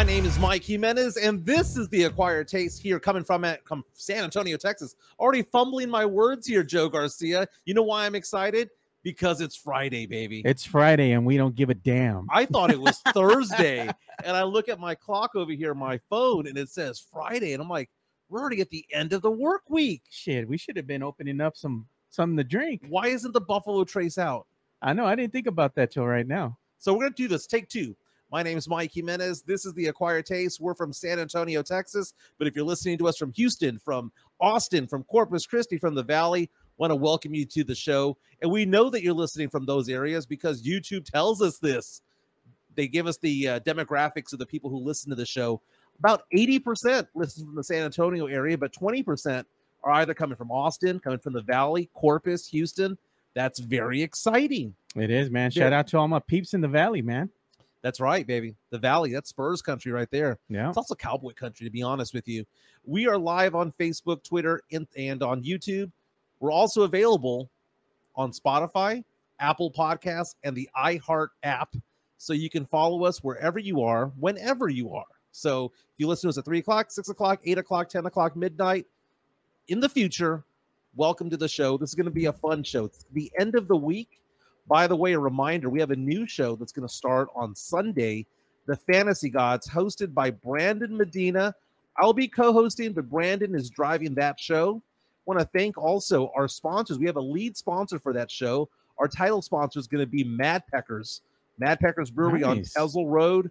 [0.00, 3.84] My name is Mike Jimenez, and this is the Acquired Taste here coming from, from
[3.92, 4.94] San Antonio, Texas.
[5.18, 7.46] Already fumbling my words here, Joe Garcia.
[7.66, 8.70] You know why I'm excited?
[9.02, 10.40] Because it's Friday, baby.
[10.46, 12.26] It's Friday and we don't give a damn.
[12.30, 13.90] I thought it was Thursday,
[14.24, 17.62] and I look at my clock over here, my phone, and it says Friday, and
[17.62, 17.90] I'm like,
[18.30, 20.04] we're already at the end of the work week.
[20.08, 22.86] Shit, we should have been opening up some something to drink.
[22.88, 24.46] Why isn't the Buffalo Trace out?
[24.80, 25.04] I know.
[25.04, 26.56] I didn't think about that till right now.
[26.78, 27.46] So we're gonna do this.
[27.46, 27.94] Take two.
[28.32, 29.42] My name is Mike Jimenez.
[29.42, 30.60] This is the Acquired Taste.
[30.60, 32.14] We're from San Antonio, Texas.
[32.38, 36.04] But if you're listening to us from Houston, from Austin, from Corpus Christi, from the
[36.04, 38.16] Valley, want to welcome you to the show.
[38.40, 42.02] And we know that you're listening from those areas because YouTube tells us this.
[42.76, 45.60] They give us the uh, demographics of the people who listen to the show.
[45.98, 49.44] About 80% listen from the San Antonio area, but 20%
[49.82, 52.96] are either coming from Austin, coming from the Valley, Corpus, Houston.
[53.34, 54.76] That's very exciting.
[54.94, 55.50] It is, man.
[55.50, 57.30] Shout out to all my peeps in the valley, man.
[57.82, 58.56] That's right, baby.
[58.70, 60.38] The Valley, that's Spurs country right there.
[60.48, 60.68] Yeah.
[60.68, 62.44] It's also cowboy country, to be honest with you.
[62.84, 65.90] We are live on Facebook, Twitter, and, and on YouTube.
[66.40, 67.50] We're also available
[68.16, 69.02] on Spotify,
[69.38, 71.74] Apple Podcasts, and the iHeart app.
[72.18, 75.06] So you can follow us wherever you are, whenever you are.
[75.32, 78.36] So if you listen to us at 3 o'clock, 6 o'clock, 8 o'clock, 10 o'clock,
[78.36, 78.86] midnight,
[79.68, 80.44] in the future,
[80.96, 81.78] welcome to the show.
[81.78, 82.84] This is going to be a fun show.
[82.84, 84.20] It's the end of the week.
[84.70, 87.56] By the way, a reminder we have a new show that's going to start on
[87.56, 88.24] Sunday,
[88.66, 91.56] The Fantasy Gods, hosted by Brandon Medina.
[91.96, 94.80] I'll be co hosting, but Brandon is driving that show.
[95.26, 97.00] Want to thank also our sponsors.
[97.00, 98.68] We have a lead sponsor for that show.
[98.98, 101.22] Our title sponsor is going to be Mad Peckers,
[101.58, 102.76] Mad Peckers Brewery Nice.
[102.76, 103.50] on Tezel Road,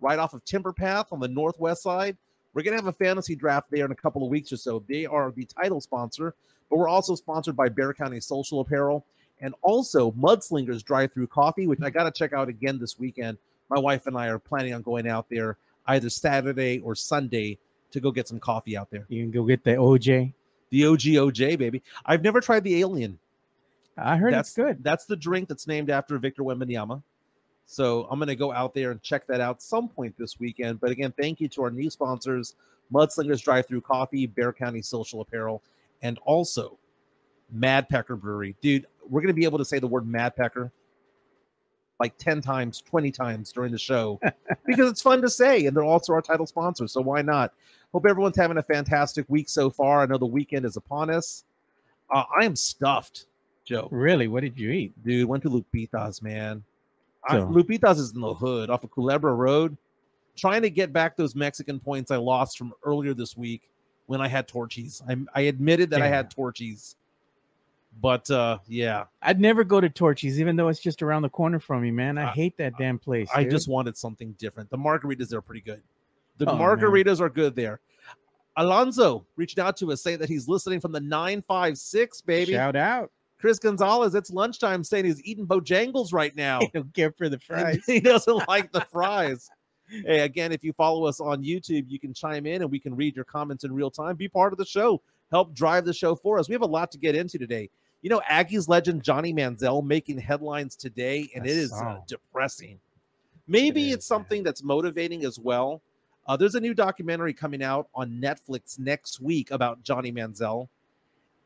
[0.00, 2.16] right off of Timber Path on the northwest side.
[2.52, 4.82] We're going to have a fantasy draft there in a couple of weeks or so.
[4.88, 6.34] They are the title sponsor,
[6.68, 9.04] but we're also sponsored by Bear County Social Apparel
[9.40, 13.38] and also Mudslingers Drive Through Coffee, which I got to check out again this weekend.
[13.70, 15.56] My wife and I are planning on going out there
[15.86, 17.58] either Saturday or Sunday
[17.90, 19.06] to go get some coffee out there.
[19.08, 20.32] You can go get the OJ.
[20.70, 21.82] The OG OJ, baby.
[22.04, 23.18] I've never tried the Alien.
[23.96, 24.84] I heard that's it's good.
[24.84, 27.02] That's the drink that's named after Victor Wembanyama.
[27.66, 30.80] So I'm going to go out there and check that out some point this weekend.
[30.80, 32.54] But again, thank you to our new sponsors,
[32.92, 35.62] Mudslingers Drive Through Coffee, Bear County Social Apparel,
[36.02, 36.78] and also
[37.50, 38.56] Mad Pecker Brewery.
[38.62, 40.72] Dude, we're going to be able to say the word Mad Pecker
[42.00, 44.20] like 10 times, 20 times during the show
[44.66, 45.66] because it's fun to say.
[45.66, 46.86] And they're also our title sponsor.
[46.86, 47.52] So why not?
[47.92, 50.02] Hope everyone's having a fantastic week so far.
[50.02, 51.44] I know the weekend is upon us.
[52.10, 53.26] Uh, I am stuffed,
[53.64, 53.88] Joe.
[53.90, 54.28] Really?
[54.28, 54.92] What did you eat?
[55.04, 56.62] Dude, went to Lupitas, man.
[57.24, 59.76] I, Lupitas is in the hood off of Culebra Road.
[60.36, 63.68] Trying to get back those Mexican points I lost from earlier this week
[64.06, 65.02] when I had Torchy's.
[65.08, 66.96] I, I admitted that I had Torchy's.
[68.00, 71.58] But uh yeah, I'd never go to Torchy's, even though it's just around the corner
[71.58, 72.16] from me, man.
[72.18, 73.28] I I- hate that damn place.
[73.34, 73.50] I dude.
[73.50, 74.70] just wanted something different.
[74.70, 75.82] The margaritas are pretty good.
[76.38, 76.62] The Oh, man.
[76.78, 77.80] margaritas are good there.
[78.56, 82.52] Alonzo reached out to us saying that he's listening from the 956, baby.
[82.52, 83.10] shout out.
[83.40, 86.58] Chris Gonzalez, it's lunchtime, saying he's eating Bojangles right now.
[86.62, 87.80] I don't care for the fries.
[87.86, 89.48] he doesn't like the fries.
[89.88, 92.94] Hey, again, if you follow us on YouTube, you can chime in and we can
[92.96, 94.16] read your comments in real time.
[94.16, 95.00] Be part of the show.
[95.30, 96.48] Help drive the show for us.
[96.48, 97.70] We have a lot to get into today.
[98.02, 102.78] You know, Aggies legend Johnny Manziel making headlines today, and it is uh, depressing.
[103.46, 104.18] Maybe It it's is, man.
[104.18, 105.82] something that's motivating as well.
[106.26, 110.68] Uh, there's a new documentary coming out on Netflix next week about Johnny Manziel,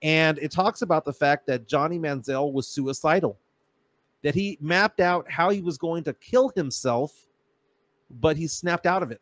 [0.02, 3.38] and it talks about the fact that Johnny Manziel was suicidal,
[4.22, 7.28] that he mapped out how he was going to kill himself,
[8.20, 9.20] but he snapped out of it.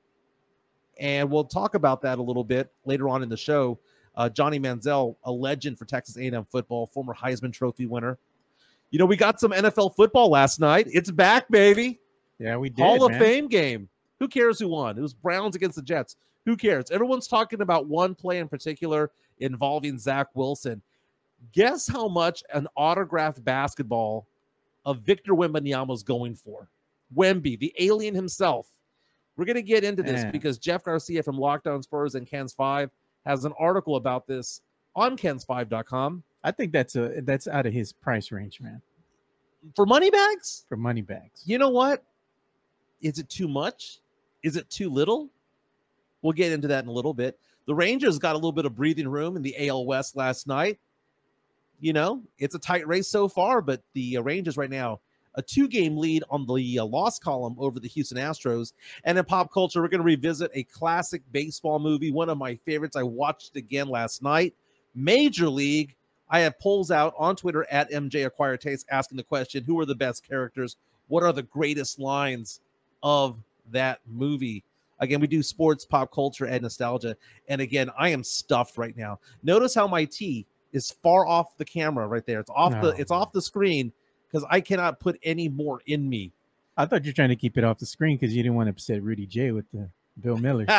[0.98, 3.78] And we'll talk about that a little bit later on in the show.
[4.20, 8.18] Uh, Johnny Manziel, a legend for Texas A&M football, former Heisman Trophy winner.
[8.90, 10.88] You know, we got some NFL football last night.
[10.92, 12.00] It's back, baby.
[12.38, 12.82] Yeah, we did.
[12.82, 13.18] Hall of man.
[13.18, 13.88] Fame game.
[14.18, 14.98] Who cares who won?
[14.98, 16.16] It was Browns against the Jets.
[16.44, 16.90] Who cares?
[16.90, 20.82] Everyone's talking about one play in particular involving Zach Wilson.
[21.52, 24.26] Guess how much an autographed basketball
[24.84, 26.68] of Victor Wembanyama's going for?
[27.16, 28.68] Wemby, the alien himself.
[29.38, 30.30] We're going to get into this Yeah.
[30.30, 32.90] because Jeff Garcia from Locked On Spurs and Ken's 5
[33.26, 34.60] has an article about this
[34.96, 36.22] on kens5.com.
[36.42, 38.80] I think that's a that's out of his price range, man,
[39.76, 41.42] For money bags, for money bags.
[41.44, 42.02] you know what?
[43.02, 44.00] Is it too much?
[44.42, 45.28] Is it too little?
[46.22, 47.38] We'll get into that in a little bit.
[47.66, 50.78] The Rangers got a little bit of breathing room in the AL West last night.
[51.78, 55.00] You know, it's a tight race so far, but the uh, Rangers right now
[55.34, 58.72] a two-game lead on the uh, loss column over the Houston Astros.
[59.04, 62.56] And in pop culture, we're going to revisit a classic baseball movie, one of my
[62.66, 62.96] favorites.
[62.96, 64.54] I watched again last night,
[64.94, 65.94] Major League.
[66.28, 69.86] I have polls out on Twitter at MJ Acquire Taste asking the question: Who are
[69.86, 70.76] the best characters?
[71.08, 72.60] What are the greatest lines
[73.02, 73.36] of
[73.72, 74.64] that movie?
[75.00, 77.16] Again, we do sports, pop culture, and nostalgia.
[77.48, 79.18] And again, I am stuffed right now.
[79.42, 82.38] Notice how my tea is far off the camera right there.
[82.38, 83.92] It's off the it's off the screen
[84.30, 86.32] because I cannot put any more in me.
[86.76, 88.70] I thought you're trying to keep it off the screen because you didn't want to
[88.70, 89.88] upset Rudy J with the
[90.20, 90.64] Bill Miller.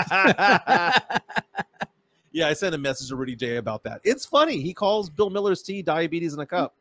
[2.32, 4.02] yeah, I sent a message to Rudy J about that.
[4.04, 4.62] It's funny.
[4.62, 6.76] He calls Bill Miller's tea diabetes in a cup.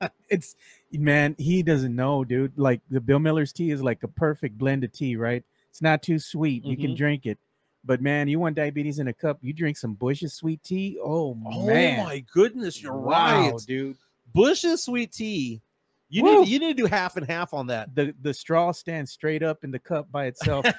[0.28, 0.56] it's
[0.92, 2.52] man, he doesn't know, dude.
[2.56, 5.42] Like the Bill Miller's tea is like a perfect blend of tea, right?
[5.70, 6.64] It's not too sweet.
[6.64, 6.96] You can Mhm.
[6.96, 7.38] drink it.
[7.84, 10.98] But man, you want diabetes in a cup, you drink some Bush's sweet tea.
[11.02, 12.04] Oh, Oh man.
[12.04, 13.54] my goodness, you're Wow, right.
[13.66, 13.96] dude.
[14.34, 15.62] Bush's sweet tea.
[16.10, 16.40] You Woo.
[16.40, 17.94] need you need to do half and half on that.
[17.94, 20.66] The the straw stands straight up in the cup by itself.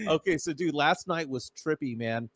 [0.06, 2.28] okay, so dude, last night was trippy, man.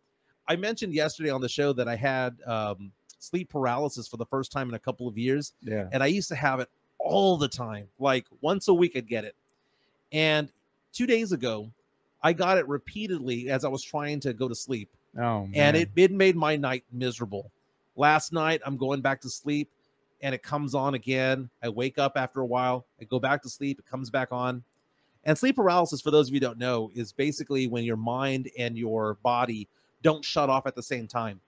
[0.49, 4.50] I mentioned yesterday on the show that I had um, sleep paralysis for the first
[4.50, 5.88] time in a couple of years, yeah.
[5.93, 6.69] and I used to have it
[6.99, 7.87] all the time.
[7.99, 9.37] Like once a week, I'd get it.
[10.12, 10.50] And
[10.93, 11.70] two days ago,
[12.23, 14.88] I got it repeatedly as I was trying to go to sleep
[15.19, 15.52] Oh man.
[15.55, 17.50] and it, it made my night miserable.
[17.97, 19.69] Last night, I'm going back to sleep
[20.22, 21.49] and it comes on again.
[21.62, 24.62] I wake up after a while, I go back to sleep, it comes back on.
[25.25, 28.50] And sleep paralysis, for those of you who don't know, is basically when your mind
[28.58, 29.69] and your body
[30.02, 31.40] don't shut off at the same time.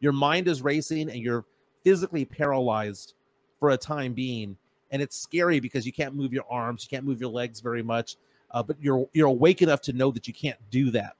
[0.00, 1.44] Your mind is racing and you're
[1.84, 3.14] physically paralyzed
[3.58, 4.56] for a time being.
[4.90, 7.82] And it's scary because you can't move your arms, you can't move your legs very
[7.82, 8.16] much,
[8.50, 11.14] uh, but you're you're awake enough to know that you can't do that.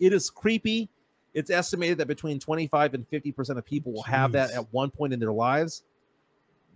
[0.00, 0.90] It is creepy.
[1.32, 4.90] It's estimated that between 25 and 50 percent of people will have that at one
[4.90, 5.84] point in their lives.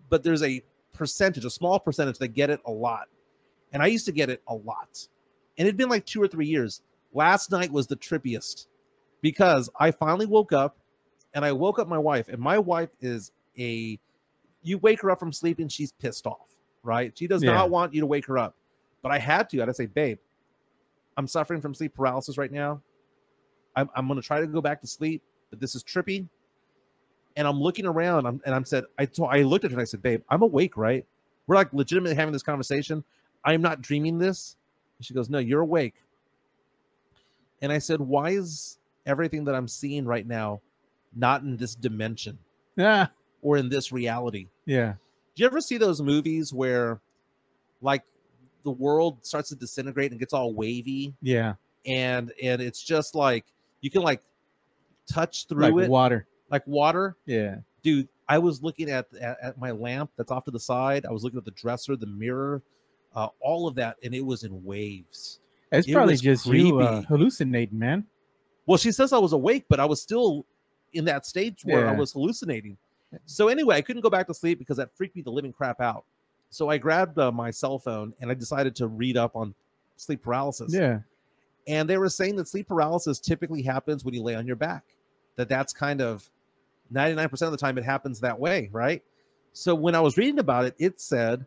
[0.09, 0.63] But there's a
[0.95, 3.09] percentage, a small percentage that get it a lot.
[3.73, 5.07] And I used to get it a lot.
[5.59, 6.83] And it'd been like two or three years.
[7.13, 8.67] Last night was the trippiest
[9.21, 10.79] because I finally woke up
[11.35, 13.99] and I woke up my wife, and my wife is a
[14.63, 16.49] you wake her up from sleeping, she's pissed off,
[16.83, 17.17] right?
[17.17, 17.53] She does Yeah.
[17.53, 18.55] not want you to wake her up.
[19.03, 19.59] But I had to.
[19.59, 20.19] I had to say, babe,
[21.17, 22.81] I'm suffering from sleep paralysis right now.
[23.77, 26.27] I'm, I'm going to try to go back to sleep, but this is trippy.
[27.39, 29.81] And I'm looking around, I'm, and I'm said, I told, I looked at her and
[29.81, 31.07] I said, babe, I'm awake, right?
[31.47, 33.05] We're like legitimately having this conversation.
[33.45, 34.57] I'm not dreaming this.
[34.99, 35.95] And she goes, no, you're awake.
[37.63, 40.61] And I said, why is everything that I'm seeing right now
[41.15, 42.39] not in this dimension
[42.75, 43.07] Yeah.
[43.41, 44.49] or in this reality?
[44.67, 44.95] yeah.
[45.37, 47.01] Do you ever see those movies where,
[47.81, 48.03] like,
[48.65, 51.55] the world starts to disintegrate and gets all wavy, Yeah.
[51.87, 53.45] and and it's just like
[53.81, 54.21] you can like
[55.07, 56.27] touch through Like it water.
[56.51, 57.57] Like water, Yeah.
[57.83, 58.09] dude.
[58.31, 61.07] I was looking at, at at my lamp that's off to the side.
[61.07, 62.61] I was looking at the dresser, the mirror,
[63.15, 65.41] uh, all of that, and it was in waves.
[65.73, 68.05] It's It probably just you uh, hallucinating, man.
[68.67, 70.45] Well, she says I was awake, but I was still
[70.93, 72.77] in that stage where I was hallucinating.
[73.25, 75.81] So anyway, I couldn't go back to sleep because that freaked me the living crap
[75.81, 76.05] out.
[76.51, 79.55] So I grabbed uh, my cell phone and I decided to read up on
[79.97, 80.73] sleep paralysis.
[80.75, 81.01] Yeah.
[81.67, 84.85] And they were saying that sleep paralysis typically happens when you lay on your back.
[85.37, 86.29] That that's kind of
[86.93, 89.03] 99% of the time it happens that way, right?
[89.53, 91.45] So when I was reading about it, it said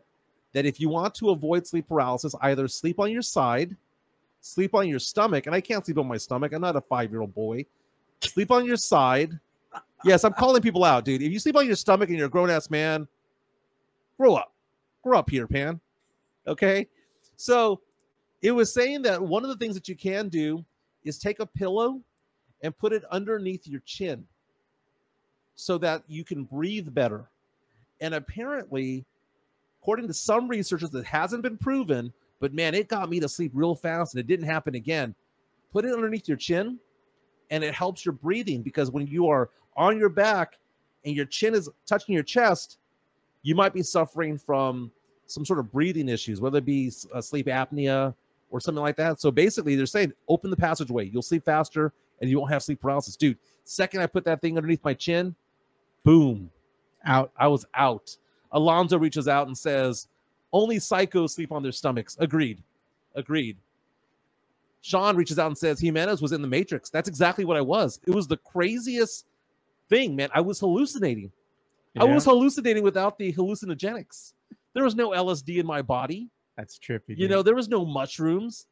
[0.52, 3.76] that if you want to avoid sleep paralysis, either sleep on your side,
[4.40, 6.52] sleep on your stomach, and I can't sleep on my stomach.
[6.52, 7.64] I'm not a five year old boy.
[8.20, 9.38] Sleep on your side.
[10.04, 11.22] Yes, I'm calling people out, dude.
[11.22, 13.06] If you sleep on your stomach and you're a grown ass man,
[14.18, 14.52] grow up.
[15.02, 15.80] Grow up, Peter Pan.
[16.46, 16.88] Okay.
[17.36, 17.80] So
[18.42, 20.64] it was saying that one of the things that you can do
[21.04, 22.00] is take a pillow
[22.62, 24.24] and put it underneath your chin
[25.54, 27.28] so that you can breathe better.
[28.00, 29.04] And apparently,
[29.80, 33.52] according to some researchers, that hasn't been proven, but man, it got me to sleep
[33.54, 35.14] real fast and it didn't happen again.
[35.72, 36.78] Put it underneath your chin
[37.50, 40.58] and it helps your breathing because when you are on your back
[41.04, 42.78] and your chin is touching your chest,
[43.42, 44.90] you might be suffering from
[45.26, 48.14] some sort of breathing issues, whether it be uh, sleep apnea
[48.50, 49.20] or something like that.
[49.20, 51.08] So basically, they're saying open the passageway.
[51.08, 53.16] You'll sleep faster and you won't have sleep paralysis.
[53.16, 55.34] Dude, second I put that thing underneath my chin,
[56.04, 56.50] boom,
[57.04, 57.32] Out.
[57.36, 58.16] I was out.
[58.52, 60.08] Alonzo reaches out and says,
[60.52, 62.16] only psychos sleep on their stomachs.
[62.20, 62.62] Agreed.
[63.14, 63.56] Agreed.
[64.82, 66.90] Sean reaches out and says, Jimenez was in the Matrix.
[66.90, 68.00] That's exactly what I was.
[68.06, 69.26] It was the craziest
[69.88, 70.28] thing, man.
[70.34, 71.30] I was hallucinating.
[71.98, 74.32] I was hallucinating without the hallucinogenics.
[74.74, 76.28] There was no LSD in my body.
[76.56, 77.10] That's trippy.
[77.10, 77.30] You dude.
[77.30, 78.66] know, there was no mushrooms.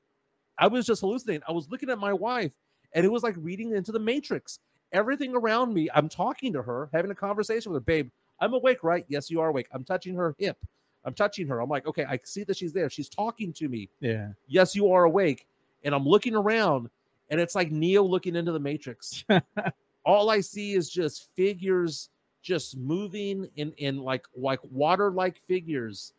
[0.59, 1.43] I was just hallucinating.
[1.47, 2.53] I was looking at my wife,
[2.95, 4.59] and it was like reading into the Matrix.
[4.93, 8.11] Everything around me, I'm talking to her, having a conversation with her, babe.
[8.41, 9.05] I'm awake, right?
[9.09, 9.69] Yes, you are awake.
[9.73, 10.57] I'm touching her hip.
[11.05, 11.61] I'm touching her.
[11.61, 12.91] I'm like, okay, I see that she's there.
[12.91, 13.89] She's talking to me.
[14.01, 14.29] Yeah.
[14.49, 15.47] Yes, you are awake.
[15.85, 16.91] And I'm looking around,
[17.31, 19.25] and it's like Neo looking into the Matrix.
[20.05, 22.09] All I see is just figures
[22.43, 26.15] just moving in in like like water like figures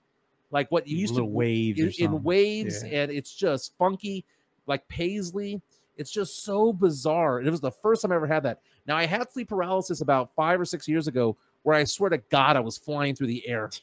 [0.52, 3.02] like what you used little to waves in, in waves, Yeah.
[3.02, 4.24] and it's just funky,
[4.68, 5.62] like paisley.
[6.02, 7.38] It's just so bizarre.
[7.38, 8.60] And it was the first time I ever had that.
[8.88, 12.18] Now I had sleep paralysis about five or six years ago, where I swear to
[12.18, 13.70] God I was flying through the air.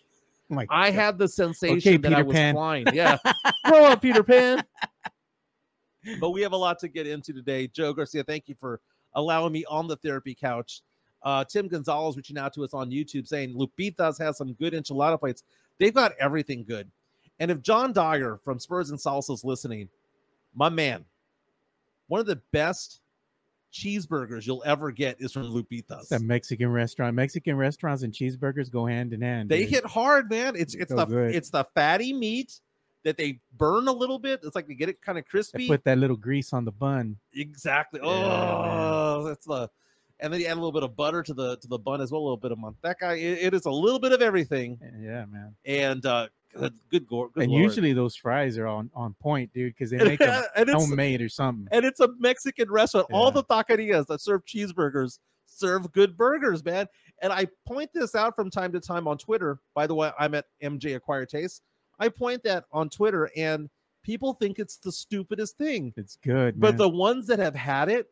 [0.50, 2.54] Oh I had the sensation that I was Pan.
[2.54, 2.86] flying.
[2.94, 3.18] Yeah,
[3.66, 4.64] grow up, Peter Pan.
[6.20, 7.66] But we have a lot to get into today.
[7.66, 8.80] Joe Garcia, thank you for
[9.14, 10.80] allowing me on the therapy couch.
[11.22, 15.20] Uh, Tim Gonzalez reaching out to us on YouTube saying Lupitas has some good enchilada
[15.20, 15.42] plates.
[15.78, 16.90] They've got everything good.
[17.40, 19.90] And if John Dyer from Spurs and Salsa is listening,
[20.54, 21.04] my man,
[22.08, 23.00] one of the best
[23.72, 26.08] cheeseburgers you'll ever get is from Lupitas.
[26.08, 27.14] That Mexican restaurant.
[27.14, 29.48] Mexican restaurants and cheeseburgers go hand in hand.
[29.50, 29.70] They dude.
[29.70, 30.56] hit hard, man.
[30.56, 31.34] It's it's So the good.
[31.34, 32.60] it's the fatty meat
[33.04, 34.40] that they burn a little bit.
[34.42, 35.68] It's like they get it kind of They crispy.
[35.68, 37.16] put that little grease on the bun.
[37.34, 38.00] Exactly.
[38.02, 39.68] Yeah, Oh, that's the
[40.20, 42.10] and then you add a little bit of butter to the to the bun as
[42.10, 43.16] well, a little bit of manteca.
[43.16, 45.54] It, it is a little bit of everything, Yeah, man.
[45.64, 47.62] and uh, good, good, gore, good and Lord.
[47.64, 51.28] usually those fries are on, on point, dude, because they make them and homemade or
[51.28, 51.68] something.
[51.70, 53.06] and it's a Mexican restaurant.
[53.12, 56.86] All the taquerias that serve cheeseburgers serve good burgers, man.
[57.22, 59.58] And I point this out from time to time on Twitter.
[59.74, 61.62] By the way, I'm at MJ Acquired Taste.
[61.98, 63.68] I point that on Twitter, and
[64.04, 65.92] people think it's the stupidest thing.
[65.96, 66.76] It's good, But man.
[66.78, 68.06] the ones that have had it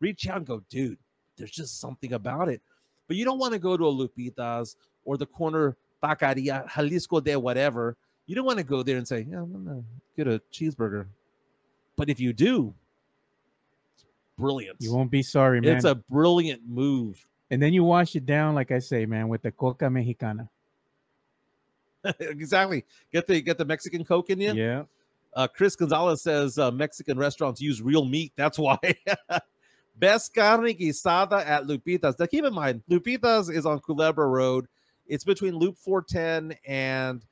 [0.00, 0.98] reach out and go, dude,
[1.36, 2.60] there's just something about it.
[3.06, 4.74] But you don't want to go to a Lupitas
[5.04, 7.96] or the corner taqueria, Jalisco de whatever.
[8.26, 9.82] You don't want to go there and say, yeah, I'm gonna
[10.16, 11.06] get a cheeseburger.
[11.96, 12.74] But if you do,
[13.94, 14.04] it's
[14.36, 14.76] brilliant.
[14.80, 15.76] you won't be sorry, man.
[15.76, 17.24] It's a brilliant move.
[17.50, 20.48] and then you wash it down, like I say, man, with the coca mexicana.
[22.20, 22.84] exactly.
[23.12, 24.52] Get the get the Mexican Coke in you.
[24.52, 24.84] Yeah.
[25.34, 28.32] Uh, Chris Gonzalez says uh, Mexican restaurants use real meat.
[28.36, 28.78] That's why.
[29.96, 32.18] Best carne guisada at Lupitas.
[32.18, 34.66] Now, keep in mind, Lupitas is on Culebra Road.
[35.08, 37.24] It's between Loop 410 and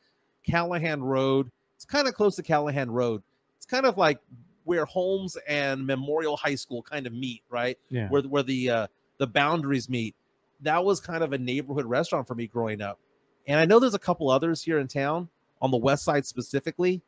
[0.49, 1.51] Callahan Road.
[1.77, 3.23] It's kind of close to Callahan Road.
[3.57, 4.19] It's kind of like
[4.65, 7.79] where Holmes and Memorial High School kind of meet, right?
[7.91, 8.09] Yeah.
[8.09, 8.87] Where where the uh,
[9.19, 10.15] the boundaries meet.
[10.63, 12.99] That was kind of a neighborhood restaurant for me growing up.
[13.47, 15.29] And I know there's a couple others here in town
[15.61, 17.03] on the west side specifically,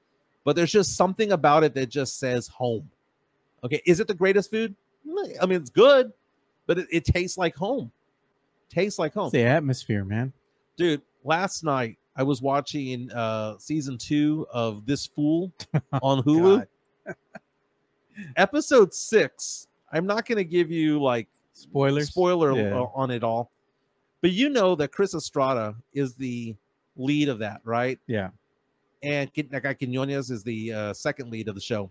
[0.44, 2.90] but there's just something about it that just says home.
[3.64, 4.74] Okay, is it the greatest food?
[5.40, 6.12] I mean, it's good,
[6.66, 7.90] but it, it tastes like home.
[8.68, 10.32] Tastes like home, It's the atmosphere, man.
[10.78, 11.02] Dude.
[11.24, 15.52] Last night I was watching uh season two of This Fool
[16.02, 16.66] on Hulu.
[18.36, 19.68] Episode six.
[19.92, 22.08] I'm not going to give you like Spoilers.
[22.08, 22.78] spoiler Yeah.
[22.80, 23.50] uh, on it all,
[24.20, 26.54] but you know that Chris Estrada is the
[26.96, 27.98] lead of that, right?
[28.06, 28.30] Yeah.
[29.02, 31.90] and that guy Quinones is the uh, second lead of the show.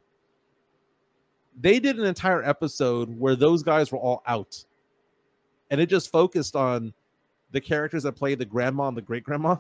[1.60, 4.64] They did an entire episode where those guys were all out,
[5.72, 6.94] and it just focused on
[7.52, 9.58] the characters that played the grandma and the great grandma.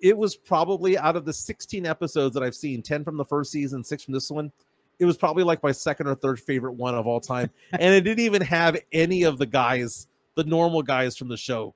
[0.00, 3.52] It was probably out of the 16 episodes that I've seen, 10 from the first
[3.52, 4.50] season, six from this one.
[4.98, 7.50] It was probably like my second or third favorite one of all time.
[7.72, 11.74] and it didn't even have any of the guys, the normal guys from the show.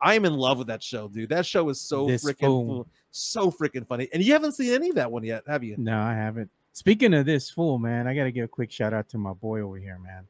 [0.00, 1.28] I'm in love with that show, dude.
[1.28, 2.88] That show is so This freaking fool.
[3.12, 4.08] so freaking funny.
[4.12, 5.76] And you haven't seen any of that one yet, have you?
[5.78, 6.50] No, I haven't.
[6.72, 9.32] Speaking of this fool, man, I got to give a quick shout out to my
[9.32, 10.26] boy over here, man.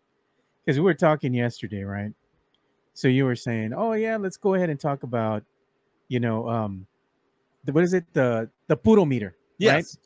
[0.65, 2.13] Because we were talking yesterday, right?
[2.95, 5.43] So you were saying, oh, yeah, let's go ahead and talk about,
[6.09, 6.87] you know, um,
[7.65, 8.05] the, what is it?
[8.13, 9.27] The the puro meter.
[9.27, 9.35] Right?
[9.59, 9.99] Yes.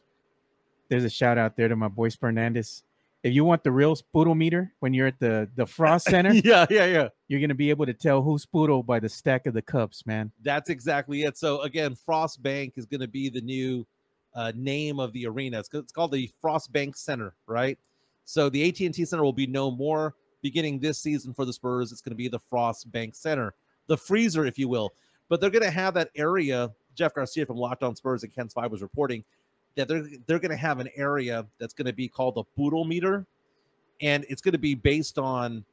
[0.88, 2.82] There's a shout out there to my boy Fernandez.
[3.22, 6.66] If you want the real puro meter when you're at the the Frost Center, yeah,
[6.70, 7.08] yeah, yeah.
[7.26, 10.32] you're gonna be able to tell who's puro by the stack of the cups, man.
[10.42, 11.36] That's exactly it.
[11.36, 13.86] So again, Frost Bank is going to be the new
[14.34, 15.58] uh, name of the arena.
[15.58, 17.78] It's, it's called the Frost Bank Center, right?
[18.24, 21.92] So the AT&T Center will be no more beginning this season for the Spurs.
[21.92, 23.54] It's going to be the Frost Bank Center,
[23.86, 24.92] the freezer, if you will.
[25.28, 26.70] But they're going to have that area.
[26.94, 29.24] Jeff Garcia from Locked On Spurs and Ken's Five was reporting
[29.76, 32.82] that they're they're going to have an area that's going to be called the Puro
[32.84, 33.26] Meter,
[34.00, 35.64] and it's going to be based on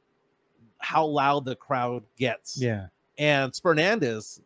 [0.78, 2.88] how loud the crowd gets Yeah.
[3.18, 4.40] and Spernandez,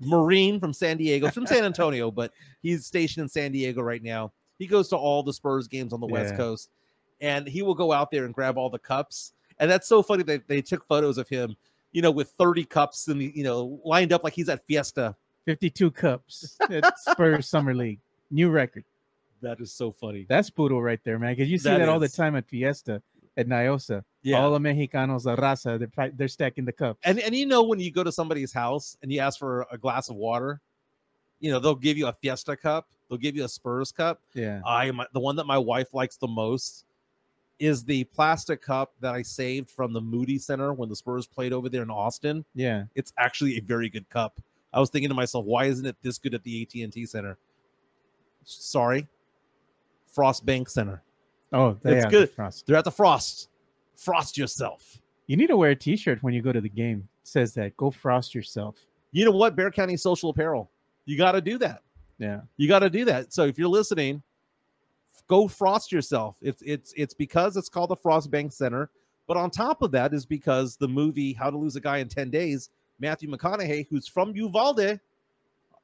[0.00, 2.32] Marine from San Diego, from San Antonio, but
[2.62, 4.32] he's stationed in San Diego right now.
[4.58, 6.70] He goes to all the Spurs games on the West Coast,
[7.20, 9.32] and he will go out there and grab all the cups.
[9.58, 11.56] And that's so funny that they took photos of him,
[11.92, 15.16] you know, with 30 cups and you know lined up like he's at Fiesta.
[15.46, 18.00] 52 cups at Spurs Summer League.
[18.30, 18.84] New record.
[19.42, 20.26] That is so funny.
[20.28, 21.34] That's puro right there, man.
[21.36, 23.00] Because you see That that, all the time at Fiesta,
[23.36, 24.02] at Niosa.
[24.22, 24.40] Yeah.
[24.42, 26.98] All the Mexicanos, the raza, they're, they're stacking the cups.
[27.04, 29.78] and and you know when you go to somebody's house and you ask for a
[29.78, 30.60] glass of water,
[31.38, 34.20] you know they'll give you a Fiesta cup, they'll give you a Spurs cup.
[34.34, 34.60] yeah.
[34.66, 36.86] I my, the one that my wife likes the most
[37.58, 41.52] is the plastic cup that I saved from the Moody Center when the Spurs played
[41.52, 42.44] over there in Austin.
[42.54, 42.84] Yeah.
[42.94, 44.40] It's actually a very good cup.
[44.72, 47.38] I was thinking to myself, why isn't it this good at the AT&T Center?
[48.44, 49.06] Sorry,
[50.12, 51.02] Frost Bank Center.
[51.52, 52.30] Oh, they It's have the good.
[52.30, 52.66] frost.
[52.66, 53.48] They're at the Frost.
[53.96, 55.00] Frost yourself.
[55.26, 57.08] You need to wear a T-shirt when you go to the game.
[57.22, 57.76] It says that.
[57.76, 58.76] Go frost yourself.
[59.12, 59.56] You know what?
[59.56, 60.70] Bear County Social Apparel.
[61.06, 61.82] You got to do that.
[62.18, 62.40] Yeah.
[62.56, 63.32] You got to do that.
[63.32, 64.22] So if you're listening,
[65.28, 66.36] go frost yourself.
[66.42, 68.90] It's it's it's because it's called the Frost Bank Center,
[69.26, 72.08] but on top of that is because the movie How to Lose a Guy in
[72.08, 75.00] 10 Days, Matthew McConaughey, who's from Uvalde,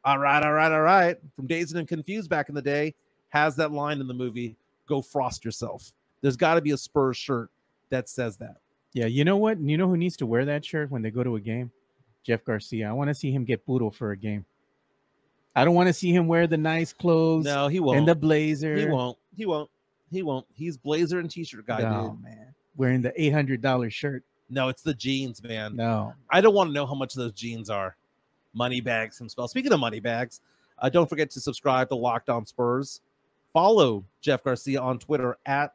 [0.05, 2.95] all right, all right, all right, from Dazed and Confused back in the day,
[3.29, 4.57] has that line in the movie,
[4.89, 5.93] go frost yourself.
[6.21, 7.51] There's got to be a Spurs shirt
[7.91, 8.57] that says that.
[8.93, 9.07] Yeah.
[9.07, 9.61] You know what?
[9.61, 11.71] You know who needs to wear that shirt when they go to a game?
[12.25, 12.89] Jeff Garcia.
[12.89, 14.45] I want to see him get poodle for a game.
[15.55, 17.99] I don't want to see him wear the nice clothes No, he won't.
[17.99, 18.77] and the blazer.
[18.77, 19.19] he won't.
[19.37, 19.71] He won't.
[20.11, 20.47] He won't.
[20.55, 22.23] He's blazer and t-shirt guy, no, dude.
[22.23, 22.55] man.
[22.77, 24.25] Wearing the eight hundred dollar shirt.
[24.51, 25.77] No, it's the jeans, man.
[25.77, 26.15] No.
[26.31, 27.97] I don't want to know how much those jeans are.
[28.55, 29.51] Money bags himself.
[29.51, 30.41] Speaking of money bags,
[30.79, 33.01] uh, don't forget to subscribe to Locked On Spurs.
[33.55, 35.73] Follow Jeff Garcia on Twitter at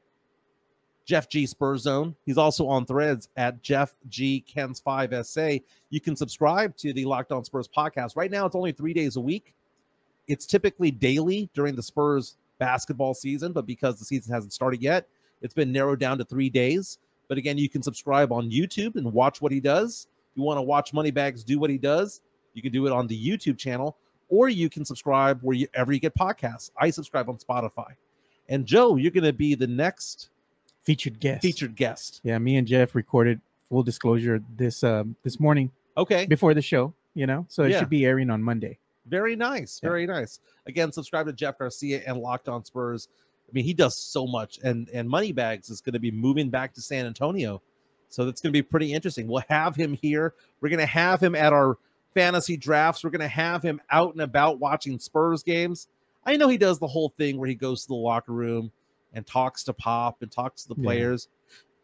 [1.06, 2.16] Jeff G Spurs Zone.
[2.26, 5.50] He's also on threads at Jeff G Kens 5 SA.
[5.90, 8.16] You can subscribe to the Locked On Spurs podcast.
[8.16, 9.54] Right now, it's only three days a week.
[10.28, 15.08] It's typically daily during the Spurs basketball season, but because the season hasn't started yet,
[15.42, 16.98] it's been narrowed down to three days.
[17.28, 20.08] But again, you can subscribe on YouTube and watch what he does.
[20.32, 22.22] If you want to watch Moneybags do what he does,
[22.54, 23.98] you can do it on the YouTube channel,
[24.30, 26.72] or you can subscribe wherever you get podcasts.
[26.78, 27.92] I subscribe on Spotify.
[28.50, 30.30] And Joe, you're going to be the next
[30.82, 31.42] Featured guest.
[31.42, 32.22] featured guest.
[32.24, 36.26] Yeah, me and Jeff recorded full disclosure this um this morning Okay.
[36.26, 37.46] before the show, you know.
[37.50, 37.80] So it Yeah.
[37.80, 38.80] should be airing on Monday.
[39.08, 39.80] Very nice.
[39.82, 39.90] Yeah.
[39.90, 40.40] Very nice.
[40.68, 43.08] Again, subscribe to Jeff Garcia and Locked On Spurs.
[43.50, 46.74] I mean, he does so much, and and Moneybags is going to be moving back
[46.74, 47.62] to San Antonio,
[48.10, 49.26] so that's going to be pretty interesting.
[49.28, 50.34] We'll have him here.
[50.60, 51.78] We're going to have him at our
[52.14, 53.04] fantasy drafts.
[53.06, 55.88] We're going to have him out and about watching Spurs games.
[56.26, 58.70] I know he does the whole thing where he goes to the locker room
[59.14, 60.84] and talks to Pop and talks to the Yeah.
[60.84, 61.30] players,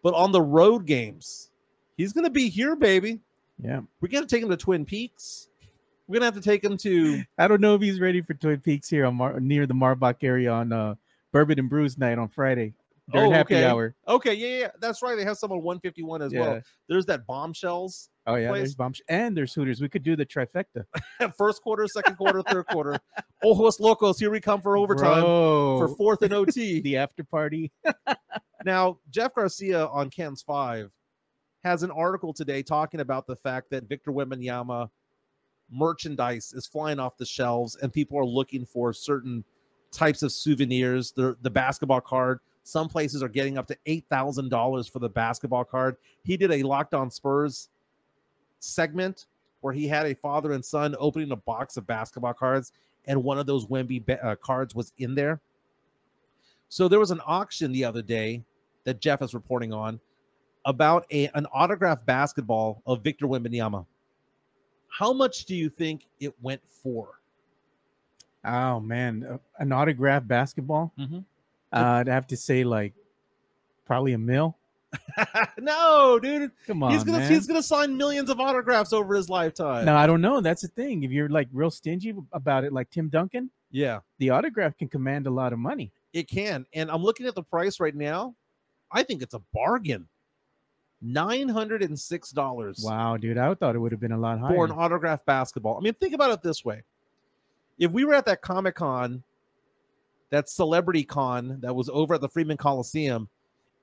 [0.02, 1.50] but on the road games,
[1.96, 3.22] he's going to be here, baby.
[3.64, 3.82] Yeah.
[4.02, 5.48] We're going to take him to Twin Peaks.
[6.08, 8.34] We're going to have to take him to I don't know if he's ready for
[8.34, 10.96] Twin Peaks here on Mar- near the Marbach area on uh
[11.32, 12.74] Bourbon and Brews night on Friday
[13.12, 13.66] during Oh, happy okay.
[13.66, 13.96] hour.
[14.08, 15.16] Okay, yeah, yeah, that's right.
[15.16, 16.62] They have some on 151 as well.
[16.88, 18.60] There's that bombshells Oh yeah, place.
[18.62, 19.82] there's bombs and there's Hooters.
[19.82, 20.86] We could do the trifecta.
[21.38, 22.98] first quarter, second quarter, third quarter.
[23.44, 26.80] Ojos locos, here we come for overtime Bro, for fourth and OT.
[26.82, 27.72] the after party.
[28.64, 30.92] now, Jeff Garcia on Ken's Five
[31.64, 34.90] has an article today talking about the fact that Victor Wembanyama
[35.72, 39.44] merchandise is flying off the shelves and people are looking for certain
[39.92, 41.12] types of souvenirs.
[41.12, 42.40] The the basketball card.
[42.64, 45.98] Some places are getting up to eight thousand dollars for the basketball card.
[46.24, 47.70] He did a Locked On Spurs
[48.60, 49.28] segment
[49.62, 52.74] where he had a father and son opening a box of basketball cards,
[53.06, 55.42] and one of those Wemby ba- uh, cards was in there.
[56.70, 58.44] So there was an auction the other day
[58.84, 60.00] that Jeff is reporting on
[60.66, 63.86] about a an autographed basketball of Victor Wembanyama.
[65.00, 67.20] How much do you think it went for?
[68.46, 70.92] Oh man, uh, an autographed basketball.
[71.00, 71.24] Mhm.
[71.72, 72.94] Uh, I'd have to say like
[73.86, 74.56] probably a mil.
[75.58, 76.52] no, dude.
[76.68, 77.32] Come on, he's gonna man.
[77.32, 79.86] he's gonna sign millions of autographs over his lifetime.
[79.86, 80.42] No, I don't know.
[80.42, 81.04] That's the thing.
[81.04, 85.26] If you're like real stingy about it, like Tim Duncan, Yeah, the autograph can command
[85.26, 85.92] a lot of money.
[86.14, 86.68] it can.
[86.74, 88.36] And I'm looking at the price right now.
[88.92, 90.08] I think it's a bargain.
[91.06, 92.82] Nine hundred and six dollars.
[92.84, 94.56] Wow, dude, I thought it would have been a lot higher.
[94.56, 95.78] for an autographed basketball.
[95.78, 96.82] I mean, think about it this way:
[97.78, 99.22] if we were at that Comic Con,
[100.30, 103.28] that Celebrity Con that was over at the Freeman Coliseum,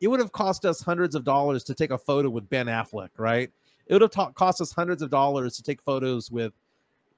[0.00, 3.11] it would have cost us hundreds of dollars to take a photo with Ben Affleck,
[3.18, 3.50] right?
[3.87, 6.52] It would have ta- cost us hundreds of dollars to take photos with,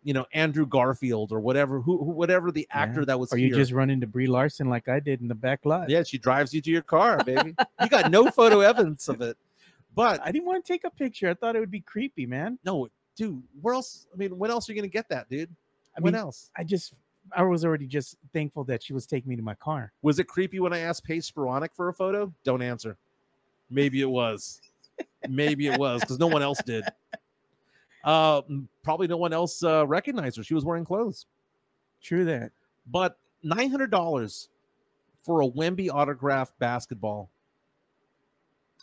[0.02, 2.80] you know, Andrew Garfield or whatever, who, who whatever the Yeah.
[2.80, 3.32] actor that was.
[3.32, 5.90] or you just run into Brie Larson like I did in the back lot.
[5.90, 7.54] yeah, she drives you to your car, baby.
[7.80, 9.36] you got no photo evidence of it,
[9.94, 11.28] but I didn't want to take a picture.
[11.28, 12.58] I thought it would be creepy, man.
[12.64, 14.06] no, dude, where else?
[14.12, 15.50] I mean, when else are you gonna get that, dude?
[15.96, 16.50] I when mean, else?
[16.56, 16.94] I just,
[17.36, 19.92] I was already just thankful that she was taking me to my car.
[20.02, 22.32] Was it creepy when I asked Paige Spiranac for a photo?
[22.44, 22.96] Don't answer.
[23.70, 24.60] Maybe it was.
[25.28, 26.84] Maybe it was because no one else did.
[28.04, 28.42] Uh,
[28.82, 30.42] probably no one else uh, recognized her.
[30.42, 31.26] She was wearing clothes.
[32.02, 32.50] True that.
[32.90, 34.48] But nine hundred dollars
[35.24, 37.30] for a Wemby autographed basketball.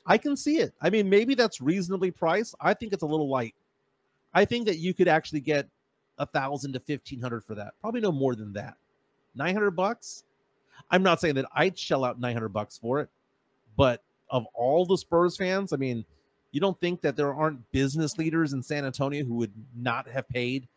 [0.10, 0.74] I can see it.
[0.82, 2.56] I mean, maybe that's reasonably priced.
[2.60, 3.54] I think it's a little light.
[4.34, 5.70] I think that you could actually get
[6.18, 7.74] a thousand to fifteen hundred for that.
[7.80, 8.76] Probably no more than that.
[9.36, 10.24] Nine hundred bucks.
[10.92, 13.10] I'm not saying that I'd shell out nine hundred bucks for it,
[13.78, 16.04] but of all the Spurs fans, I mean,
[16.52, 20.28] you don't think that there aren't business leaders in San Antonio who would not have
[20.28, 20.68] paid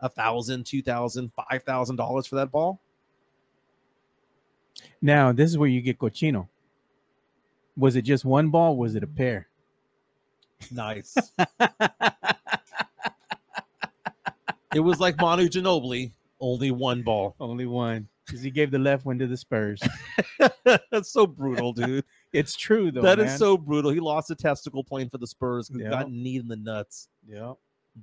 [0.00, 2.78] a thousand, two thousand, five thousand dollars for that ball.
[5.00, 6.48] Now, this is where you get cochino.
[7.76, 8.76] Was it just one ball?
[8.76, 9.48] Was it a pair?
[10.70, 11.16] Nice.
[14.74, 17.34] it was like Manu Ginobili, only one ball.
[17.40, 18.08] Only one.
[18.26, 19.82] Because he gave the left one to the Spurs.
[20.64, 22.04] That's so brutal, dude.
[22.32, 23.02] it's true though.
[23.02, 23.38] That is man.
[23.38, 23.90] so brutal.
[23.90, 25.70] He lost a testicle playing for the Spurs.
[25.74, 25.90] Yeah.
[25.90, 27.08] Got knee in the nuts.
[27.26, 27.54] Yeah.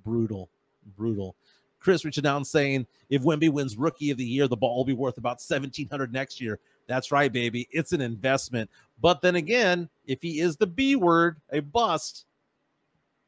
[0.03, 0.49] Brutal,
[0.97, 1.35] brutal.
[1.79, 4.93] Chris reaching down saying, if Wemby wins Rookie of the Year, the ball will be
[4.93, 6.59] worth about seventeen hundred next year.
[6.87, 7.67] That's right, baby.
[7.71, 8.69] It's an investment.
[9.01, 12.25] But then again, if he is the B word, a bust,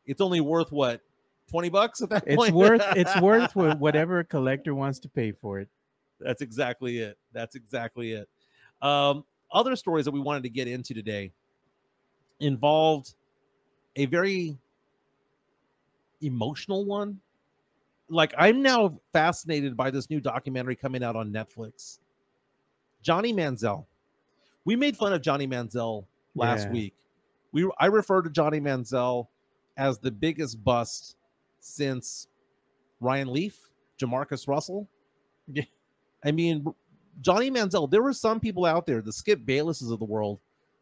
[0.05, 1.01] it's only worth what
[1.49, 2.53] twenty bucks at that It's point.
[2.53, 5.69] worth it's worth whatever a collector wants to pay for it.
[6.19, 7.17] That's exactly it.
[7.33, 8.29] That's exactly it.
[8.81, 11.31] Um, other stories that we wanted to get into today
[12.39, 13.13] involved
[13.95, 14.57] a very
[16.21, 17.19] emotional one.
[18.09, 21.99] Like, I'm now fascinated by this new documentary coming out on Netflix.
[23.01, 23.85] Johnny Manziel.
[24.65, 26.71] We made fun of Johnny Manziel last Yeah.
[26.73, 26.95] week.
[27.51, 29.27] We I refer to Johnny Manziel
[29.77, 31.17] as the biggest bust
[31.59, 32.27] since
[32.99, 33.69] Ryan Leaf,
[33.99, 34.87] Jamarcus Russell.
[35.47, 35.63] Yeah.
[36.23, 36.65] I mean,
[37.21, 40.39] Johnny Manziel, there were some people out there, the Skip Baylesses of the world,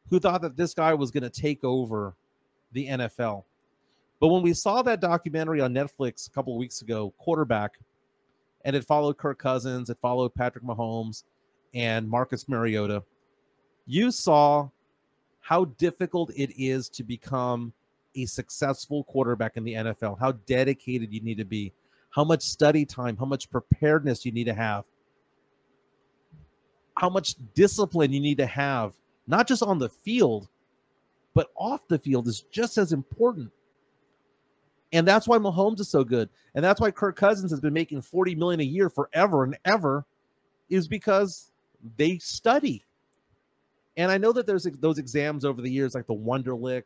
[0.10, 2.16] who thought that this guy was going to take over
[2.74, 3.46] the NFL.
[4.20, 7.80] But when we saw that documentary on Netflix a couple of weeks ago, quarterback,
[8.66, 11.24] and it followed Kirk Cousins, it followed Patrick Mahomes
[11.74, 13.02] and Marcus Mariota,
[13.90, 14.70] you saw
[15.40, 17.74] how difficult it is to become
[18.16, 21.74] a successful quarterback in the NFL, how dedicated you need to be,
[22.12, 24.84] how much study time, how much preparedness you need to have,
[26.98, 28.94] how much discipline you need to have,
[29.26, 30.50] not just on the field,
[31.34, 33.50] but off the field is just as important.
[34.94, 36.30] And that's why Mahomes is so good.
[36.54, 40.06] And that's why Kirk Cousins has been making 40 million a year forever and ever,
[40.70, 41.52] is because
[41.98, 42.84] they study.
[44.00, 46.84] And I know that there's those exams over the years, like the Wonderlic,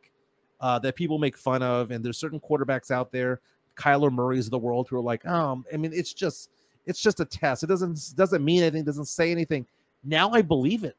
[0.60, 1.92] uh, that people make fun of.
[1.92, 3.40] And there's certain quarterbacks out there,
[3.76, 6.50] Kyler Murray's of the world, who are like, um, I mean, it's just
[6.86, 7.62] it's just a test.
[7.62, 9.64] It doesn't doesn't mean anything, doesn't say anything.
[10.02, 10.96] Now I believe it.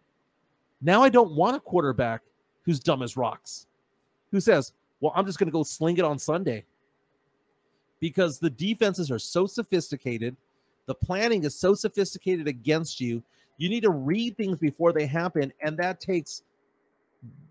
[0.81, 2.21] Now I don't want a quarterback
[2.63, 3.67] who's dumb as rocks,
[4.31, 6.63] who says, Well, I'm just gonna go sling it on Sunday.
[7.99, 10.37] Because the defenses are so sophisticated,
[10.85, 13.21] the planning is so sophisticated against you.
[13.57, 16.43] You need to read things before they happen, and that takes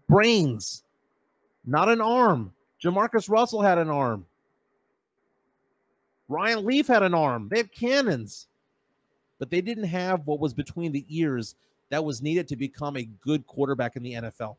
[0.08, 0.84] brains,
[1.64, 2.52] not an arm.
[2.82, 4.26] Jamarcus Russell had an arm.
[6.28, 7.48] Ryan Leaf had an arm.
[7.48, 8.48] They had cannons,
[9.38, 11.54] but they didn't have what was between the ears
[11.90, 14.56] that was needed to become a good quarterback in the NFL.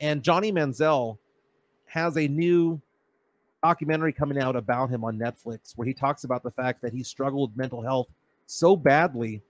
[0.00, 1.18] And Johnny Manziel
[1.86, 2.80] has a new
[3.62, 7.02] documentary coming out about him on Netflix where he talks about the fact that he
[7.02, 8.08] struggled with mental health
[8.46, 9.42] so badly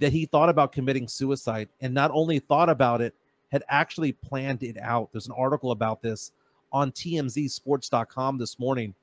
[0.00, 3.14] that he thought about committing suicide and not only thought about it
[3.52, 5.10] had actually planned it out.
[5.12, 6.32] There's an article about this
[6.72, 8.94] on tmzsports.com this morning.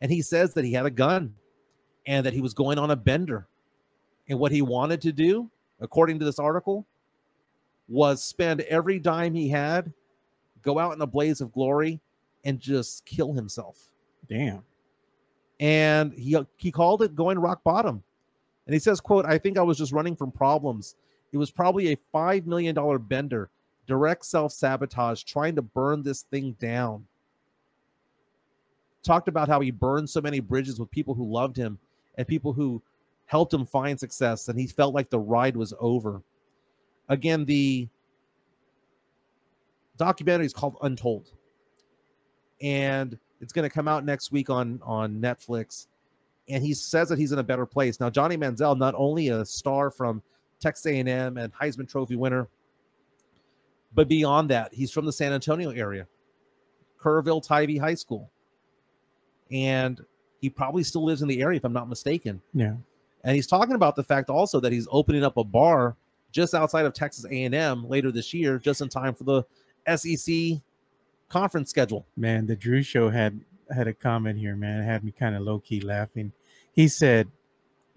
[0.00, 1.34] And he says that he had a gun
[2.06, 3.46] and that he was going on a bender.
[4.28, 6.86] And what he wanted to do according to this article
[7.88, 9.92] was spend every dime he had
[10.62, 12.00] go out in a blaze of glory
[12.44, 13.78] and just kill himself.
[14.28, 14.62] Damn.
[15.58, 18.02] and he he called it going rock bottom
[18.70, 20.94] and he says quote i think i was just running from problems.
[21.32, 23.50] It was probably a five million dollar bender
[23.88, 27.04] direct self-sabotage trying to burn this thing down.
[29.02, 31.80] Talked about how he burned so many bridges with people who loved him
[32.16, 32.80] and people who
[33.26, 36.22] helped him find success and he felt like the ride was over.
[37.08, 37.88] Again the
[39.96, 41.32] documentary is called untold.
[42.62, 45.88] And it's going to come out next week on on netflix
[46.50, 49.44] and he says that he's in a better place now johnny manziel not only a
[49.44, 50.22] star from
[50.60, 52.48] texas a&m and heisman trophy winner
[53.94, 56.06] but beyond that he's from the san antonio area
[57.00, 58.30] kerrville tivy high school
[59.50, 60.04] and
[60.40, 62.74] he probably still lives in the area if i'm not mistaken Yeah.
[63.24, 65.96] and he's talking about the fact also that he's opening up a bar
[66.32, 69.44] just outside of texas a&m later this year just in time for the
[69.96, 70.60] sec
[71.28, 73.40] conference schedule Man, the Drew show had
[73.72, 74.80] had a comment here, man.
[74.80, 76.32] It had me kind of low key laughing.
[76.72, 77.28] He said,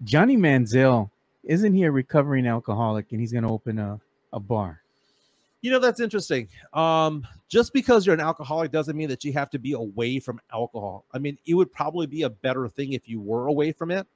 [0.02, 1.10] Johnny Manziel,
[1.44, 4.00] isn't he a recovering alcoholic and he's gonna open a,
[4.32, 4.80] a bar?
[5.62, 6.48] You know, that's interesting.
[6.74, 10.40] Um, just because you're an alcoholic doesn't mean that you have to be away from
[10.52, 11.06] alcohol.
[11.14, 14.06] I mean, it would probably be a better thing if you were away from it.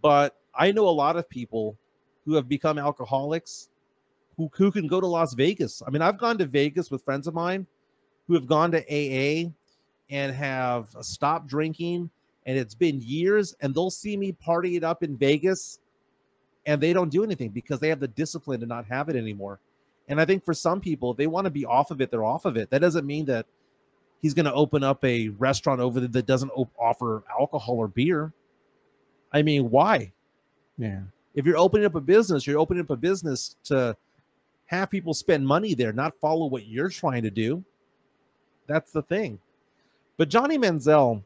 [0.00, 1.76] But I know a lot of people
[2.24, 3.68] who have become alcoholics
[4.38, 5.82] who, who can go to Las Vegas.
[5.86, 7.66] I mean, I've gone to Vegas with friends of mine
[8.26, 9.50] who have gone to AA
[10.10, 12.08] and have stopped drinking
[12.48, 15.80] and it's been years, and they'll see me party it up in Vegas,
[16.64, 19.60] and they don't do anything because they have the discipline to not have it anymore.
[20.08, 22.46] And I think for some people, they want to be off of it, they're off
[22.46, 22.70] of it.
[22.70, 23.44] That doesn't mean that
[24.22, 27.86] he's going to open up a restaurant over there that doesn't op- offer alcohol or
[27.86, 28.32] beer.
[29.30, 30.10] I mean, why?
[30.78, 31.00] Yeah.
[31.34, 33.94] If you're opening up a business, you're opening up a business to
[34.64, 37.62] have people spend money there, not follow what you're trying to do.
[38.66, 39.38] That's the thing.
[40.16, 41.22] But Johnny Manziel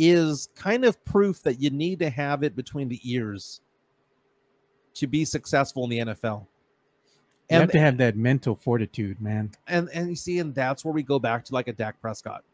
[0.00, 3.60] is kind of proof that you need to have it between the ears
[4.94, 6.46] to be successful in the NFL.
[7.50, 9.50] You have to have that mental fortitude, man.
[9.66, 12.44] And and you see, and that's where we go back to like a Dak Prescott.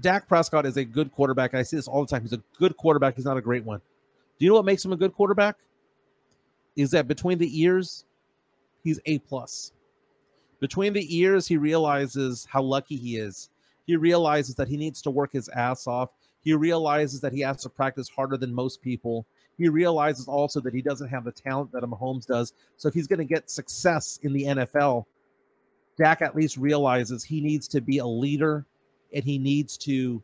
[0.00, 1.54] Dak Prescott is a good quarterback.
[1.54, 2.22] I see this all the time.
[2.22, 3.14] He's a good quarterback.
[3.14, 3.80] He's not a great one.
[4.38, 5.56] Do you know what makes him a good quarterback?
[6.76, 8.06] Is that between the ears,
[8.82, 9.72] he's A plus.
[10.60, 13.50] Between the ears, he realizes how lucky he is.
[13.88, 16.10] He realizes that he needs to work his ass off.
[16.42, 19.26] He realizes that he has to practice harder than most people.
[19.56, 22.52] He realizes also that he doesn't have the talent that Mahomes does.
[22.76, 25.06] So if he's going to get success in the NFL,
[25.96, 28.66] Dak at least realizes he needs to be a leader
[29.14, 30.22] and he needs to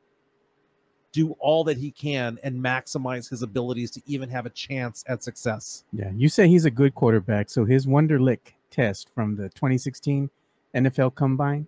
[1.12, 5.22] do all that he can and maximize his abilities to even have a chance at
[5.22, 5.84] success.
[5.90, 7.48] Yeah, you say he's a good quarterback.
[7.48, 10.28] So his Wonderlic test from the 2016
[10.74, 11.66] NFL Combine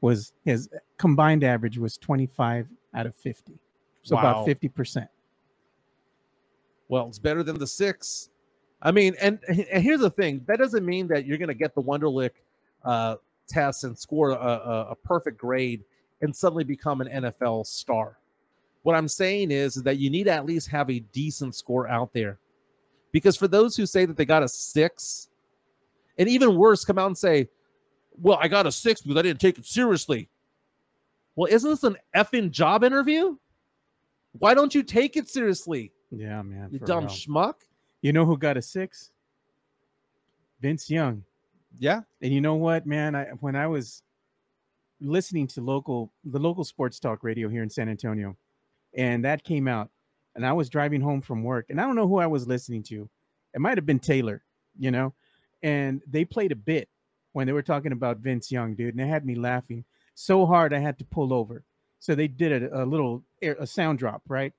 [0.00, 3.58] was his combined average was 25 out of 50.
[4.02, 4.44] So Wow.
[4.44, 5.08] about 50%.
[6.88, 8.30] Well, it's better than the six.
[8.80, 11.74] I mean, and, and here's the thing: that doesn't mean that you're going to get
[11.74, 12.30] the Wonderlic
[12.84, 13.16] uh,
[13.48, 15.84] test and score a, a, a perfect grade
[16.22, 18.18] and suddenly become an NFL star.
[18.82, 21.88] What I'm saying is, is that you need to at least have a decent score
[21.88, 22.38] out there,
[23.12, 25.28] because for those who say that they got a six,
[26.16, 27.48] and even worse, come out and say,
[28.20, 30.28] "Well, I got a six because I didn't take it seriously."
[31.36, 33.36] Well, isn't this an effing job interview?
[34.32, 36.68] Why don't you take it seriously, Yeah, man.
[36.72, 37.54] you dumb schmuck?
[38.02, 39.10] you know who got a six?
[40.60, 41.24] Vince Young.
[41.78, 42.00] Yeah.
[42.22, 43.14] And you know what, man?
[43.14, 44.02] I when I was
[45.00, 48.36] listening to local the local sports talk radio here in San Antonio,
[48.96, 49.90] and that came out,
[50.34, 52.82] and I was driving home from work, and I don't know who I was listening
[52.84, 53.08] to.
[53.54, 54.42] It might have been Taylor,
[54.78, 55.14] you know,
[55.62, 56.88] and they played a bit
[57.38, 59.84] when they were talking about Vince Young, dude, and it had me laughing
[60.16, 61.62] so hard I had to pull over.
[62.00, 64.52] So they did a, a little air, a sound drop, right?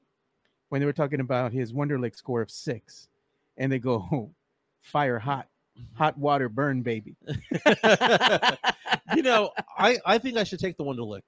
[0.69, 3.09] When they were talking about his Wonderlic score of six,
[3.57, 4.31] and they go, oh,
[4.81, 5.49] "Fire hot,
[5.93, 7.17] hot water burn, baby."
[9.13, 11.23] you know, I I think I should take the Wonderlic.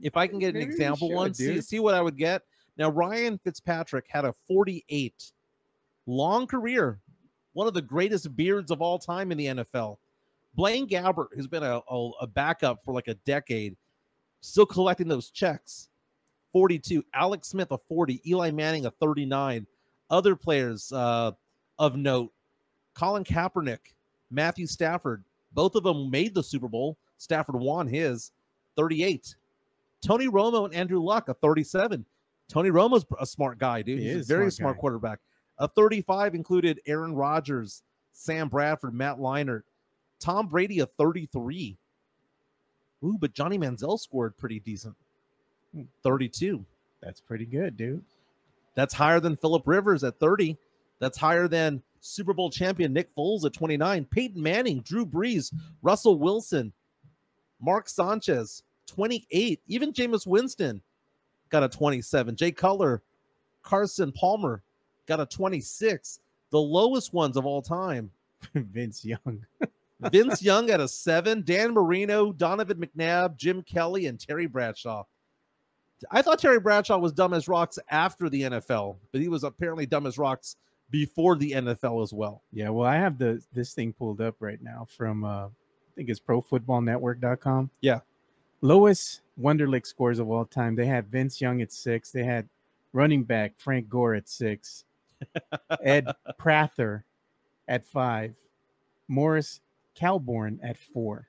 [0.00, 2.42] If I can get an Maybe example should, one, see, see what I would get.
[2.76, 5.32] Now Ryan Fitzpatrick had a 48
[6.06, 7.00] long career,
[7.54, 9.96] one of the greatest beards of all time in the NFL.
[10.58, 13.76] Blaine Gabbert, who's been a, a, a backup for like a decade,
[14.40, 15.88] still collecting those checks.
[16.52, 17.04] 42.
[17.14, 18.20] Alex Smith, a 40.
[18.28, 19.68] Eli Manning, a 39.
[20.10, 21.30] Other players uh,
[21.78, 22.32] of note
[22.94, 23.94] Colin Kaepernick,
[24.32, 26.98] Matthew Stafford, both of them made the Super Bowl.
[27.18, 28.32] Stafford won his
[28.76, 29.36] 38.
[30.04, 32.04] Tony Romo and Andrew Luck, a 37.
[32.48, 34.00] Tony Romo's a smart guy, dude.
[34.00, 35.20] He He's a very smart smart quarterback.
[35.58, 39.62] A 35 included Aaron Rodgers, Sam Bradford, Matt Leinart,
[40.18, 41.76] Tom Brady, a 33.
[43.04, 44.96] Ooh, but Johnny Manziel scored pretty decent.
[45.74, 45.82] Hmm.
[46.02, 46.64] 32.
[47.00, 48.04] That's pretty good, dude.
[48.74, 50.56] That's higher than Philip Rivers at 30.
[50.98, 54.04] That's higher than Super Bowl champion Nick Foles at 29.
[54.06, 55.52] Peyton Manning, Drew Brees,
[55.82, 56.72] Russell Wilson,
[57.60, 59.60] Mark Sanchez, 28.
[59.66, 60.80] Even Jameis Winston
[61.50, 62.36] got a 27.
[62.36, 63.02] Jay Cutler,
[63.62, 64.62] Carson Palmer
[65.06, 66.20] got a 26.
[66.50, 68.10] The lowest ones of all time.
[68.54, 69.44] Vince Young.
[70.00, 75.04] Vince Young at a seven, Dan Marino, Donovan McNabb, Jim Kelly, and Terry Bradshaw.
[76.10, 79.86] I thought Terry Bradshaw was dumb as rocks after the NFL, but he was apparently
[79.86, 80.56] dumb as rocks
[80.90, 82.42] before the NFL as well.
[82.52, 85.50] Yeah, well, I have the this thing pulled up right now from uh I
[85.96, 87.70] think it's profootballnetwork.com.
[87.80, 88.00] Yeah.
[88.60, 90.76] Lowest Wonderlic scores of all time.
[90.76, 92.10] They had Vince Young at six.
[92.12, 92.48] They had
[92.92, 94.84] running back Frank Gore at six.
[95.82, 96.06] Ed
[96.38, 97.04] Prather
[97.66, 98.34] at five.
[99.08, 99.60] Morris
[99.98, 101.28] Claiborne at four.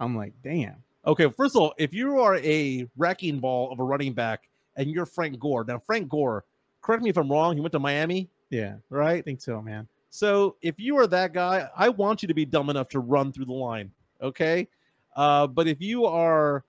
[0.00, 0.76] I'm like, damn.
[1.06, 4.90] Okay, first of all, if you are a wrecking ball of a running back and
[4.90, 6.44] you're Frank Gore, now Frank Gore,
[6.82, 9.18] correct me if I'm wrong, he went to Miami, Yeah, Right?
[9.18, 9.88] I think so, man.
[10.10, 13.32] So if you are that guy, I want you to be dumb enough to run
[13.32, 13.90] through the line.
[14.22, 14.68] Okay.
[15.14, 16.64] Uh, but if you are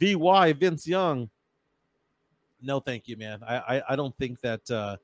[0.00, 1.28] VY Vince Young,
[2.62, 3.40] no, thank you, man.
[3.46, 4.96] I I, I don't think that uh,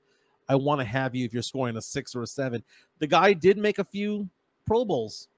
[0.49, 2.63] I want to have you if you're scoring a six or a seven.
[2.99, 4.29] The guy did make a few
[4.67, 5.29] Pro Bowls,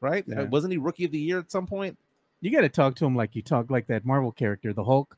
[0.00, 0.24] right?
[0.26, 0.44] Yeah.
[0.44, 1.98] Wasn't he rookie of the year at some point?
[2.40, 5.16] You got to talk to him like you talk like that Marvel character, the Hulk.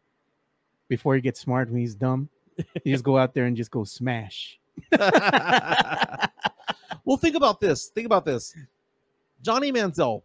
[0.88, 2.28] Before he gets smart when he's dumb,
[2.84, 4.58] you just go out there and just go smash.
[4.98, 6.30] well,
[7.18, 7.88] think about this.
[7.88, 8.56] Think about this.
[9.42, 10.22] Johnny Manziel,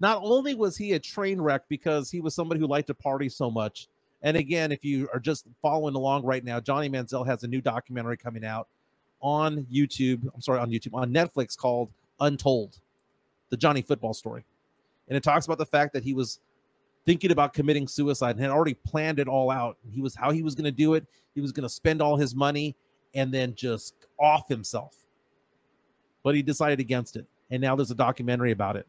[0.00, 3.28] not only was he a train wreck because he was somebody who liked to party
[3.28, 3.88] so much.
[4.22, 7.60] And again, if you are just following along right now, Johnny Manziel has a new
[7.60, 8.68] documentary coming out
[9.20, 10.28] on YouTube.
[10.34, 12.78] I'm sorry, on YouTube, on Netflix called Untold,
[13.50, 14.44] the Johnny football story.
[15.08, 16.40] And it talks about the fact that he was
[17.04, 19.78] thinking about committing suicide and had already planned it all out.
[19.90, 21.06] He was how he was going to do it.
[21.34, 22.76] He was going to spend all his money
[23.14, 24.96] and then just off himself.
[26.24, 27.26] But he decided against it.
[27.50, 28.86] And now there's a documentary about it.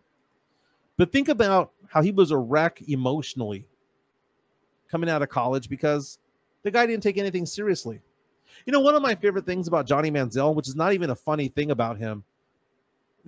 [0.97, 3.67] But think about how he was a wreck emotionally
[4.89, 6.17] coming out of college because
[6.63, 8.01] the guy didn't take anything seriously.
[8.65, 11.15] You know, one of my favorite things about Johnny Manziel, which is not even a
[11.15, 12.23] funny thing about him,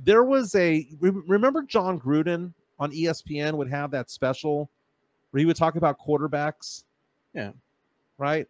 [0.03, 4.69] there was a remember Jon Gruden on ESPN would have that special
[5.31, 6.83] where he would talk about quarterbacks.
[7.33, 7.51] Yeah.
[8.17, 8.47] Right.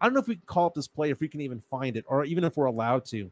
[0.00, 1.96] I don't know if we can call up this play, if we can even find
[1.96, 3.30] it, or even if we're allowed to.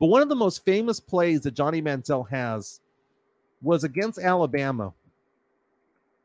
[0.00, 2.80] But one of the most famous plays that Johnny Manziel has
[3.62, 4.92] was against Alabama,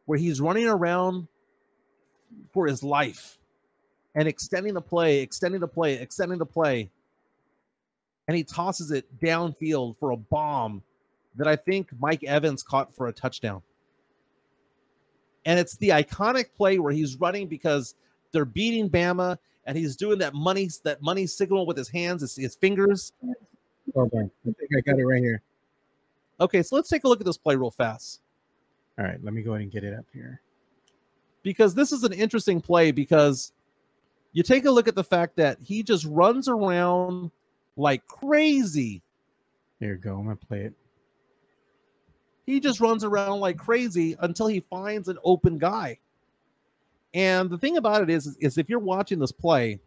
[0.05, 1.27] where he's running around
[2.51, 3.37] for his life
[4.15, 6.89] and extending the play, extending the play, extending the play.
[8.27, 10.81] And he tosses it downfield for a bomb
[11.35, 13.61] that I think Mike Evans caught for a touchdown.
[15.45, 17.95] And it's the iconic play where he's running because
[18.31, 22.35] they're beating Bama and he's doing that money that money signal with his hands, his,
[22.35, 23.11] his fingers.
[23.93, 24.31] Hold on.
[24.47, 25.41] I think I got it right here.
[26.39, 28.21] Okay, so let's take a look at this play real fast.
[28.97, 30.41] All right, let me go ahead and get it up here.
[31.41, 33.51] Because this is an interesting play because
[34.31, 37.31] you take a look at the fact that he just runs around
[37.75, 39.01] like crazy.
[39.79, 40.17] There you go.
[40.17, 40.73] I'm gonna play it.
[42.45, 45.97] He just runs around like crazy until he finds an open guy.
[47.13, 49.79] And the thing about it is, is if you're watching this play,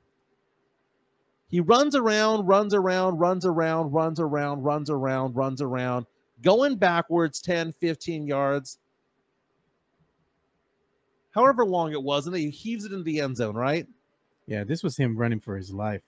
[1.49, 6.07] he runs around, runs around, runs around, runs around, runs around, runs around,
[6.43, 8.79] going backwards 10, 15 yards,
[11.31, 13.87] however long it was, and then he heaves it into the end zone, right?
[14.47, 16.03] Yeah, this was him running for his life.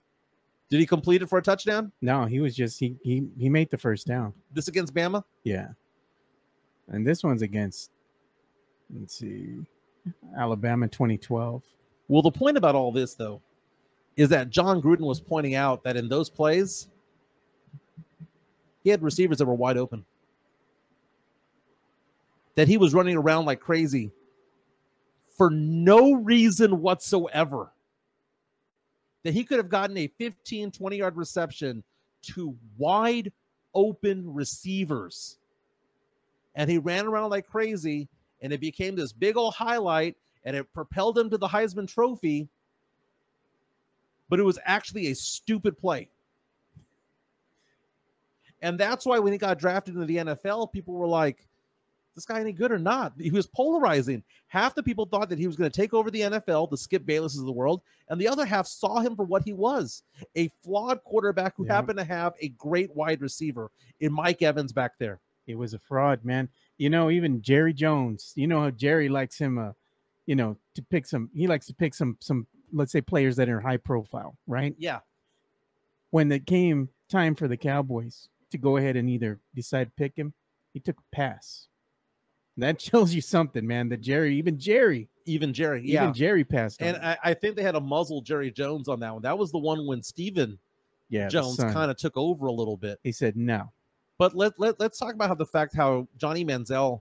[0.71, 1.93] Did he complete it for a touchdown?
[2.03, 4.35] No, he was just he he he made the first down.
[4.53, 5.25] This against Bama?
[5.45, 5.69] Yeah.
[6.89, 7.91] And this one's against
[8.99, 9.61] let's see
[10.37, 11.63] Alabama 2012.
[12.09, 13.41] Well, the point about all this though
[14.17, 16.89] is that Jon Gruden was pointing out that in those plays
[18.83, 20.05] he had receivers that were wide open.
[22.57, 24.11] That he was running around like crazy
[25.37, 27.71] for no reason whatsoever
[29.23, 31.83] that he could have gotten a 15, 20 yard reception
[32.23, 33.33] to wide
[33.75, 35.39] open receivers.
[36.55, 38.09] And he ran around like crazy,
[38.43, 42.49] and it became this big old highlight, and it propelled him to the Heisman Trophy.
[44.29, 46.09] But it was actually a stupid play.
[48.61, 51.48] And that's why when he got drafted into the NFL, people were like,
[52.19, 53.13] this guy any good or not?
[53.19, 54.25] He was polarizing.
[54.49, 57.05] Half the people thought that he was going to take over the NFL, the Skip
[57.05, 60.03] Baylesses of the world, and the other half saw him for what he was
[60.37, 61.75] a flawed quarterback who yeah.
[61.75, 65.21] happened to have a great wide receiver in Mike Evans back there.
[65.47, 66.49] He was a fraud, man.
[66.77, 69.73] You know, even Jerry Jones, you know how Jerry likes him, uh,
[70.27, 73.49] you know, to pick some, he likes to pick some, some, let's say players that
[73.49, 74.75] are high profile, right?
[74.79, 75.01] Yeah.
[76.11, 80.35] When it came time for the Cowboys to go ahead and either decide pick him,
[80.73, 81.68] he took a pass
[82.59, 83.89] that tells you something, man.
[83.89, 86.03] That Jerry, even Jerry, even Jerry, yeah.
[86.03, 86.83] even Jerry passed.
[86.83, 89.23] And I, I, think they had a muzzle Jerry Jones on that one.
[89.23, 90.59] That was the one when Stephen
[91.09, 92.99] yeah, Jones kind of took over a little bit.
[93.03, 93.73] He said no.
[94.19, 97.01] But let, let let's talk about how the fact how Johnny Manziel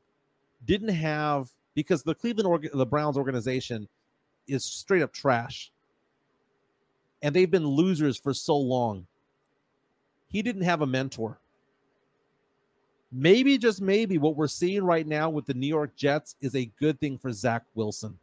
[0.66, 3.88] didn't have because the Cleveland org, the Browns organization
[4.48, 5.72] is straight up trash.
[7.24, 9.08] And they've been losers for so long.
[10.30, 11.40] He didn't have a mentor
[13.12, 16.72] maybe just maybe what we're seeing right now with the New York Jets is a
[16.80, 18.18] good thing for Zach Wilson.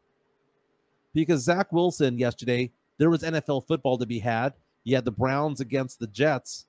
[1.14, 4.52] Because Zach Wilson yesterday, there was NFL football to be had.
[4.84, 6.66] You had the Browns against the Jets.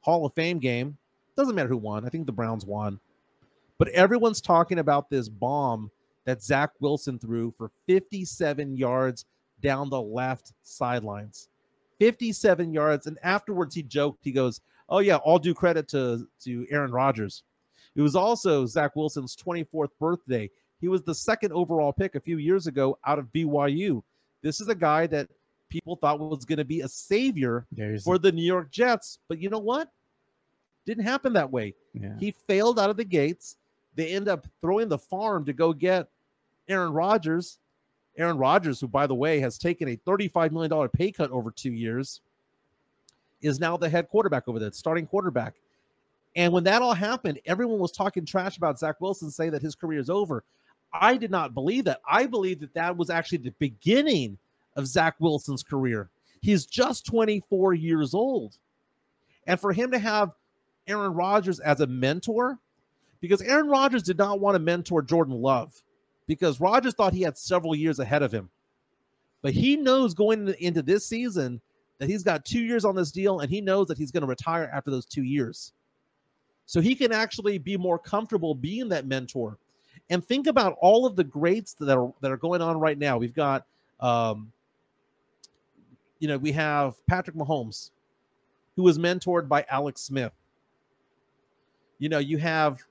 [0.00, 0.96] Hall of Fame game.
[1.36, 2.04] Doesn't matter who won.
[2.04, 2.98] I think the Browns won.
[3.78, 5.90] But everyone's talking about this bomb
[6.24, 9.24] that Zach Wilson threw for 57 yards
[9.60, 11.48] down the left sidelines.
[11.98, 13.06] 57 yards.
[13.06, 17.42] And afterwards, he joked, he goes, Oh yeah, all due credit to to Aaron Rodgers.
[17.94, 20.50] It was also Zach Wilson's 24th birthday.
[20.80, 24.02] He was the second overall pick a few years ago out of BYU.
[24.42, 25.28] This is a guy that
[25.68, 29.38] people thought was going to be a savior There's for the New York Jets, but
[29.38, 29.90] you know what?
[30.86, 31.74] Didn't happen that way.
[31.92, 32.16] Yeah.
[32.18, 33.56] He failed out of the gates.
[33.94, 36.08] They end up throwing the farm to go get
[36.68, 37.58] Aaron Rodgers.
[38.16, 41.72] Aaron Rodgers, who, by the way, has taken a $35 million pay cut over two
[41.72, 42.20] years,
[43.42, 45.54] is now the head quarterback over there, starting quarterback.
[46.36, 49.74] And when that all happened, everyone was talking trash about Zach Wilson, saying that his
[49.74, 50.44] career is over.
[50.92, 52.00] I did not believe that.
[52.08, 54.38] I believe that that was actually the beginning
[54.76, 56.08] of Zach Wilson's career.
[56.40, 58.56] He's just 24 years old.
[59.46, 60.32] And for him to have
[60.86, 62.58] Aaron Rodgers as a mentor,
[63.20, 65.82] because Aaron Rodgers did not want to mentor Jordan Love,
[66.26, 68.48] because Rodgers thought he had several years ahead of him.
[69.42, 71.60] But he knows going into this season
[71.98, 74.26] that he's got two years on this deal and he knows that he's going to
[74.26, 75.72] retire after those two years.
[76.66, 79.58] So he can actually be more comfortable being that mentor.
[80.10, 83.18] And think about all of the greats that are that are going on right now.
[83.18, 83.66] We've got
[84.00, 84.52] um,
[86.18, 87.90] you know, we have Patrick Mahomes,
[88.76, 90.32] who was mentored by Alex Smith.
[91.98, 92.82] You know, you have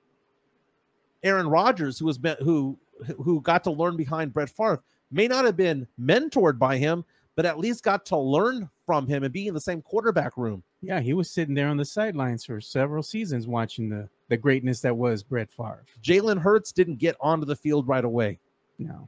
[1.23, 2.77] Aaron Rodgers, who was who
[3.23, 4.81] who got to learn behind Brett Favre,
[5.11, 7.05] may not have been mentored by him,
[7.35, 10.63] but at least got to learn from him and be in the same quarterback room.
[10.81, 14.81] Yeah, he was sitting there on the sidelines for several seasons watching the the greatness
[14.81, 15.85] that was Brett Favre.
[16.01, 18.39] Jalen Hurts didn't get onto the field right away.
[18.79, 19.07] No.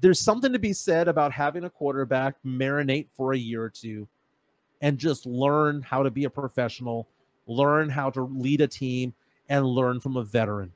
[0.00, 4.08] There's something to be said about having a quarterback marinate for a year or two
[4.82, 7.08] and just learn how to be a professional,
[7.46, 9.14] learn how to lead a team,
[9.48, 10.72] and learn from a veteran.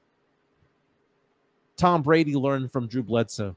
[1.77, 3.57] Tom Brady learned from Drew Bledsoe.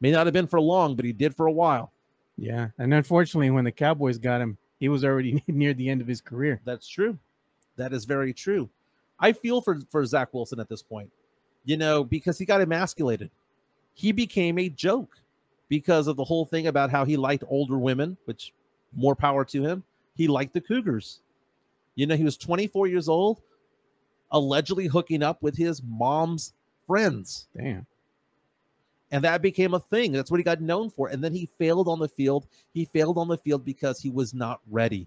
[0.00, 1.93] May not have been for long, but he did for a while.
[2.36, 2.68] Yeah.
[2.78, 6.20] And unfortunately, when the Cowboys got him, he was already near the end of his
[6.20, 6.60] career.
[6.64, 7.18] That's true.
[7.76, 8.68] That is very true.
[9.18, 11.10] I feel for, for Zach Wilson at this point,
[11.64, 13.30] you know, because he got emasculated.
[13.94, 15.16] He became a joke
[15.68, 18.52] because of the whole thing about how he liked older women, which
[18.92, 19.82] more power to him.
[20.16, 21.20] He liked the Cougars.
[21.94, 23.40] You know, he was 24 years old,
[24.32, 26.52] allegedly hooking up with his mom's
[26.86, 27.46] friends.
[27.56, 27.86] Damn.
[29.14, 30.10] And that became a thing.
[30.10, 31.06] That's what he got known for.
[31.06, 32.48] And then he failed on the field.
[32.72, 35.06] He failed on the field because he was not ready.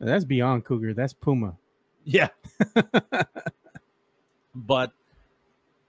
[0.00, 0.94] That's beyond Cougar.
[0.94, 1.56] That's Puma.
[2.02, 2.30] Yeah.
[4.56, 4.90] but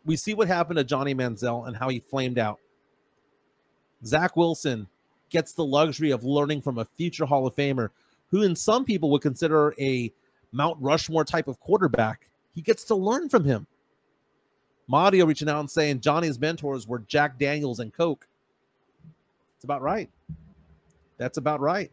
[0.06, 2.60] we see what happened to Johnny Manziel and how he flamed out.
[4.06, 4.88] Zach Wilson
[5.32, 7.90] gets the luxury of learning from a future Hall of Famer
[8.28, 10.14] who, in some people, would consider a
[10.52, 12.30] Mount Rushmore type of quarterback.
[12.54, 13.66] He gets to learn from him.
[14.88, 18.28] Mario reaching out and saying Johnny's mentors were Jack Daniels and Coke.
[19.56, 20.10] It's about right.
[21.18, 21.92] That's about right.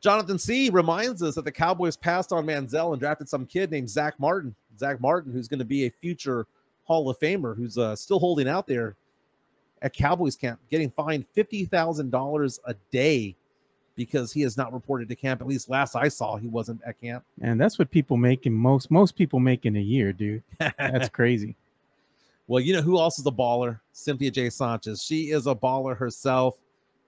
[0.00, 0.70] Jonathan C.
[0.70, 4.54] reminds us that the Cowboys passed on Manziel and drafted some kid named Zach Martin.
[4.78, 6.46] Zach Martin, who's going to be a future
[6.84, 8.96] Hall of Famer, who's uh, still holding out there
[9.82, 13.36] at Cowboys camp, getting fined $50,000 a day
[13.94, 15.40] because he has not reported to camp.
[15.40, 17.24] At least last I saw, he wasn't at camp.
[17.42, 20.42] And that's what people make in most most people make in a year, dude.
[20.78, 21.56] That's crazy.
[22.48, 23.78] Well, you know who else is a baller?
[23.92, 24.48] Cynthia J.
[24.48, 25.02] Sanchez.
[25.02, 26.56] She is a baller herself.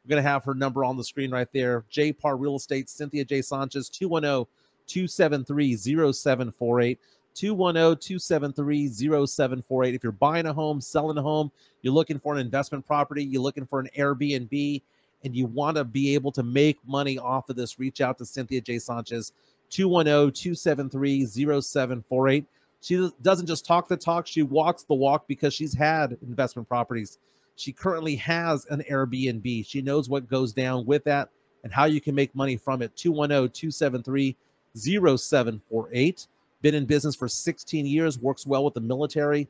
[0.04, 1.84] We're going to have her number on the screen right there.
[1.88, 3.40] J Par Real Estate, Cynthia J.
[3.40, 4.46] Sanchez, 210
[4.86, 6.98] 273 0748.
[7.34, 9.94] 210-273-0748.
[9.94, 13.40] If you're buying a home, selling a home, you're looking for an investment property, you're
[13.40, 14.82] looking for an Airbnb,
[15.24, 18.24] and you want to be able to make money off of this, reach out to
[18.24, 18.80] Cynthia J.
[18.80, 19.32] Sanchez,
[19.70, 22.46] 210-273-0748.
[22.80, 27.18] She doesn't just talk the talk, she walks the walk because she's had investment properties.
[27.56, 29.66] She currently has an Airbnb.
[29.66, 31.28] She knows what goes down with that
[31.62, 32.96] and how you can make money from it.
[32.96, 34.34] 210 273
[34.74, 36.26] 0748.
[36.62, 39.48] Been in business for 16 years, works well with the military,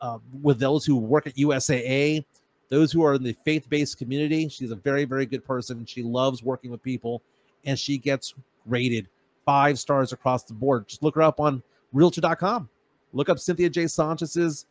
[0.00, 2.24] uh, with those who work at USAA,
[2.68, 4.48] those who are in the faith based community.
[4.48, 5.86] She's a very, very good person.
[5.86, 7.22] She loves working with people
[7.64, 8.34] and she gets
[8.66, 9.08] rated
[9.44, 10.88] five stars across the board.
[10.88, 11.62] Just look her up on
[11.92, 12.68] realtor.com.
[13.12, 13.86] Look up Cynthia J.
[13.86, 14.66] Sanchez's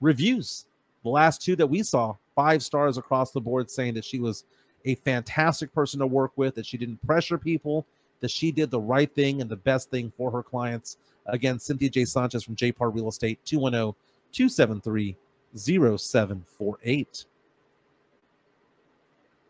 [0.00, 0.66] reviews.
[1.02, 4.44] The last two that we saw, five stars across the board, saying that she was
[4.84, 7.86] a fantastic person to work with, that she didn't pressure people,
[8.20, 10.98] that she did the right thing and the best thing for her clients.
[11.26, 12.04] Again, Cynthia J.
[12.04, 12.72] Sanchez from J.
[12.72, 13.94] Par Real Estate, 210
[14.32, 15.16] 273
[15.56, 17.24] 0748.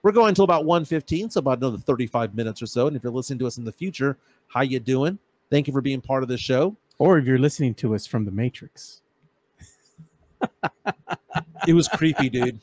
[0.03, 2.87] We're going until about 115, so about another 35 minutes or so.
[2.87, 4.19] And if you're listening to us in the future,
[4.49, 5.19] how you doing?
[5.51, 6.77] Thank you for being part of the show.
[6.99, 9.01] Or if you're listening to us from the Matrix.
[11.67, 12.61] it was creepy, dude.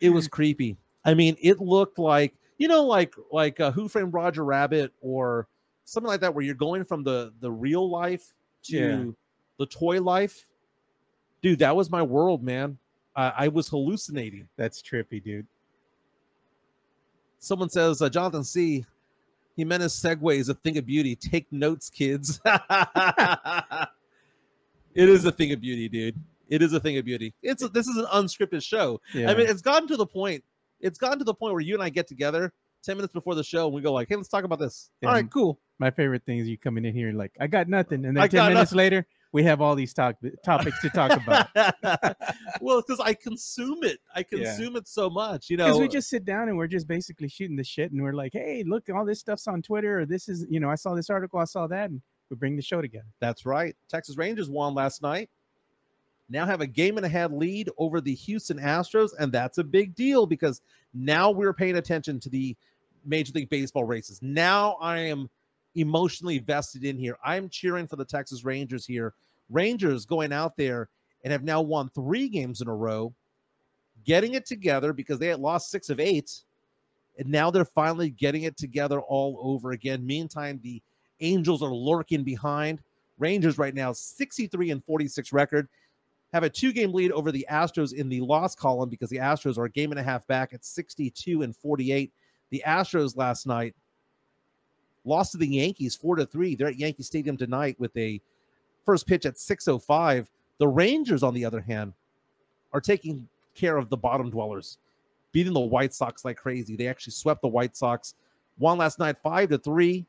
[0.00, 0.76] It was creepy.
[1.04, 5.48] I mean, it looked like you know, like like uh, Who Framed Roger Rabbit or
[5.84, 9.04] something like that, where you're going from the the real life to yeah.
[9.58, 10.46] the toy life.
[11.42, 12.78] Dude, that was my world, man.
[13.16, 14.48] Uh, I was hallucinating.
[14.56, 15.46] That's trippy, dude.
[17.38, 18.86] Someone says, uh, Jonathan C.
[19.56, 21.14] Jimenez segue is a thing of beauty.
[21.16, 22.40] Take notes, kids.
[24.94, 26.20] It is a thing of beauty, dude.
[26.48, 27.34] It is a thing of beauty.
[27.42, 29.00] It's a, this is an unscripted show.
[29.12, 29.30] Yeah.
[29.30, 30.44] I mean, it's gotten to the point.
[30.80, 32.52] It's gotten to the point where you and I get together
[32.84, 35.08] ten minutes before the show, and we go like, "Hey, let's talk about this." Yeah.
[35.08, 35.58] All right, cool.
[35.78, 38.28] my favorite thing is you coming in here like I got nothing, and then I
[38.28, 40.14] ten minutes later we have all these talk
[40.44, 41.48] topics to talk about.
[42.60, 43.98] well, because I consume it.
[44.14, 44.44] I Yeah.
[44.44, 45.50] consume it so much.
[45.50, 45.66] You know.
[45.66, 48.32] Because we just sit down and we're just basically shooting the shit, and we're like,
[48.32, 51.10] "Hey, look, all this stuff's on Twitter, or this is, you know, I saw this
[51.10, 53.08] article, I saw that," and we bring the show together.
[53.18, 53.76] That's right.
[53.88, 55.28] Texas Rangers won last night.
[56.28, 59.64] Now have a game and a half lead over the Houston Astros, and that's a
[59.64, 60.62] big deal because
[60.94, 62.56] now we're paying attention to the
[63.04, 64.20] Major League Baseball races.
[64.22, 65.28] Now I am
[65.74, 67.16] emotionally vested in here.
[67.24, 69.14] I'm cheering for the Texas Rangers here.
[69.50, 70.88] Rangers going out there
[71.22, 73.14] and have now won three games in a row,
[74.04, 76.42] getting it together because they had lost six of eight,
[77.18, 80.06] and now they're finally getting it together all over again.
[80.06, 80.82] Meantime, the
[81.20, 82.80] Angels are lurking behind.
[83.18, 85.68] Rangers right now 63 and 46 record.
[86.32, 89.66] Have a two-game lead over the Astros in the loss column because the Astros are
[89.66, 92.12] a game and a half back at 62 and 48.
[92.50, 93.76] The Astros last night
[95.04, 96.54] lost to the Yankees 4 to 3.
[96.54, 98.20] They're at Yankee Stadium tonight with a
[98.84, 100.28] first pitch at 6:05.
[100.58, 101.92] The Rangers on the other hand
[102.72, 104.78] are taking care of the bottom dwellers,
[105.32, 106.76] beating the White Sox like crazy.
[106.76, 108.14] They actually swept the White Sox.
[108.58, 110.06] Won last night 5 to 3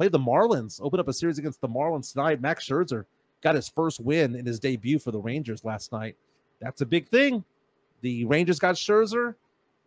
[0.00, 2.40] played the Marlins, opened up a series against the Marlins tonight.
[2.40, 3.04] Max Scherzer
[3.42, 6.16] got his first win in his debut for the Rangers last night.
[6.58, 7.44] That's a big thing.
[8.00, 9.34] The Rangers got Scherzer,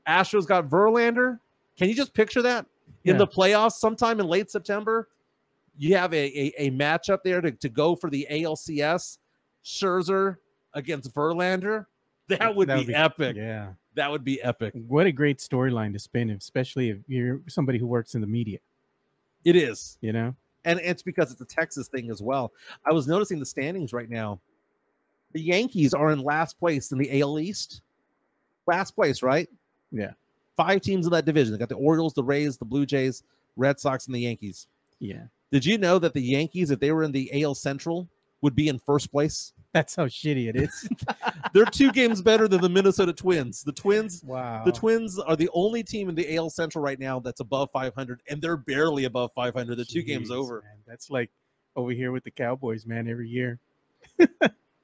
[0.07, 1.39] Astros got Verlander.
[1.77, 2.67] Can you just picture that
[3.03, 3.17] in Yeah.
[3.19, 5.09] the playoffs sometime in late September?
[5.77, 9.17] You have a, a, a matchup there to, to go for the ALCS,
[9.65, 10.37] Scherzer
[10.73, 11.85] against Verlander.
[12.27, 13.35] That would be, epic.
[13.35, 13.73] Yeah.
[13.95, 14.73] That would be epic.
[14.87, 18.59] What a great storyline to spin, especially if you're somebody who works in the media.
[19.43, 19.97] It is.
[20.01, 20.35] You know,
[20.65, 22.53] and it's because it's a Texas thing as well.
[22.85, 24.39] I was noticing the standings right now.
[25.33, 27.81] The Yankees are in last place in the AL East.
[28.67, 29.49] Last place, right?
[29.91, 30.11] Yeah.
[30.55, 31.53] Five teams in that division.
[31.53, 33.23] They got the Orioles, the Rays, the Blue Jays,
[33.55, 34.67] Red Sox, and the Yankees.
[34.99, 35.23] yeah.
[35.51, 38.07] Did you know that the Yankees, if they were in the AL Central,
[38.41, 39.53] would be in first place?
[39.71, 40.89] That's how shitty it is.
[41.53, 43.63] They're two games better than the Minnesota Twins.
[43.63, 44.63] The Twins wow.
[44.65, 48.21] The Twins are the only team in the AL Central right now that's above 500,
[48.27, 49.75] and they're barely above 500.
[49.75, 50.61] The two games over.
[50.63, 50.77] man.
[50.87, 51.29] That's like
[51.75, 53.07] over here with the Cowboys, man.
[53.07, 53.59] Every year.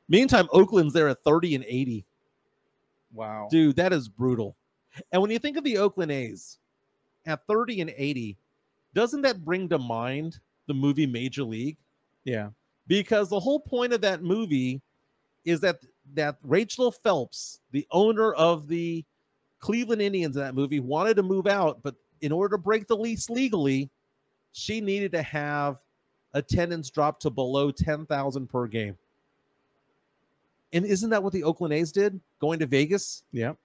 [0.07, 2.05] Meantime, Oakland's there at 30 and 80.
[3.13, 3.47] Wow.
[3.49, 4.55] Dude, that is brutal.
[5.11, 6.57] And when you think of the Oakland A's
[7.25, 8.37] at 30 and 80,
[8.93, 11.77] doesn't that bring to mind the movie Major League?
[12.23, 12.49] Yeah.
[12.87, 14.81] Because the whole point of that movie
[15.45, 15.79] is that
[16.15, 19.05] that Rachel Phelps, the owner of the
[19.59, 22.97] Cleveland Indians in that movie, wanted to move out, but in order to break the
[22.97, 23.89] lease legally,
[24.51, 25.77] she needed to have
[26.33, 28.97] attendance drop to below 10,000 per game.
[30.73, 33.23] And isn't that what the Oakland A's did going to Vegas?
[33.31, 33.57] Yep.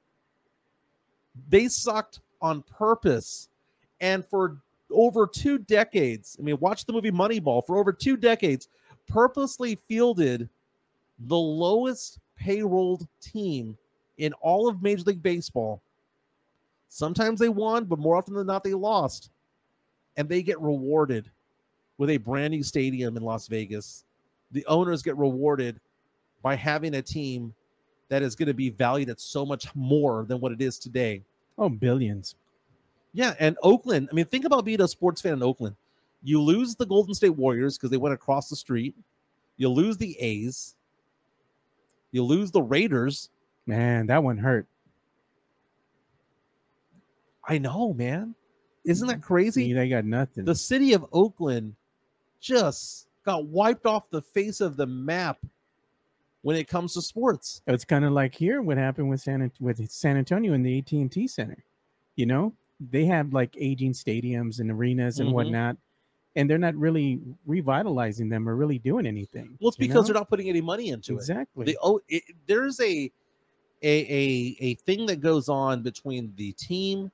[1.49, 3.49] They sucked on purpose.
[4.01, 4.59] And for
[4.91, 7.64] over two decades, I mean, watch the movie Moneyball.
[7.66, 8.68] For over two decades,
[9.09, 10.49] purposely fielded
[11.18, 13.76] the lowest payrolled team
[14.18, 15.80] in all of Major League Baseball.
[16.89, 19.30] Sometimes they won, but more often than not, they lost.
[20.16, 21.30] And they get rewarded
[21.99, 24.05] with a brand new stadium in Las Vegas.
[24.53, 25.80] The owners get rewarded
[26.43, 27.55] by having a team
[28.14, 31.20] that is going to be valued at so much more than what it is today.
[31.58, 32.36] Oh, billions.
[33.12, 34.08] Yeah, and Oakland.
[34.08, 35.74] I mean, think about being a sports fan in Oakland.
[36.22, 38.94] You lose the Golden State Warriors because they went across the street.
[39.56, 40.76] You lose the A's.
[42.12, 43.30] You lose the Raiders.
[43.66, 44.68] Man, that one hurt.
[47.48, 48.36] I know, man.
[48.84, 49.22] Isn't that mm-hmm.
[49.22, 49.64] crazy?
[49.64, 50.44] See, they got nothing.
[50.44, 51.74] The city of Oakland
[52.40, 55.38] just got wiped off the face of the map
[56.45, 57.62] when it comes to sports.
[57.66, 60.92] It's kind of like here what happened with San with San Antonio in the AT
[60.92, 61.64] and T Center.
[62.16, 62.53] You know,
[62.90, 65.32] they have like aging stadiums and arenas and Mhm.
[65.32, 65.78] whatnot,
[66.36, 69.57] and they're not really revitalizing them or really doing anything.
[69.59, 70.12] Well, it's because know?
[70.12, 71.16] they're not putting any money into it.
[71.16, 71.76] exactly.
[71.82, 73.11] oh it, there's a,
[73.82, 77.11] a a a thing that goes on between the team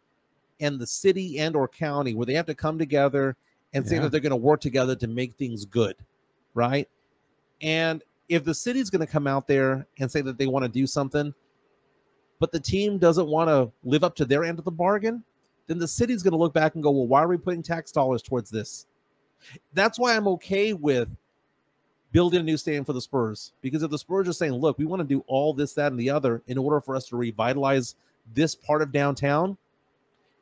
[0.59, 3.37] and the city and or county where they have to come together
[3.74, 5.95] and say that they're going to work together to make things good
[6.55, 6.89] right
[7.62, 10.68] and if the city's going to come out there and say that they want to
[10.68, 11.35] do something
[12.39, 15.22] but the team doesn't want to live up to their end of the bargain
[15.66, 17.93] then the city's going to look back and go well why are we putting tax
[17.93, 18.87] dollars towards this?
[19.74, 21.09] That's why i'm okay with
[22.12, 24.85] building a new stadium for the Spurs because if the Spurs are saying, look, we
[24.85, 27.95] want to do all this, that, and the other in order for us to revitalize
[28.35, 29.57] this part of downtown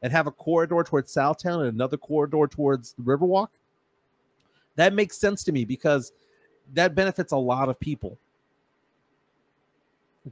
[0.02, 3.48] and have a corridor towards Southtown and another corridor towards the Riverwalk,
[4.76, 6.12] that makes sense to me because
[6.74, 8.18] that benefits a lot of people.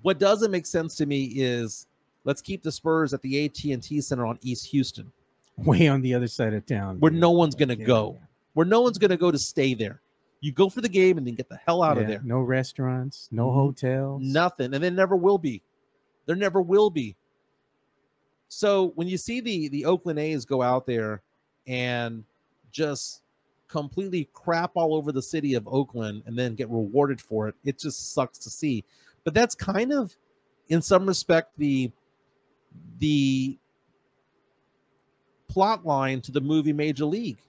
[0.02, 1.86] What doesn't make sense to me is
[2.24, 5.10] let's keep the Spurs at the AT&T Center on East Houston,
[5.58, 7.00] Way on the other side of town.
[7.00, 7.20] where dude.
[7.20, 8.18] no one's going to Yeah, go,
[8.54, 10.00] where no one's going to go to stay there.
[10.40, 12.20] You go for the game and then get the hell out of there.
[12.22, 13.54] No restaurants, no Mhm.
[13.54, 14.22] hotels.
[14.22, 15.62] Nothing, and there never will be.
[16.26, 17.16] There never will be.
[18.48, 21.22] So when you see the the Oakland A's go out there
[21.66, 22.22] and
[22.70, 23.22] just
[23.68, 27.78] completely crap all over the city of Oakland and then get rewarded for it, it
[27.78, 28.84] just sucks to see.
[29.24, 30.16] But that's kind of,
[30.68, 31.90] in some respect, the
[32.98, 33.58] the
[35.48, 37.40] plot line to the movie Major League,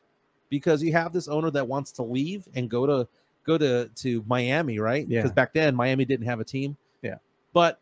[0.49, 3.07] because you have this owner that wants to leave and go to
[3.45, 5.07] go to to Miami, right?
[5.07, 5.22] Yeah.
[5.22, 6.78] Because back then Miami didn't have a team.
[7.01, 7.15] Yeah.
[7.53, 7.80] But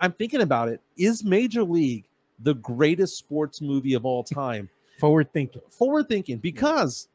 [0.00, 0.80] I'm thinking about it.
[0.96, 2.04] Is Major League
[2.40, 4.68] the greatest sports movie of all time?
[5.00, 5.62] Forward thinking.
[5.68, 7.08] Forward thinking, because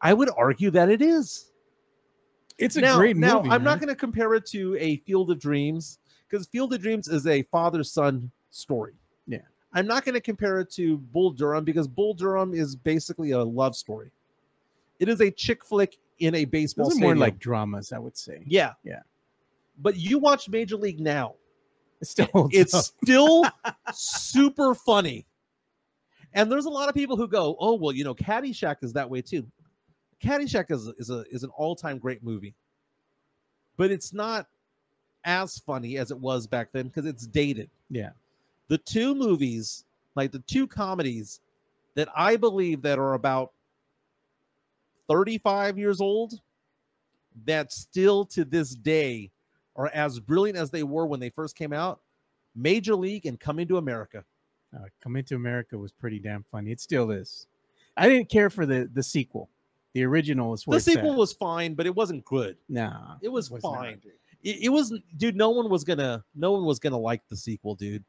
[0.00, 1.50] I would argue that it is.
[2.58, 3.42] It's a now, great now.
[3.42, 7.08] I'm not going to compare it to a Field of Dreams because Field of Dreams
[7.08, 8.94] is a father son story.
[9.26, 9.38] Yeah.
[9.72, 13.42] I'm not going to compare it to Bull Durham because Bull Durham is basically a
[13.42, 14.10] love story.
[14.98, 18.42] It is a chick flick in a baseball Those more like dramas, I would say.
[18.46, 19.00] yeah, Yeah.
[19.78, 21.34] But you watch Major League now,
[22.00, 23.44] It still it's still
[23.92, 25.26] super funny.
[26.32, 29.08] And there's a lot of people who go, "Oh, well, you know, Caddyshack is that
[29.08, 29.46] way too."
[30.22, 32.54] Caddyshack is is a is an all-time great movie.
[33.76, 34.46] But it's not
[35.24, 37.68] as funny as it was back then because it's dated.
[37.90, 38.10] Yeah.
[38.68, 41.40] The two movies, like the two comedies
[41.94, 43.52] that I believe that are about
[45.08, 46.40] 35 years old
[47.44, 49.30] that still to this day
[49.76, 52.00] are as brilliant as they were when they first came out,
[52.54, 54.24] Major League and Coming to America.
[54.74, 56.72] Uh, Coming to America was pretty damn funny.
[56.72, 57.46] It still is.
[57.96, 59.48] I didn't care for the the sequel.
[59.96, 61.16] The original is where the sequel at.
[61.18, 62.58] was fine, but it wasn't good.
[62.68, 63.16] nah.
[63.22, 63.98] It was not, fine.
[64.02, 64.12] dude.
[64.42, 65.36] It, it was, dude.
[65.36, 68.04] No one was gonna, no one was gonna like the sequel, dude.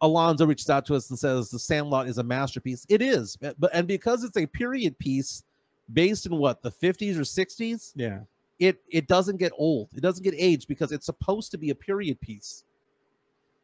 [0.00, 2.84] Alonzo reached out to us and says the Sandlot is a masterpiece.
[2.88, 5.44] It is, but and because it's a period piece
[5.92, 8.18] based in what the 50s or 60s, Yeah.
[8.58, 9.88] it it doesn't get old.
[9.94, 12.64] It doesn't get aged because it's supposed to be a period piece.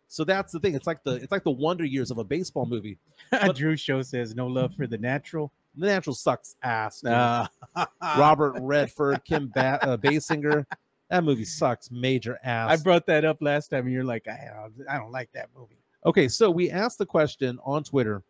[0.09, 0.75] So that's the thing.
[0.77, 2.97] It's like the it's like the Wonder Years of a baseball movie.
[3.33, 5.53] But- Drew Show says no love for the natural.
[5.77, 7.05] The Natural sucks ass.
[7.05, 7.47] Uh,
[8.17, 10.67] Robert Redford, Kim ba- uh, Basinger.
[11.09, 12.71] That movie sucks major ass.
[12.71, 15.49] I brought that up last time, and you're like, I don't, I don't like that
[15.57, 15.79] movie.
[16.05, 18.23] Okay, so we asked the question on Twitter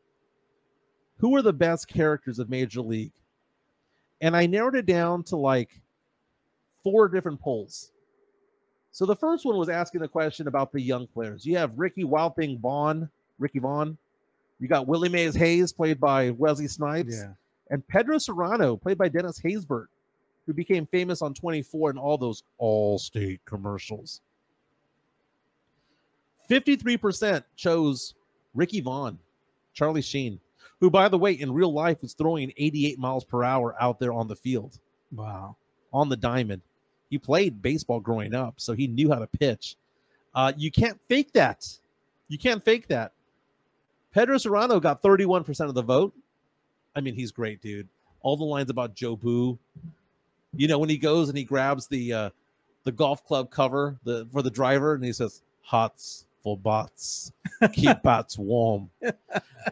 [1.22, 3.12] who are the best characters of Major League?
[4.20, 5.80] And I narrowed it down to like
[6.82, 7.92] four different polls.
[8.90, 11.46] So the first one was asking the question about the young players.
[11.46, 13.96] You have Ricky Wild Thing Vaughn, Ricky Vaughn.
[14.62, 17.32] You got Willie Mays Hayes, played by Wesley Snipes, Yeah.
[17.70, 19.86] and Pedro Serrano, played by Dennis Haysbert,
[20.46, 24.20] who became famous on 24 and all those all-state commercials.
[26.48, 28.14] 53% chose
[28.54, 29.18] Ricky Vaughn,
[29.74, 30.38] Charlie Sheen,
[30.78, 34.12] who, by the way, in real life was throwing 88 miles per hour out there
[34.12, 34.78] on the field,
[35.10, 35.56] Wow.
[35.92, 36.62] on the diamond.
[37.10, 39.74] He played baseball growing up, so he knew how to pitch.
[40.36, 41.66] Uh, you can't fake that.
[42.28, 43.12] You can't fake that.
[44.12, 46.14] Pedro Serrano got 31% of the vote.
[46.94, 47.88] I mean, he's great, dude.
[48.20, 49.58] All the lines about Jobu.
[50.54, 52.30] You know, when he goes and he grabs the uh
[52.84, 57.32] the golf club cover the for the driver and he says, Hots for bots.
[57.72, 58.90] Keep bats warm.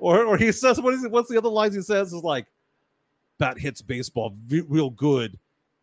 [0.01, 1.11] or or he says, what is it?
[1.11, 2.13] What's the other lines he says?
[2.13, 2.47] Is like,
[3.39, 5.39] bat hits baseball v- real good.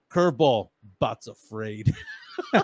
[0.10, 1.94] Curveball, bat's afraid.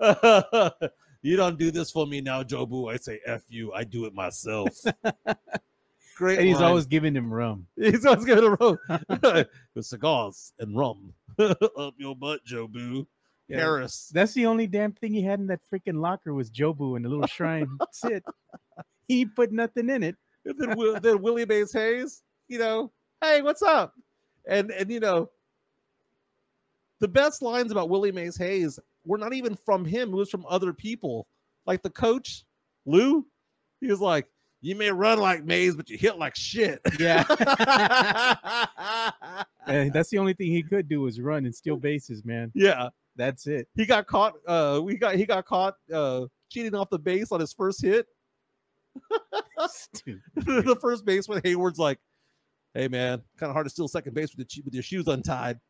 [1.22, 2.92] you don't do this for me now, Jobu.
[2.92, 3.72] I say F you.
[3.72, 4.76] I do it myself.
[6.16, 6.38] Great.
[6.38, 6.64] And he's line.
[6.64, 7.66] always giving him rum.
[7.76, 8.78] he's always giving a room
[9.74, 12.72] with cigars and rum up your butt, Jobu.
[12.72, 13.06] Boo.
[13.48, 13.58] Yeah.
[13.58, 14.10] Harris.
[14.14, 17.08] That's the only damn thing he had in that freaking locker was Jobu and the
[17.08, 17.68] little shrine.
[17.78, 18.24] That's it.
[19.08, 20.14] He put nothing in it.
[20.44, 22.92] And then, Will- then Willie Mays Hayes, you know,
[23.22, 23.94] hey, what's up?
[24.46, 25.30] And and you know,
[27.00, 30.44] the best lines about Willie Mays Hayes were not even from him; it was from
[30.48, 31.26] other people.
[31.66, 32.44] Like the coach,
[32.86, 33.26] Lou,
[33.80, 34.26] he was like,
[34.60, 37.24] "You may run like Mays, but you hit like shit." Yeah.
[39.66, 42.50] And that's the only thing he could do was run and steal bases, man.
[42.54, 43.68] yeah, That's it.
[43.76, 44.34] he got caught.
[44.46, 48.06] Uh, we got he got caught uh cheating off the base on his first hit.
[50.34, 51.98] The first baseman Haywood's like,
[52.74, 55.60] "Hey man, kind of hard to steal second base with your with your shoes untied."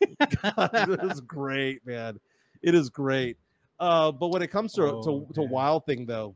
[0.42, 2.18] God, it is great, man.
[2.62, 3.36] It is great.
[3.80, 5.42] Uh, but when it comes to Oh, to, to.
[5.42, 6.34] Wild Thing though,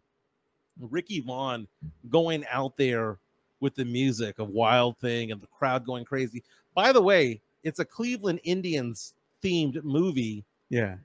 [0.80, 1.66] Ricky Vaughn
[2.10, 3.18] going out there
[3.60, 6.42] with the music of Wild Thing and the crowd going crazy.
[6.74, 10.96] By the way, it's a Cleveland Indians themed movie, Yeah,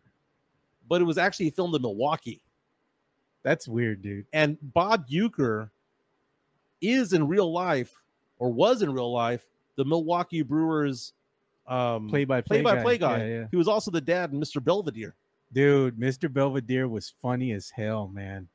[0.90, 2.42] but it was actually filmed in Milwaukee.
[3.44, 4.26] that's weird, dude.
[4.34, 5.70] And Bob Uecker
[6.82, 8.02] is in real life,
[8.40, 9.46] or was in real life,
[9.76, 11.14] the Milwaukee Brewers
[11.72, 13.18] um, Play by play play-by-play guy.
[13.20, 13.46] Yeah, yeah.
[13.50, 14.62] He was also the dad in Mr.
[14.64, 15.16] Belvedere.
[15.54, 16.32] Dude, Mr.
[16.32, 18.48] Belvedere was funny as hell, man.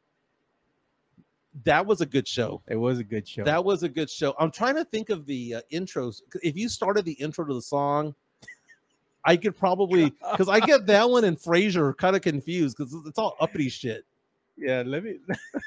[1.65, 2.63] That was a good show.
[2.69, 3.43] It was a good show.
[3.45, 4.35] That was a good show.
[4.39, 6.21] I'm trying to think of the uh, intros.
[6.43, 8.15] If you started the intro to the song,
[9.25, 13.19] I could probably because I get that one and Frasier kind of confused because it's
[13.19, 14.05] all uppity shit.
[14.59, 15.19] yeah, let me.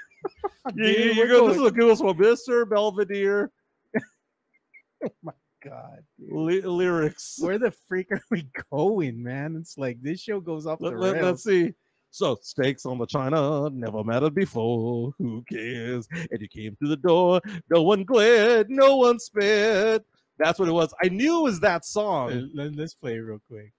[0.75, 1.47] Dude, you, you go.
[1.47, 2.69] This is a goes from Mr.
[2.69, 3.49] Belvedere
[5.63, 7.37] God, lyrics.
[7.39, 9.57] where the freak are we going, man?
[9.59, 11.73] It's like this show goes off the Let, let's see.
[12.11, 15.11] So steaks on the china never mattered before.
[15.19, 16.07] Who cares?
[16.31, 17.41] And you came through the door.
[17.69, 18.69] No one glared.
[18.69, 20.03] No one spit.
[20.39, 20.93] That's what it was.
[21.03, 22.49] I knew it was that song.
[22.53, 23.73] Let, us play it real quick.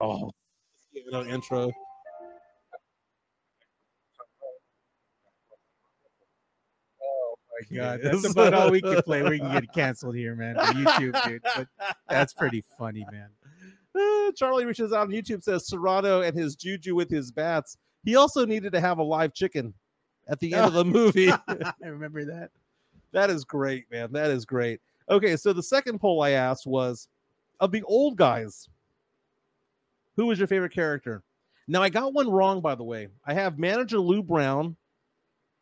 [0.00, 0.30] Oh,
[0.92, 1.72] you know, intro.
[7.70, 9.22] My God, that's about all we can play.
[9.22, 10.56] We can get canceled here, man.
[10.56, 11.42] YouTube, dude.
[11.56, 11.68] But
[12.08, 13.28] that's pretty funny, man.
[13.94, 17.76] Uh, Charlie reaches out on YouTube says Serrano and his juju with his bats.
[18.04, 19.74] He also needed to have a live chicken
[20.28, 21.30] at the end of the movie.
[21.30, 22.50] I remember that.
[23.12, 24.12] that is great, man.
[24.12, 24.80] That is great.
[25.10, 27.08] Okay, so the second poll I asked was
[27.60, 28.68] of the old guys,
[30.16, 31.22] who was your favorite character?
[31.68, 33.08] Now I got one wrong, by the way.
[33.24, 34.76] I have manager Lou Brown,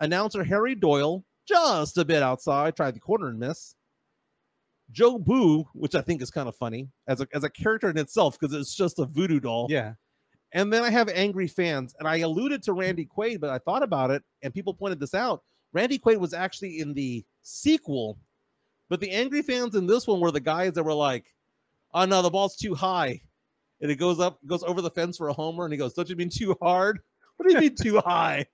[0.01, 3.75] announcer Harry Doyle, just a bit outside, tried the corner and miss.
[4.93, 8.39] Jobu, which I think is kind of funny as a as a character in itself
[8.39, 9.67] because it's just a voodoo doll.
[9.71, 9.95] Yeah.
[10.53, 13.85] And then I have angry fans, and I alluded to Randy Quaid, but I thought
[13.85, 15.45] about it, and people pointed this out.
[15.73, 18.19] Randy Quaid was actually in the sequel,
[18.89, 21.33] but the angry fans in this one were the guys that were like,
[21.95, 23.21] "Oh no, the ball's too high,"
[23.81, 26.09] and it goes up, goes over the fence for a homer, and he goes, "Don't
[26.11, 26.99] you mean too hard?
[27.37, 28.47] What do you mean too high?"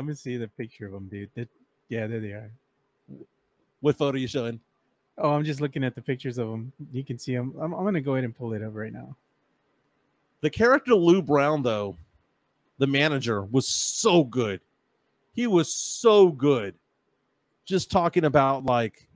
[0.00, 1.28] Let me see the picture of them, dude.
[1.34, 1.50] That-
[1.90, 2.50] yeah, there they are.
[3.80, 4.58] What photo are you showing?
[5.18, 6.72] Oh, I'm just looking at the pictures of them.
[6.90, 7.52] You can see them.
[7.60, 9.14] I'm, I'm going to go ahead and pull it up right now.
[10.40, 11.98] The character Lou Brown, though,
[12.78, 14.62] the manager, was so good.
[15.34, 16.74] He was so good.
[17.66, 19.06] Just talking about like,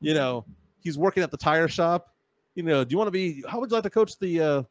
[0.00, 0.44] you know,
[0.80, 2.12] he's working at the tire shop.
[2.56, 3.44] You know, do you want to be?
[3.48, 4.62] How would you like to coach the uh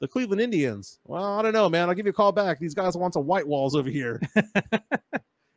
[0.00, 0.98] the Cleveland Indians?
[1.04, 1.88] Well, I don't know, man.
[1.88, 2.58] I'll give you a call back.
[2.58, 4.20] These guys want some white walls over here.
[4.34, 4.44] and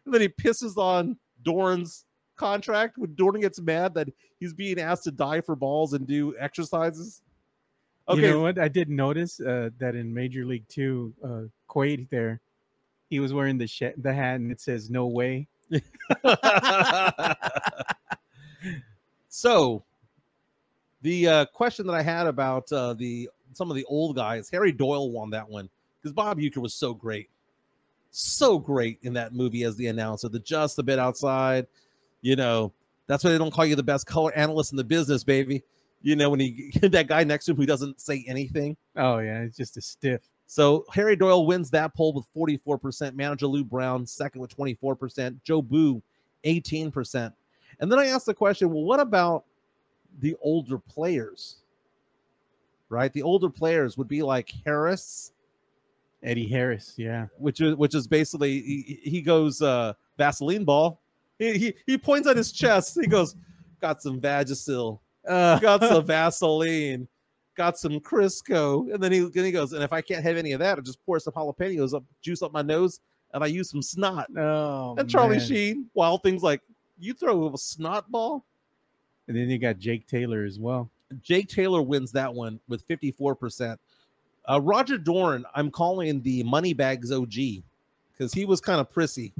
[0.06, 4.08] then he pisses on Doran's contract when Doran gets mad that
[4.40, 7.22] he's being asked to die for balls and do exercises.
[8.08, 8.58] Okay, You know what?
[8.58, 12.42] I did notice uh, that in Major League Two, uh, Quaid there,
[13.10, 15.48] he was wearing the sh- the hat and it says "No way."
[19.30, 19.84] so
[21.02, 23.30] the uh, question that I had about uh, the
[23.60, 25.70] some of the old guys, Harry Doyle won that one
[26.02, 27.30] because Bob Uecker was so great,
[28.10, 30.30] so great in that movie as the announcer.
[30.30, 31.68] The just a bit outside,
[32.22, 32.72] you know,
[33.08, 35.62] that's why they don't call you the best color analyst in the business, baby.
[36.02, 38.78] You know, when he that guy next to him who doesn't say anything.
[38.96, 40.22] Oh yeah, it's just a stiff.
[40.48, 43.14] So Harry Doyle wins that poll with 44%.
[43.14, 45.38] Manager Lou Brown second with 24%.
[45.46, 46.02] Jobu
[46.46, 47.34] 18%.
[47.82, 49.44] And then I asked the question, well, what about
[50.22, 51.58] the older players?
[52.90, 53.14] Right?
[53.14, 55.32] The older players would be like Harris,
[56.24, 57.28] Eddie Harris, yeah.
[57.38, 61.00] which is which is basically he, he goes uh Vaseline ball.
[61.38, 62.98] He, he he points at his chest.
[63.00, 63.36] He goes,
[63.80, 67.08] got some Vagisil, Uh, got some Vaseline,
[67.56, 70.52] got some Crisco, and then he then he goes, and if I can't have any
[70.52, 73.00] of that, I just pour some jalapenos up, juice up my nose,
[73.34, 74.28] and I use some snot.
[74.38, 75.48] oh, and Charlie man.
[75.48, 76.62] Sheen, wild things like
[77.00, 78.46] you throw a snot ball.
[79.28, 80.90] And then you got Jake Taylor as well.
[81.22, 83.78] Jake Taylor wins that one with 54%.
[84.50, 87.34] Uh, Roger Dorn, I'm calling the Moneybags OG
[88.12, 89.34] because he was kind of prissy.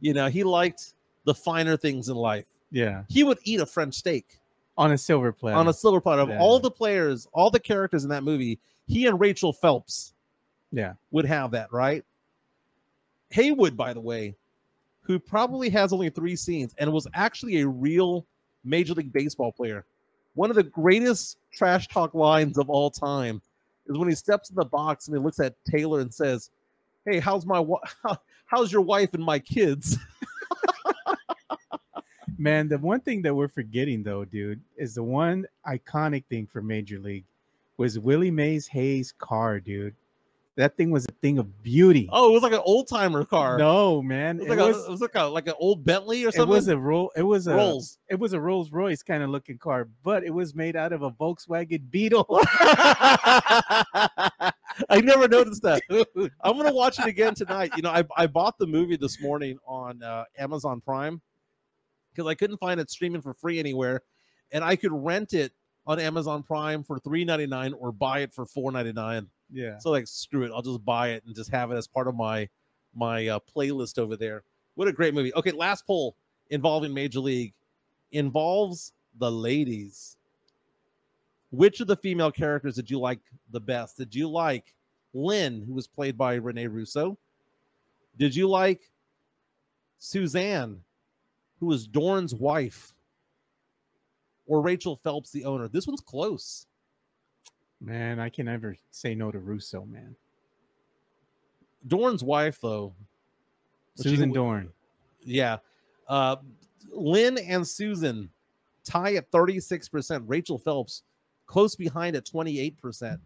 [0.00, 0.94] You know, he liked
[1.24, 2.46] the finer things in life.
[2.70, 4.40] Yeah, He would eat a French steak
[4.76, 5.56] on a silver platter.
[5.58, 6.22] on a silver platter.
[6.22, 6.38] Of Yeah.
[6.40, 10.14] all the players, all the characters in that movie, he and Rachel Phelps
[10.72, 12.04] yeah, would have that, right?
[13.30, 14.34] Haywood, by the way,
[15.02, 18.26] who probably has only three scenes and was actually a real
[18.64, 19.84] Major League Baseball player.
[20.36, 23.42] One of the greatest trash talk lines of all time
[23.86, 26.50] is when he steps in the box and he looks at Taylor and says,
[27.04, 27.64] "Hey, how's my
[28.02, 29.98] how, how's your wife and my kids?"
[32.38, 32.68] man.
[32.68, 36.98] The one thing that we're forgetting though, dude, is the one iconic thing for Major
[36.98, 37.24] League
[37.76, 39.94] was Willie Mays Hayes' car, dude.
[40.56, 42.08] That thing was a thing of beauty.
[42.10, 43.58] Oh, it was like an old timer car.
[43.58, 44.40] no, man.
[44.40, 46.32] it It was, was, like, a, it was like a like an old Bentley or
[46.32, 46.48] something.
[46.50, 47.12] it was a roll.
[47.14, 47.98] It was a Rolls.
[48.08, 51.02] It was a Rolls Royce kind of looking car, but it was made out of
[51.02, 52.26] a Volkswagen Beetle.
[54.88, 55.82] I never noticed that.
[56.42, 57.72] I'm gonna watch it again tonight.
[57.76, 61.20] You know, I, I bought the movie this morning on uh, Amazon Prime
[62.14, 64.00] because I couldn't find it streaming for free anywhere,
[64.52, 65.52] and I could rent it
[65.86, 69.26] on Amazon Prime for $3.99 or buy it for $4.99.
[69.52, 69.78] yeah.
[69.78, 72.14] So like, screw it, I'll just buy it and just have it as part of
[72.14, 72.48] my
[72.94, 74.42] my uh, playlist over there.
[74.74, 75.34] What a great movie.
[75.34, 76.16] Okay, last poll
[76.50, 77.54] involving Major League
[78.12, 80.16] involves the ladies.
[81.50, 83.20] Which of the female characters did you like
[83.50, 83.96] the best?
[83.96, 84.74] Did you like
[85.14, 87.16] Lynn, who was played by Renee Russo?
[88.18, 88.90] Did you like
[89.98, 90.80] Suzanne,
[91.60, 92.92] who was Dorn's wife?
[94.46, 95.68] Or Rachel Phelps, the owner?
[95.68, 96.66] This one's close.
[97.86, 100.16] Man, I can never say no to Russo, man.
[101.86, 102.92] Dorn's wife, though.
[103.94, 104.72] Susan she- Dorn.
[105.22, 105.58] Yeah.
[106.08, 106.36] Uh,
[106.90, 108.28] Lynn and Susan
[108.82, 110.24] tie at 36%.
[110.26, 111.04] Rachel Phelps
[111.46, 113.20] close behind at 28%.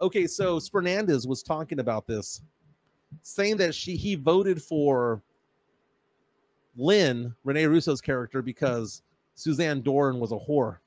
[0.00, 2.40] Okay, so Fernandez was talking about this,
[3.22, 5.22] saying that she he voted for
[6.76, 9.02] Lynn, Renee Russo's character, because
[9.34, 10.78] Suzanne Dorn was a whore.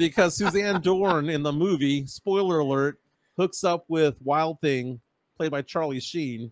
[0.00, 2.98] Because Suzanne Dorn in the movie, spoiler alert,
[3.36, 4.98] hooks up with Wild Thing,
[5.36, 6.50] played by Charlie Sheen,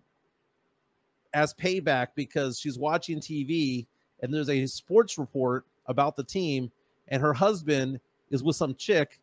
[1.33, 3.87] as payback because she's watching TV
[4.21, 6.71] and there's a sports report about the team,
[7.07, 9.19] and her husband is with some chick,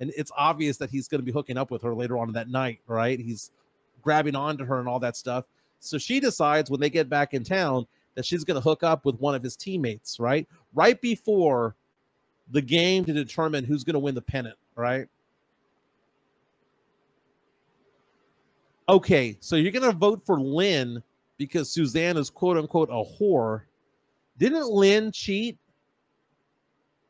[0.00, 2.50] and it's obvious that he's going to be hooking up with her later on that
[2.50, 3.18] night, right?
[3.18, 3.52] He's
[4.02, 5.46] grabbing onto her and all that stuff.
[5.78, 9.06] So she decides when they get back in town that she's going to hook up
[9.06, 10.46] with one of his teammates, right?
[10.74, 11.74] Right before
[12.52, 15.08] the game to determine who's going to win the pennant, right?
[18.88, 21.02] Okay, so you're going to vote for Lynn
[21.38, 23.62] because Suzanne is quote unquote a whore.
[24.38, 25.56] Didn't Lynn cheat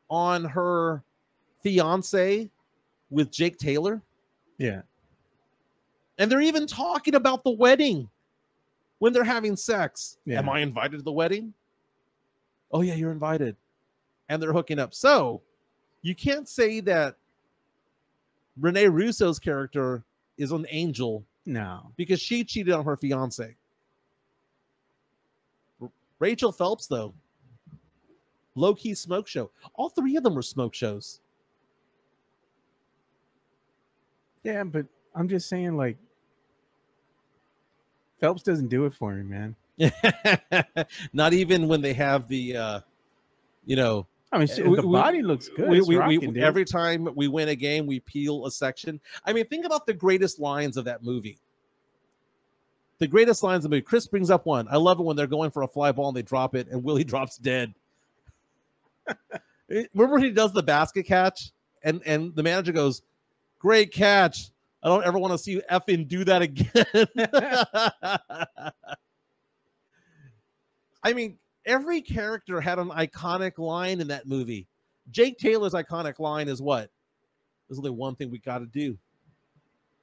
[0.09, 1.03] on her
[1.61, 2.49] fiance
[3.09, 4.01] with Jake Taylor?
[4.57, 4.81] Yeah.
[6.17, 8.07] And they're even talking about the wedding
[8.99, 10.17] when they're having sex.
[10.25, 10.39] Yeah.
[10.39, 11.53] Am I invited to the wedding?
[12.71, 13.55] Oh, yeah, you're invited.
[14.33, 14.95] And they're hooking up.
[14.95, 15.43] So
[16.01, 17.17] you can't say that
[18.59, 20.03] Renee Russo's character
[20.39, 21.91] is an angel No.
[21.97, 23.55] because she cheated on her fiance.
[25.79, 27.13] R- Rachel Phelps, though,
[28.55, 29.51] low key smoke show.
[29.75, 31.19] All three of them were smoke shows.
[34.43, 35.97] Yeah, but I'm just saying, like,
[38.19, 39.55] Phelps doesn't do it for me, man.
[41.13, 42.79] Not even when they have the, uh,
[43.65, 45.69] you know, I mean, she, We- the we- body looks good.
[45.69, 48.99] we, we, we- rocking, every time we win a game, we peel a section.
[49.25, 51.37] I mean, think about the greatest lines of that movie.
[52.99, 53.81] The greatest lines of the movie.
[53.83, 54.67] Chris brings up one.
[54.69, 56.83] I love it when they're going for a fly ball and they drop it, and
[56.83, 57.73] Willie drops dead.
[59.69, 61.51] Remember when he does the basket catch,
[61.83, 63.01] and and the manager goes,
[63.59, 64.51] "Great catch!
[64.81, 66.85] I don't ever want to see you effing do that again."
[71.03, 74.67] I mean, every character had an iconic line in that movie.
[75.11, 76.89] Jake Taylor's iconic line is what?
[77.67, 78.97] There's only one thing we got to do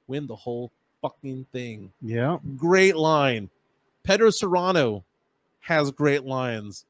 [0.07, 1.91] win the whole fucking thing.
[2.01, 2.37] yeah.
[2.57, 3.49] Great line.
[4.03, 5.05] Pedro Serrano
[5.61, 6.85] has great lines.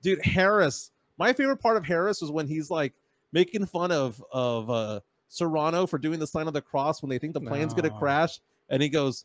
[0.00, 2.94] Dude, Harris, my favorite part of Harris was when he's like
[3.32, 7.18] making fun of of uh Serrano for doing the sign of the cross when they
[7.18, 9.24] think the plane's gonna crash, and he goes,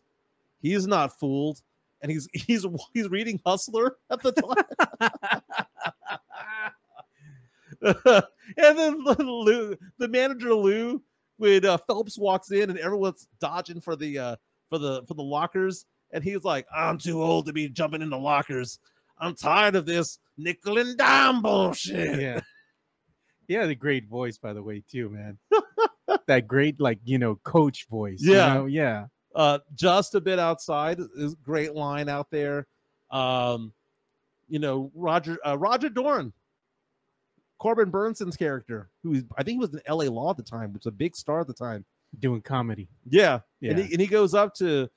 [0.61, 1.61] He's not fooled.
[2.01, 5.41] And he's he's he's reading Hustler at the time.
[7.81, 11.01] and then Lou, the manager Lou,
[11.37, 14.35] when uh, Phelps walks in and everyone's dodging for the uh,
[14.69, 18.17] for the for the lockers, and he's like, "I'm too old to be jumping into
[18.17, 18.79] lockers.
[19.19, 22.39] I'm tired of this nickel and dime bullshit." Yeah.
[23.47, 25.37] Yeah, the great voice, by the way, too, man.
[26.27, 28.19] that great, like, you know, coach voice.
[28.19, 28.53] you Yeah.
[28.53, 28.65] know?
[28.65, 29.05] Yeah.
[29.37, 32.65] Uh, just a bit outside is great line out there.
[33.11, 33.71] Um,
[34.49, 36.33] you know, Roger uh, Roger Dorn,
[37.59, 40.09] Corbin Bernsen's character, who is, I think he was in L.A.
[40.09, 41.85] Law at the time, which was a big star at the time.
[42.19, 42.87] Doing comedy.
[43.07, 43.41] Yeah.
[43.61, 43.71] Yeah.
[43.71, 44.89] And, he, and he goes up to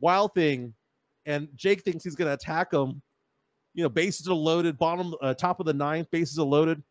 [0.00, 0.72] Wild Thing,
[1.26, 3.02] and Jake thinks he's going to attack him.
[3.74, 6.82] You know, bases are loaded, bottom, uh, top of the ninth, bases are loaded.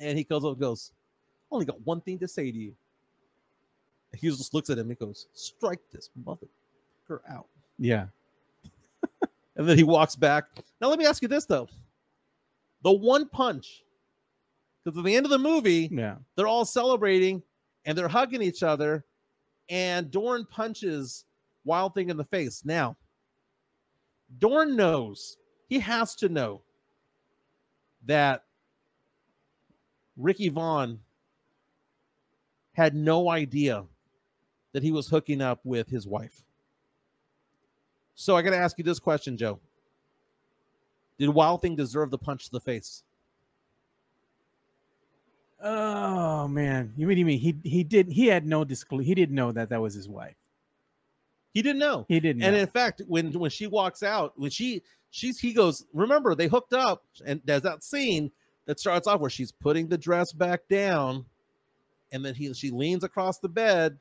[0.00, 0.92] And he goes up and goes,
[1.50, 2.74] Only got one thing to say to you.
[4.16, 7.46] He just looks at him and goes, Strike this motherfucker out.
[7.78, 8.06] yeah.
[9.56, 10.46] And then he walks back.
[10.80, 11.68] Now, let me ask you this, though.
[12.82, 13.84] The one punch,
[14.84, 16.16] because at the end of the movie, Yeah.
[16.34, 17.40] they're all celebrating
[17.84, 19.04] and they're hugging each other
[19.68, 21.24] and Dorn punches
[21.64, 22.62] Wild Thing in the face.
[22.64, 22.96] Now,
[24.38, 25.36] Dorn knows,
[25.68, 26.60] he has to know
[28.06, 28.42] that
[30.16, 30.98] Ricky Vaughn
[32.72, 33.84] had no idea
[34.74, 36.42] that he was hooking up with his wife.
[38.16, 39.58] So I got to ask you this question, Joe.
[41.18, 43.02] Did Wild Thing deserve the punch to the face?
[45.62, 49.04] Oh man, you mean you mean he he did he had no disclosure.
[49.04, 50.34] He didn't know that that was his wife.
[51.54, 52.04] He didn't know.
[52.06, 52.42] He didn't.
[52.42, 52.60] And know.
[52.60, 56.74] in fact, when when she walks out, when she she's he goes, remember they hooked
[56.74, 58.30] up, and there's that scene
[58.66, 61.24] that starts off where she's putting the dress back down,
[62.12, 63.98] and then he she leans across the bed,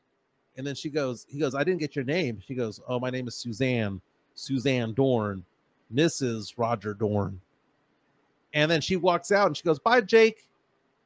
[0.57, 2.39] and then she goes, he goes, I didn't get your name.
[2.45, 4.01] She goes, Oh, my name is Suzanne,
[4.35, 5.43] Suzanne Dorn,
[5.93, 6.53] Mrs.
[6.57, 7.39] Roger Dorn.
[8.53, 10.47] And then she walks out and she goes, Bye, Jake.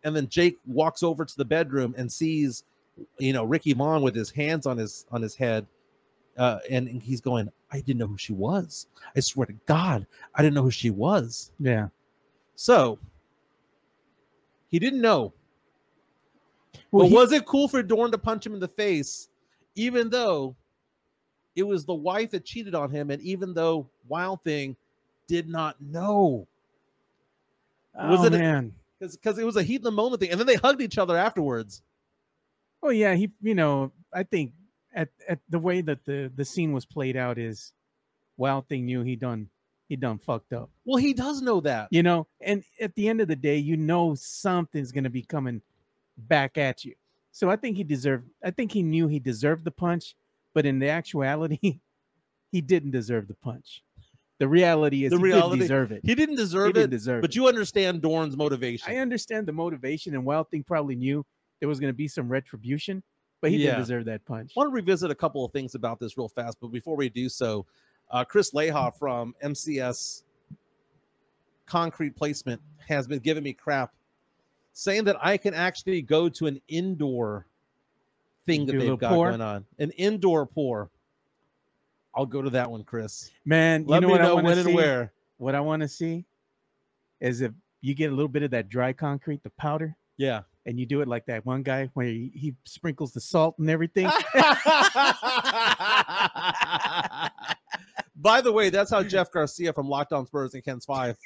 [0.03, 2.63] And then Jake walks over to the bedroom and sees,
[3.19, 5.65] you know, Ricky Vaughn with his hands on his on his head.
[6.37, 8.87] Uh, and, and he's going, I didn't know who she was.
[9.15, 11.51] I swear to God, I didn't know who she was.
[11.59, 11.87] yeah.
[12.55, 12.99] So
[14.69, 15.33] he didn't know.
[16.91, 19.29] Well, but he- was it cool for Dorn to punch him in the face,
[19.77, 20.55] even though
[21.55, 24.75] it was the wife that cheated on him, and even though Wild Thing
[25.27, 26.47] did not know?
[27.97, 28.73] Oh, was oh, it a- man?
[28.99, 31.15] Because it was a heat in the moment thing, and then they hugged each other
[31.15, 31.83] afterwards.
[32.81, 34.53] Oh yeah, he you know, I think
[34.93, 37.73] at, at the way that the the scene was played out is
[38.37, 39.49] Wild Thing knew he done
[39.87, 40.71] he done fucked up.
[40.83, 41.89] Well, he does know that.
[41.91, 45.61] You know, and at the end of the day, you know something's gonna be coming
[46.17, 46.95] back at you.
[47.37, 50.15] So I think he deserved I think he knew he deserved the punch,
[50.55, 51.59] but in the actuality,
[52.51, 53.83] he didn't deserve the punch.
[54.39, 56.01] The reality is The he reality- didn't deserve it.
[56.03, 57.35] He didn't He deserve didn't it, deserve but it.
[57.35, 58.91] you understand Dorn's motivation.
[58.91, 61.23] I understand the motivation, and Wild Thing probably knew
[61.59, 63.03] there was going to be some retribution,
[63.39, 63.65] but he Yeah.
[63.65, 64.53] didn't deserve that punch.
[64.57, 67.07] I want to revisit a couple of things about this real fast, but before we
[67.07, 67.67] do so,
[68.09, 70.23] uh, Chris Leha from MCS
[71.67, 73.93] Concrete Placement has been giving me crap,
[74.77, 77.47] saying that I can actually go to an indoor
[78.45, 79.29] thing that Do they've got pour?
[79.29, 80.89] going on, an indoor pour.
[82.15, 83.31] I'll go to that one, Chris.
[83.45, 84.75] Man, you know me what I know want when to and see?
[84.75, 85.11] where.
[85.37, 86.25] What I want to see
[87.19, 87.51] is if
[87.81, 90.41] you get a little bit of that dry concrete, the powder, Yeah.
[90.65, 93.69] and you do it like that one guy where he, he sprinkles the salt and
[93.69, 94.05] everything.
[98.19, 101.17] By the way, that's how Jeff Garcia from Locked On Spurs and Ken's Five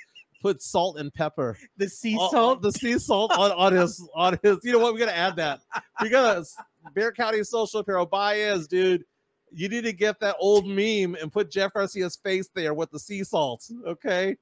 [0.41, 2.61] put salt and pepper the sea all- salt.
[2.61, 4.57] the sea salt on, on his on his.
[4.63, 4.93] You know what?
[4.93, 5.61] We gotta add that.
[6.01, 6.45] We gotta
[6.93, 9.05] Bexar County Social Hero Baez, dude.
[9.53, 12.99] You need to get that old meme and put Jeff Garcia's face there with the
[12.99, 13.69] sea salt.
[13.85, 14.37] Okay.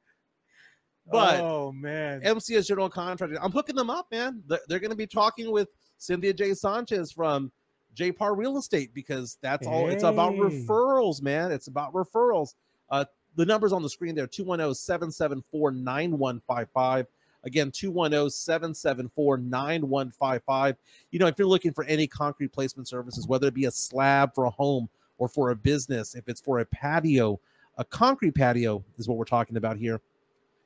[1.12, 3.38] But oh man, MCS General contractor.
[3.42, 4.44] I'm hooking them up, man.
[4.48, 6.54] They're, they're going to be talking with Cynthia J.
[6.54, 7.52] Sanchez from
[7.96, 9.90] JPAR Real Estate because that's all.
[9.90, 11.52] It's about referrals, man.
[11.52, 12.54] It's about referrals.
[12.92, 13.06] Uh,
[13.40, 17.08] the numbers on the screen there 210 774 9155.
[17.46, 20.76] Again, 210 774 9155.
[21.12, 24.36] You know, if you're looking for any concrete placement services, whether it be a slab
[24.36, 27.40] for a home or for a business, if it's for a patio,
[27.78, 30.02] a concrete patio is what we're talking about here.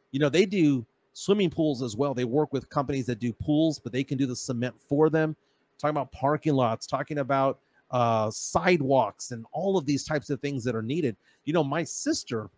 [0.10, 2.16] You know, they do swimming pools as well.
[2.16, 5.36] They work with companies that do pools, but they can do the cement for them.
[5.78, 7.60] Talking about parking lots, talking about
[7.92, 11.16] uh, sidewalks, and all of these types of things that are needed.
[11.46, 12.50] You know, my sister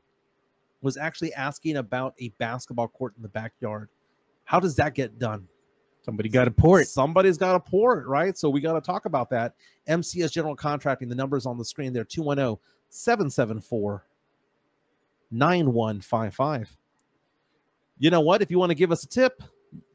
[0.81, 3.89] was actually asking about a basketball court in the backyard.
[4.43, 5.47] How does that get done?
[6.05, 6.87] somebody got to pour it.
[6.87, 8.37] Somebody's got to pour it, right?
[8.37, 9.55] So we got to talk about that.
[9.89, 14.05] MCS General Contracting, the numbers on the screen there 210 774
[15.31, 16.77] 9155.
[17.97, 18.41] You know what?
[18.41, 19.41] If you want to give us a tip,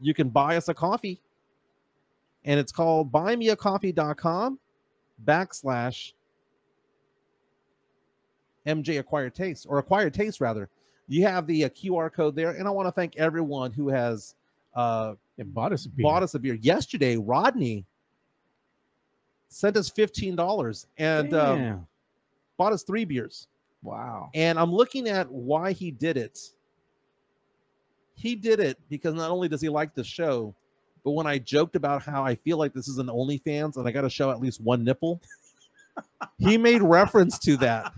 [0.00, 1.22] you can buy us a coffee.
[2.44, 4.58] And it's called buymeacoffee.com
[5.24, 6.12] backslash
[8.66, 10.68] MJ Acquired Taste or Acquired Taste, rather.
[11.08, 12.50] You have the uh, QR code there.
[12.50, 14.34] And I want to thank everyone who has
[14.74, 16.02] uh, It bought us a beer.
[16.04, 17.16] bought us a beer yesterday.
[17.16, 17.84] Rodney
[19.48, 21.86] sent us fifteen dollars and um,
[22.56, 23.48] bought us three beers.
[23.82, 24.30] wow.
[24.34, 26.38] And I'm looking at why he did it.
[28.14, 30.54] He did it because not only does he like the show,
[31.02, 33.90] but when I joked about how I feel like this is an OnlyFans and I
[33.90, 35.20] got to show at least one nipple,
[36.38, 37.92] he made reference to that.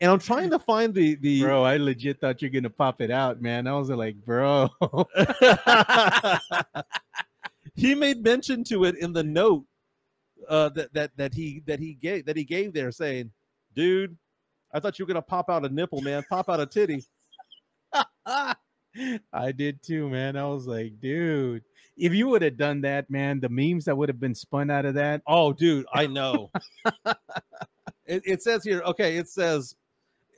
[0.00, 3.10] And I'm trying to find the the Bro, I legit thought you're gonna pop it
[3.10, 3.66] out, man.
[3.66, 4.70] I was like, bro.
[7.74, 9.64] he made mention to it in the note
[10.48, 13.32] uh, that that that he that he gave that he gave there, saying,
[13.74, 14.16] "Dude,
[14.72, 16.24] I thought you were gonna pop out a nipple, man.
[16.28, 17.04] Pop out a titty."
[19.32, 20.36] I did too, man.
[20.36, 21.62] I was like, dude.
[21.96, 24.84] if you would have done that, man, the memes that would have been spun out
[24.84, 25.22] of that.
[25.26, 26.50] Oh, dude, I know.
[28.06, 29.74] it, it says here, okay, it says,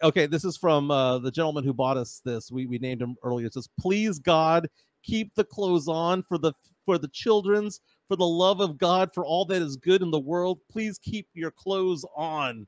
[0.02, 2.50] okay, this is from uh, the gentleman who bought us this.
[2.50, 3.46] We we named him earlier.
[3.46, 4.68] It says, please God,
[5.02, 6.52] keep the clothes on for the
[6.84, 10.18] for the children's, for the love of God, for all that is good in the
[10.18, 10.60] world.
[10.70, 12.66] Please keep your clothes on.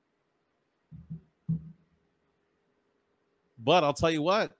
[3.59, 4.53] But I'll tell you what,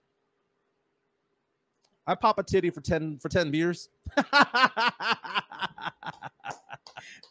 [2.07, 3.89] I pop a titty for ten for ten beers.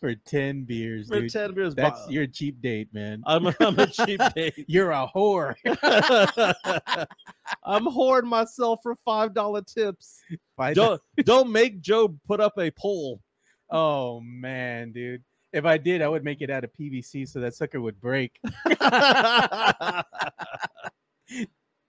[0.03, 1.31] For 10 beers, for dude.
[1.31, 3.23] ten beers, That's your cheap date, man.
[3.27, 4.65] I'm, I'm a cheap date.
[4.67, 5.55] You're a whore.
[7.65, 10.21] I'm whoring myself for five dollar tips.
[10.57, 13.21] By Don't don't make Joe put up a poll.
[13.71, 15.23] oh man, dude.
[15.53, 18.41] If I did, I would make it out of PVC so that sucker would break.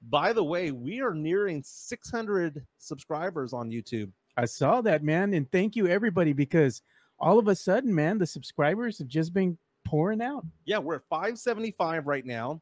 [0.10, 4.12] By the way, we are nearing 600 subscribers on YouTube.
[4.38, 6.84] I saw that, man, and thank you everybody because
[7.20, 10.46] all of a sudden, man, the subscribers have just been pouring out.
[10.66, 12.62] Yeah, we're at 575 right now.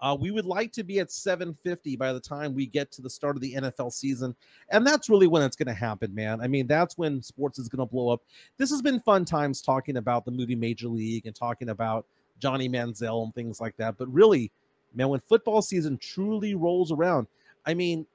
[0.00, 3.08] Uh, we would like to be at 750 by the time we get to the
[3.08, 4.36] start of the NFL season.
[4.68, 6.40] And that's really when it's going to happen, man.
[6.42, 8.20] I mean, that's when sports is going to blow up.
[8.58, 12.04] This has been fun times talking about the movie Major League and talking about
[12.40, 13.96] Johnny Manziel and things like that.
[13.96, 14.52] But really,
[14.94, 17.26] man, when football season truly rolls around,
[17.64, 18.06] I mean,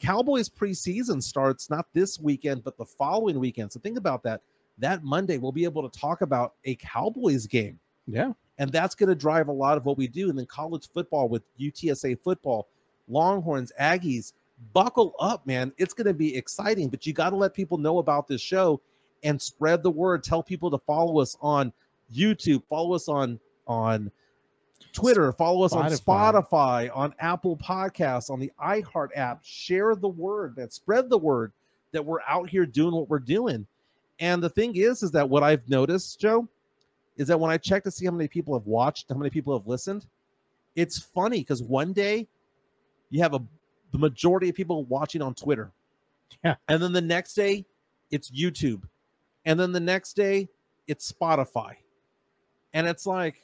[0.00, 3.72] Cowboys preseason starts not this weekend, but the following weekend.
[3.72, 4.42] So think about that.
[4.78, 8.32] That Monday, we'll be able to talk about a Cowboys game Yeah.
[8.58, 10.30] and that's going to drive a lot of what we do.
[10.30, 12.68] And then college football with UTSA football,
[13.08, 14.32] Longhorns, Aggies,
[14.72, 15.72] buckle up, man.
[15.78, 18.80] It's going to be exciting, but you got to let people know about this show
[19.24, 20.22] and spread the word.
[20.22, 21.72] Tell people to follow us on
[22.14, 24.10] YouTube, follow us on on
[24.92, 26.32] Twitter, follow us on Spotify.
[26.32, 29.40] Spotify, on Apple Podcasts, on the iHeart app.
[29.44, 31.52] Share the word, that spread the word
[31.92, 33.66] that we're out here doing what we're doing.
[34.20, 36.48] And the thing is, is that what I've noticed, Joe,
[37.16, 39.56] is that when I check to see how many people have watched, how many people
[39.56, 40.06] have listened,
[40.76, 42.28] it's funny because one day
[43.10, 43.40] you have a
[43.92, 45.72] the majority of people watching on Twitter.
[46.44, 46.56] Yeah.
[46.68, 47.64] And then the next day
[48.10, 48.82] it's YouTube.
[49.44, 50.48] And then the next day
[50.86, 51.74] it's Spotify.
[52.74, 53.42] And it's like,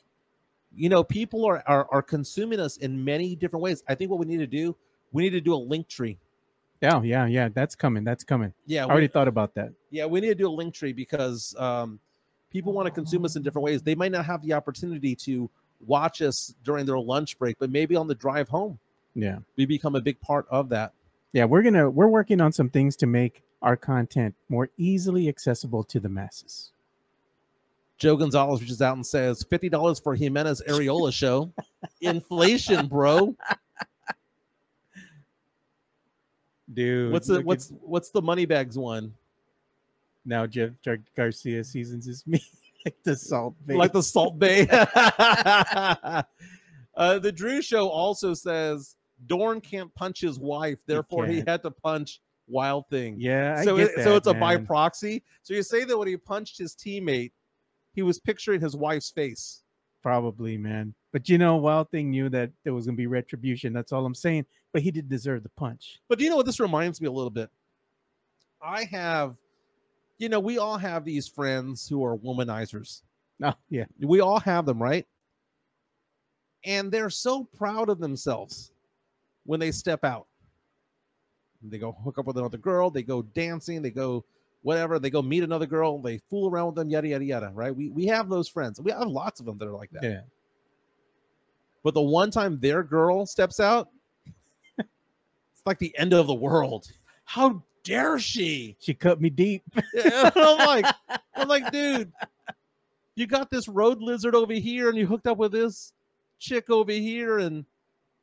[0.75, 3.83] you know, people are are, are consuming us in many different ways.
[3.89, 4.77] I think what we need to do,
[5.13, 6.19] we need to do a link tree.
[6.85, 7.49] Yeah, yeah, yeah.
[7.49, 8.05] That's coming.
[8.05, 8.53] That's coming.
[8.67, 9.73] Yeah, I already thought about that.
[9.91, 11.99] Yeah, we need to do a link tree because um,
[12.51, 13.83] people want to consume us in different ways.
[13.83, 15.49] They might not have the opportunity to
[15.87, 18.79] watch us during their lunch break, but maybe on the drive home,
[19.15, 19.39] Yeah.
[19.57, 20.93] we become a big part of that.
[21.33, 25.83] Yeah, we're gonna we're working on some things to make our content more easily accessible
[25.85, 26.71] to the masses.
[27.99, 31.53] Joe Gonzalez reaches out and says fifty dollars for Jimenez Areola show.
[32.01, 33.35] Inflation, bro.
[36.73, 39.13] Dude, What's the look at- what's what's the money bags one?
[40.27, 42.43] now Jeff Gar- Garcia seasons is me
[42.87, 43.75] like the Salt Bae.
[43.75, 44.67] Like the Salt Bae.
[46.97, 48.97] uh, the Drew show also says
[49.27, 51.49] Dorn can't punch his wife, therefore he can't.
[51.49, 53.17] had to punch Wild Thing.
[53.19, 55.23] yeah, I so it, so that, it's a by proxy.
[55.43, 57.33] So you say that when he punched his teammate,
[57.95, 59.63] he was picturing his wife's face.
[60.03, 60.95] probably, man.
[61.13, 63.73] But you know, Wild Thing knew that there was gonna be retribution.
[63.73, 64.47] That's all I'm saying.
[64.75, 66.01] But he didn't deserve the punch.
[66.09, 67.49] But do you know what this reminds me a little bit?
[68.61, 69.37] I have,
[70.19, 73.03] you know, we all have these friends who are womanizers.
[73.43, 75.07] Oh yeah, We all have them, right?
[76.65, 78.73] And they're so proud of themselves
[79.45, 80.27] when they step out.
[81.63, 84.25] They go hook up with another girl, they go dancing, they go
[84.63, 87.75] whatever, they go meet another girl, they fool around with them, yada yada yada, right?
[87.75, 88.81] We we have those friends.
[88.81, 90.03] We have lots of them that are like that.
[90.03, 90.21] yeah.
[91.85, 93.91] But the one time their girl steps out,
[95.67, 96.87] like the end of the world.
[97.25, 98.77] How dare she?
[98.81, 99.63] She cut me deep.
[100.05, 100.87] I'm like,
[101.35, 102.13] I'm like, dude,
[103.15, 105.93] you got this road lizard over here, and you hooked up with this
[106.39, 107.65] chick over here, and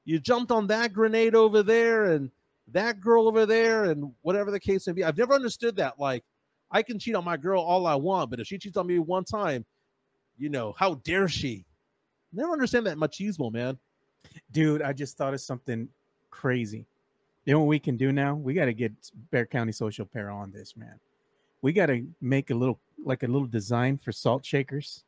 [0.05, 2.29] you jumped on that grenade over there, and
[2.69, 5.03] that girl over there, and whatever the case may be.
[5.03, 5.99] I've never understood that.
[5.99, 6.23] Like,
[6.71, 8.99] I can cheat on my girl all I want, but if she cheats on me
[8.99, 9.65] one time,
[10.37, 11.65] you know, how dare she?
[12.33, 13.77] Never understand that machismo, man.
[14.51, 15.89] Dude, I just thought of something
[16.29, 16.85] crazy.
[17.45, 18.35] You know what we can do now?
[18.35, 18.91] We got to get
[19.31, 20.99] Bexar County Social Apparel on this, man.
[21.61, 25.03] We got to make a little, like a little design for salt shakers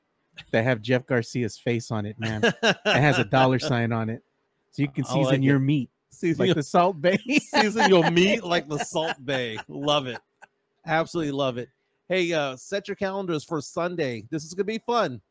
[0.52, 2.44] that have Jeff Garcia's face on it, man.
[2.44, 4.24] it has a dollar sign on it,
[4.72, 5.62] so you can season like your it.
[5.62, 7.18] meat Season like your- the Salt Bae.
[7.40, 9.58] season your meat like the Salt Bae.
[9.68, 10.20] Love it.
[10.86, 11.70] Absolutely love it.
[12.10, 14.24] Hey, uh, set your calendars for Sunday.
[14.30, 15.22] This is gonna be fun.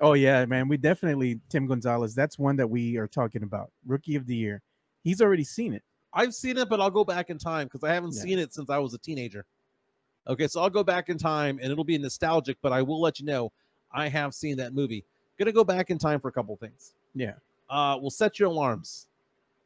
[0.00, 0.66] oh yeah, man.
[0.68, 2.14] We definitely Tim Gonzalez.
[2.14, 3.70] That's one that we are talking about.
[3.86, 4.62] Rookie of the year.
[5.02, 5.82] He's already seen it.
[6.14, 8.22] I've seen it, but I'll go back in time because I haven't Yeah.
[8.22, 9.44] seen it since I was a teenager.
[10.26, 13.20] Okay, so I'll go back in time and it'll be nostalgic, but I will let
[13.20, 13.52] you know
[13.90, 15.04] I have seen that movie.
[15.38, 16.94] Gonna go back in time for a couple things.
[17.14, 17.34] Yeah.
[17.68, 19.08] Uh, we'll set your alarms.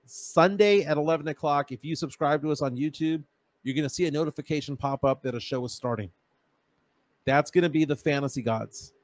[0.07, 1.71] Sunday at 11 o'clock.
[1.71, 3.23] If you subscribe to us on YouTube,
[3.63, 6.11] you're going to see a notification pop up that a show is starting.
[7.27, 8.95] That's going to be the Fantasy Gods.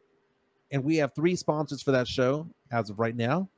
[0.71, 3.49] And we have three sponsors for that show as of right now.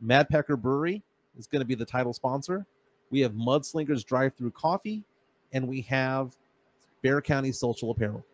[0.00, 1.02] Mad Pecker Brewery
[1.38, 2.66] is going to be the title sponsor.
[3.10, 5.02] We have Mudslingers Drive Through Coffee,
[5.52, 6.34] and we have
[7.02, 8.24] Bexar County Social Apparel.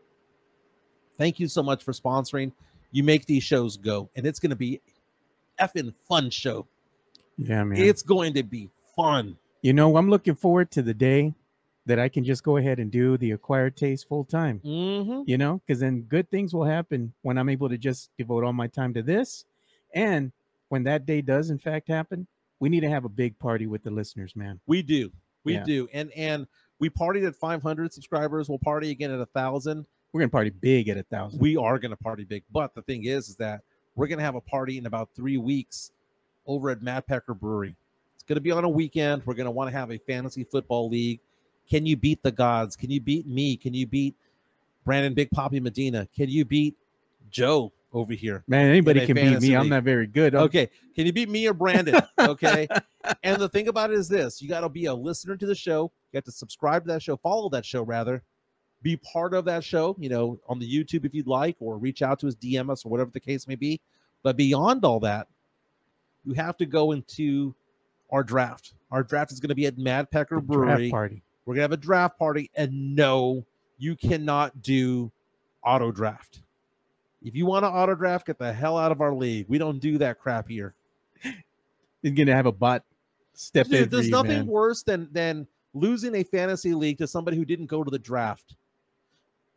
[1.18, 2.52] Thank you so much for sponsoring.
[2.90, 4.80] You make these shows go, and it's going to be
[5.60, 6.66] effing fun show.
[7.38, 7.78] Yeah, man.
[7.78, 9.36] It's going to be fun.
[9.62, 11.34] you know, I'm looking forward to the day
[11.86, 14.60] that I can just go ahead and do the acquired taste full time.
[14.64, 15.22] Mm-hmm.
[15.26, 18.52] You know, because then good things will happen when I'm able to just devote all
[18.52, 19.44] my time to this.
[19.94, 20.32] And
[20.68, 22.26] when that day does in fact happen,
[22.62, 24.60] we need to have a big party with the listeners, man.
[24.68, 25.10] We do.
[25.42, 25.64] We Yeah.
[25.64, 25.88] do.
[25.92, 26.46] And and
[26.78, 28.48] we partied at 500 subscribers.
[28.48, 29.84] We'll party again at a thousand.
[30.12, 31.40] We're gonna party big at a thousand.
[31.40, 32.44] We are going to party big.
[32.52, 33.62] But the thing is, is that
[33.96, 35.90] we're going to have a party in about three weeks
[36.46, 37.74] over at Mad Pecker Brewery.
[38.14, 39.22] It's going to be on a weekend.
[39.26, 41.18] We're going to want to have a fantasy football league.
[41.68, 42.76] Can you beat the gods?
[42.76, 43.56] Can you beat me?
[43.56, 44.14] Can you beat
[44.84, 46.06] Brandon Big Poppy Medina?
[46.14, 46.76] Can you beat
[47.30, 48.42] Joe over here?
[48.48, 49.54] man, anybody can beat me.
[49.54, 50.34] I'm not very good.
[50.34, 50.68] I'm- Okay.
[50.94, 52.00] Can you beat me or Brandon?
[52.18, 52.66] Okay.
[53.22, 55.54] and the thing about it is this you got to be a listener to the
[55.54, 55.90] show.
[56.12, 58.22] You have to subscribe to that show, follow that show rather,
[58.82, 62.02] be part of that show, you know, on the YouTube if you'd like, or reach
[62.02, 63.80] out to us, DM us, or whatever the case may be.
[64.22, 65.28] But beyond all that,
[66.24, 67.54] you have to go into
[68.10, 68.74] our draft.
[68.90, 70.90] Our draft is going to be at Mad Pecker draft Brewery.
[70.90, 71.22] party.
[71.44, 73.44] We're gonna have a draft party, and no,
[73.78, 75.10] you cannot do
[75.64, 76.42] auto draft.
[77.24, 79.46] If you want to auto draft, get the hell out of our league.
[79.48, 80.74] We don't do that crap here.
[82.02, 82.84] He's gonna have a bot
[83.34, 83.72] step in.
[83.72, 84.46] Dude, for there's you, nothing man.
[84.46, 88.56] worse than than losing a fantasy league to somebody who didn't go to the draft.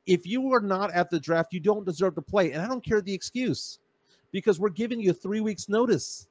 [0.05, 2.83] If you are not at the draft, you don't deserve to play, and I don't
[2.83, 3.79] care the excuse,
[4.31, 6.27] because we're giving you three weeks notice.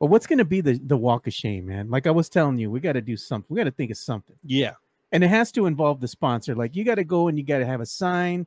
[0.00, 1.88] But what's gonna be the the walk of shame, man?
[1.88, 3.46] Like I was telling you, we got to do something.
[3.48, 4.36] We got to think of something.
[4.44, 4.72] Yeah,
[5.12, 6.56] and it has to involve the sponsor.
[6.56, 8.46] Like you got to go and you got to have a sign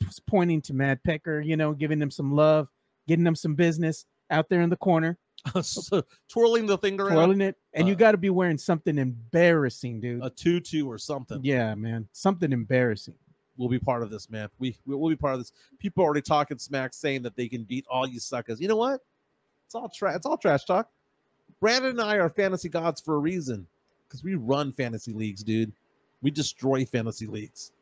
[0.00, 2.68] that's pointing to Mad Pecker, you know, giving them some love,
[3.08, 5.18] getting them some business out there in the corner,
[5.62, 8.96] so, twirling the thing around, twirling it, and you Uh, got to be wearing something
[8.98, 10.22] embarrassing, dude.
[10.24, 11.40] a tutu or something.
[11.42, 13.14] yeah, man, something embarrassing.
[13.58, 14.48] We'll be part of this, man.
[14.58, 15.52] We we will be part of this.
[15.78, 18.60] People are already talking smack, saying that they can beat all you suckers.
[18.60, 19.00] You know what?
[19.66, 20.16] It's all trash.
[20.16, 20.88] It's all trash talk.
[21.60, 23.66] Brandon and I are fantasy gods for a reason,
[24.08, 25.72] because we run fantasy leagues, dude.
[26.22, 27.72] We destroy fantasy leagues.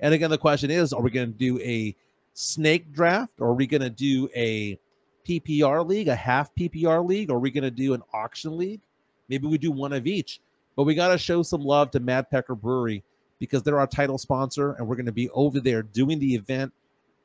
[0.00, 1.94] And again, the question is: Are we going to do a
[2.34, 4.78] snake draft, or are we going to do a
[5.26, 8.80] PPR league, a half PPR league, or are we going to do an auction league?
[9.28, 10.40] Maybe we do one of each.
[10.76, 13.04] But we got to show some love to Mad Pecker Brewery
[13.38, 16.72] because they're our title sponsor and we're going to be over there doing the event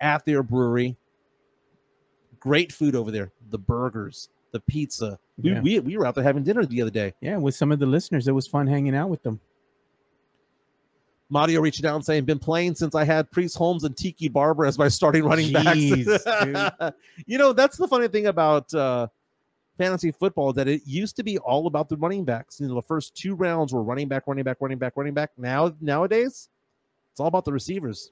[0.02, 0.96] at their brewery.
[2.40, 3.32] Great food over there.
[3.50, 5.18] The burgers, the pizza.
[5.42, 5.62] We, Yeah.
[5.62, 7.14] we, we were out there having dinner the other day.
[7.22, 9.40] Yeah, with some of the listeners, it was fun hanging out with them.
[11.30, 14.66] Mario reaching out and saying, been playing since I had Priest Holmes and Tiki Barber
[14.66, 16.96] as my starting running Jeez, backs.
[17.26, 19.08] you know, that's the funny thing about uh,
[19.78, 22.60] fantasy football that it used to be all about the running backs.
[22.60, 25.32] You know, the first two rounds were running back, running back, running back, running back.
[25.38, 26.50] Now, nowadays,
[27.12, 28.12] it's all about the receivers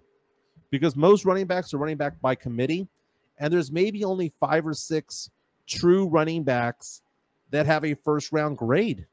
[0.72, 2.88] because most running backs are running back by committee,
[3.38, 5.30] and there's maybe only five or six
[5.68, 7.02] true running backs
[7.52, 9.06] that have a first round grade.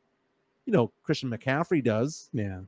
[0.65, 2.31] You know, Christian McCaffrey does.
[2.33, 2.61] Yeah,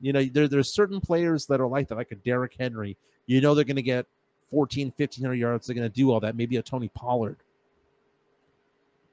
[0.00, 2.96] You know, there, there's certain players that are like that, like a Derrick Henry.
[3.26, 4.06] You know, they're going to get
[4.50, 5.66] 14, 1500 yards.
[5.66, 6.36] They're going to do all that.
[6.36, 7.38] Maybe a Tony Pollard.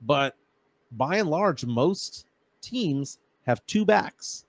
[0.01, 0.35] But
[0.93, 2.26] by and large, most
[2.61, 4.45] teams have two backs.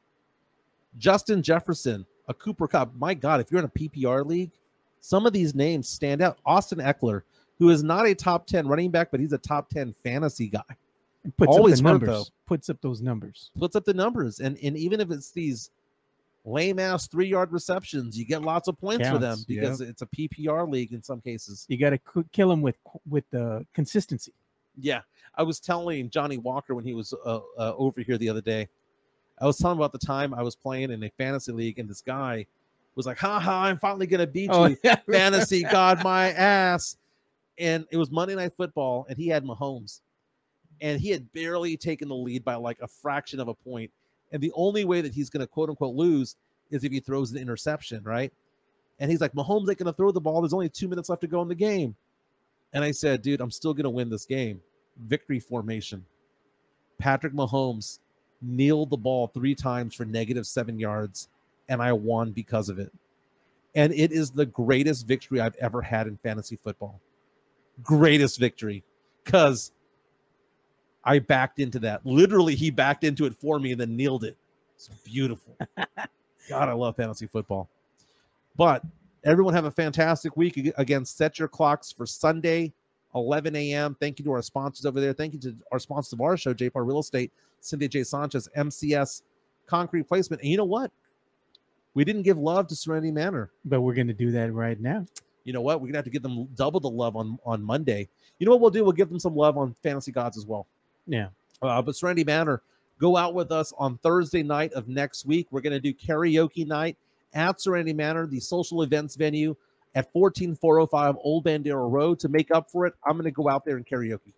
[0.98, 2.94] Justin Jefferson, a Cooper Kupp.
[2.96, 4.50] My God, if you're in a PPR league,
[5.00, 6.38] some of these names stand out.
[6.44, 7.22] Austin Ekeler,
[7.58, 10.62] who is not a top 10 running back, but he's a top 10 fantasy guy
[11.36, 12.08] puts Always up the hurt, numbers.
[12.08, 12.24] though.
[12.46, 13.50] Puts up those numbers.
[13.58, 14.40] puts up the numbers.
[14.40, 15.70] And and even if it's these
[16.48, 20.02] lame ass three yard receptions, you get lots of points for them Counts, because it's
[20.02, 21.66] a PPR league in some cases.
[21.68, 22.76] You got to kill them with
[23.08, 24.32] with the consistency.
[24.80, 25.00] Yeah,
[25.34, 28.68] I was telling Johnny Walker when he was uh, uh, over here the other day.
[29.40, 32.00] I was telling about the time I was playing in a fantasy league, and this
[32.00, 32.46] guy
[32.94, 33.64] was like, "Ha ha!
[33.64, 36.96] I'm finally gonna beat you, yeah, fantasy god, my ass!"
[37.58, 40.00] And it was Monday Night Football, and he had Mahomes,
[40.80, 43.90] and he had barely taken the lead by like a fraction of a point.
[44.32, 46.36] And the only way that he's gonna quote unquote lose
[46.70, 48.32] is if he throws an interception, right?
[49.00, 50.40] And he's like, Mahomes ain't gonna throw the ball.
[50.40, 51.94] There's only two minutes left to go in the game.
[52.72, 54.60] And I said, dude, I'm still gonna win this game.
[54.98, 56.04] Victory formation.
[56.98, 58.00] Patrick Mahomes
[58.42, 61.28] kneeled the ball three times for negative seven yards,
[61.68, 62.92] and I won because of it.
[63.74, 67.00] And it is the greatest victory I've ever had in fantasy football.
[67.82, 68.82] Greatest victory.
[69.24, 69.72] Because
[71.04, 72.04] I backed into that.
[72.04, 74.36] Literally, he backed into it for me and then kneeled it.
[74.74, 75.56] It's beautiful.
[76.48, 77.68] God, I love fantasy football.
[78.56, 78.82] But
[79.24, 80.72] everyone have a fantastic week.
[80.76, 82.72] Again, set your clocks for Sunday,
[83.14, 83.96] 11 a.m.
[84.00, 85.12] Thank you to our sponsors over there.
[85.12, 88.04] Thank you to our sponsors of our show, JPAR Real Estate, Cynthia J.
[88.04, 89.22] Sanchez, MCS
[89.66, 90.42] Concrete Placement.
[90.42, 90.90] And you know what?
[91.94, 93.50] We didn't give love to Serenity Manor.
[93.64, 95.06] But we're going to do that right now.
[95.44, 95.80] You know what?
[95.80, 98.08] We're going to have to give them double the love on, on Monday.
[98.38, 98.84] You know what we'll do?
[98.84, 100.66] We'll give them some love on Fantasy Gods as well.
[101.08, 101.28] Yeah.
[101.60, 102.62] Uh, but Serenity Manor,
[103.00, 105.48] go out with us on Thursday night of next week.
[105.50, 106.96] We're going to do karaoke night
[107.34, 109.56] at Serenity Manor, the social events venue
[109.94, 112.20] at 14405 Old Bandera Road.
[112.20, 114.34] To make up for it, I'm going to go out there and karaoke.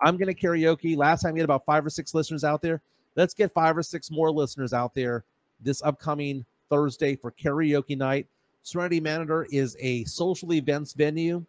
[0.00, 0.96] I'm going to karaoke.
[0.96, 2.80] Last time we had about five or six listeners out there.
[3.16, 5.24] Let's get five or six more listeners out there
[5.60, 8.26] this upcoming Thursday for karaoke night.
[8.62, 11.44] Serenity Manor is a social events venue.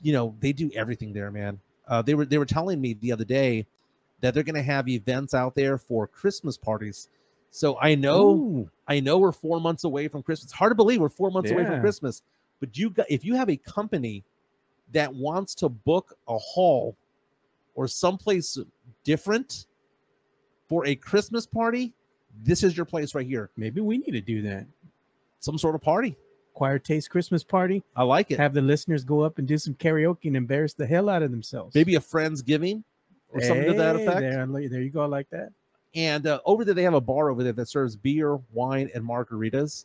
[0.00, 1.60] You know, they do everything there, man.
[1.88, 3.66] Uh, they were they were telling me the other day
[4.20, 7.08] that they're going to have events out there for Christmas parties.
[7.50, 8.70] So I know Ooh.
[8.86, 10.52] I know we're four months away from Christmas.
[10.52, 12.22] Hard to believe we're four months away from Christmas.
[12.60, 14.24] But you got if you have a company
[14.92, 16.96] that wants to book a hall
[17.74, 18.58] or someplace
[19.04, 19.66] different
[20.68, 21.94] for a Christmas party,
[22.42, 23.50] this is your place right here.
[23.56, 24.66] Maybe we need to do that.
[25.40, 26.16] Some sort of party.
[26.58, 27.84] Choir Taste Christmas party.
[27.94, 28.40] I like it.
[28.40, 31.30] Have the listeners go up and do some karaoke and embarrass the hell out of
[31.30, 31.72] themselves.
[31.72, 32.82] Maybe a friendsgiving
[33.32, 34.20] or something to that effect.
[34.22, 35.02] There, there you go.
[35.02, 35.52] I like that.
[35.94, 39.04] And uh, over there, they have a bar over there that serves beer, wine, and
[39.04, 39.84] margaritas.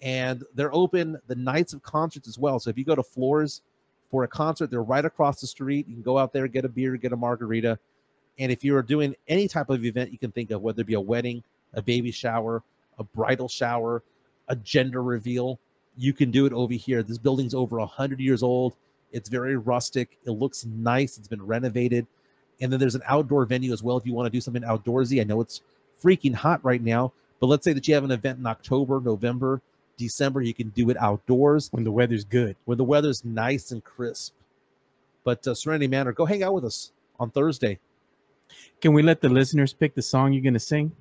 [0.00, 2.58] And they're open the nights of concerts as well.
[2.60, 3.60] So if you go to Floore's
[4.10, 5.86] for a concert, they're right across the street.
[5.86, 7.78] You can go out there, get a beer, get a margarita.
[8.38, 10.94] And if you're doing any type of event you can think of, whether it be
[10.94, 11.42] a wedding,
[11.74, 12.62] a baby shower,
[12.98, 14.02] a bridal shower,
[14.48, 15.60] a gender reveal,
[15.96, 17.02] you can do it over here.
[17.02, 18.74] This building's over 100 years old.
[19.12, 20.18] It's very rustic.
[20.24, 21.16] It looks nice.
[21.18, 22.06] It's been renovated.
[22.60, 25.20] And then there's an outdoor venue as well if you want to do something outdoorsy.
[25.20, 25.60] I know it's
[26.02, 29.60] freaking hot right now, but let's say that you have an event in October, November,
[29.96, 32.56] December, you can do it outdoors When the weather's good.
[32.66, 34.34] when the weather's nice and crisp.
[35.24, 37.78] But uh, Serenity Manor, go hang out with us on Thursday.
[38.80, 40.92] Can we let the listeners pick the song you're going to sing?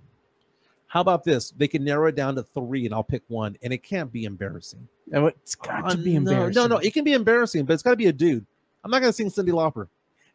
[0.95, 1.51] How about this?
[1.51, 4.23] They can narrow it down to three, and I'll pick one, and it can't be
[4.23, 4.87] embarrassing.
[5.13, 6.53] Oh, It's got to Uh, be no, embarrassing.
[6.55, 8.45] No, no, it can be embarrassing, but it's got to be a dude.
[8.81, 9.89] I'm not going to sing Cyndi Lauper.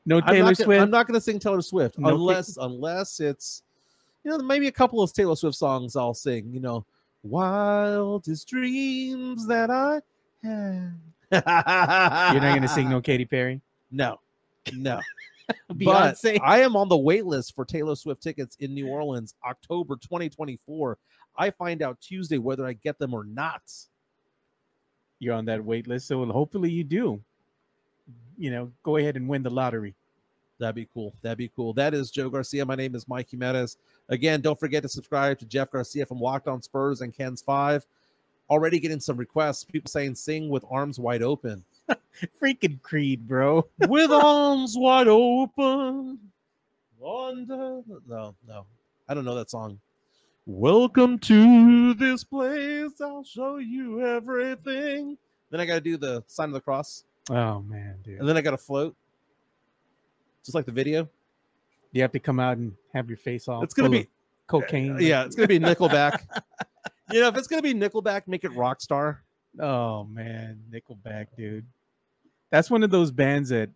[0.04, 0.82] no I'm Taylor not gonna, Swift.
[0.82, 3.62] I'm not going to sing Taylor Swift No unless unless it's
[4.22, 6.50] you know maybe a couple of Taylor Swift songs I'll sing.
[6.52, 6.84] You know,
[7.22, 10.02] wildest dreams that I
[10.42, 10.92] had.
[11.32, 11.42] You're
[12.42, 13.62] not going to sing no Katy Perry.
[13.90, 14.20] No,
[14.74, 15.00] no.
[15.72, 16.38] Beyonce.
[16.38, 19.96] But I am on the wait list for Taylor Swift tickets in New Orleans, October
[19.96, 20.98] 2024.
[21.36, 23.62] I find out Tuesday whether I get them or not.
[25.18, 27.22] You're on that wait list, so hopefully you do.
[28.38, 29.94] You know, go ahead and win the lottery.
[30.58, 31.14] That'd be cool.
[31.22, 31.72] That'd be cool.
[31.72, 32.66] That is Joe Garcia.
[32.66, 33.78] My name is Mike Jimenez.
[34.10, 37.86] Again, don't forget to subscribe to Jeff Garcia from Locked On Spurs and Ken's Five.
[38.50, 39.64] Already getting some requests.
[39.64, 41.64] People saying sing with arms wide open.
[42.42, 43.66] Freaking Creed, bro.
[43.88, 46.18] with arms wide open.
[47.04, 48.66] Under no, no.
[49.08, 49.80] I don't know that song.
[50.46, 53.00] Welcome to this place.
[53.00, 55.16] I'll show you everything.
[55.50, 58.20] Then I got to do the sign of the cross, Oh man, dude.
[58.20, 58.94] and then I got to float,
[60.44, 61.08] just like the video.
[61.92, 63.62] You have to come out and have your face all.
[63.64, 64.06] It's gonna be of
[64.46, 64.96] cocaine.
[65.00, 66.20] Yeah, it's gonna be Nickelback.
[67.10, 69.18] you know, if it's gonna be Nickelback, make it Rockstar.
[69.58, 71.66] Oh man, Nickelback, dude.
[72.50, 73.70] That's one of those bands that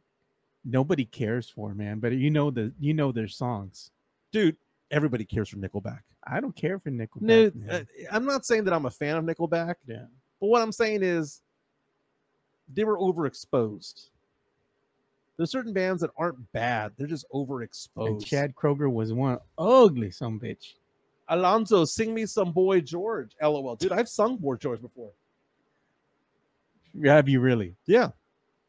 [0.64, 2.00] nobody cares for, man.
[2.00, 3.90] But you know the you know their songs.
[4.32, 4.56] Dude,
[4.90, 6.00] everybody cares for Nickelback.
[6.26, 7.54] I don't care for Nickelback.
[7.54, 10.06] No, uh, I'm not saying that I'm a fan of Nickelback, yeah.
[10.40, 11.42] but what I'm saying is
[12.72, 14.08] they were overexposed.
[15.36, 18.06] There's certain bands that aren't bad; they're just overexposed.
[18.06, 20.74] And Chad Kroeger was one ugly some bitch.
[21.28, 23.32] Alonzo, sing me some Boy George.
[23.42, 25.10] LOL, dude, I've sung Boy George before.
[27.04, 27.74] Have you really?
[27.86, 28.10] Yeah,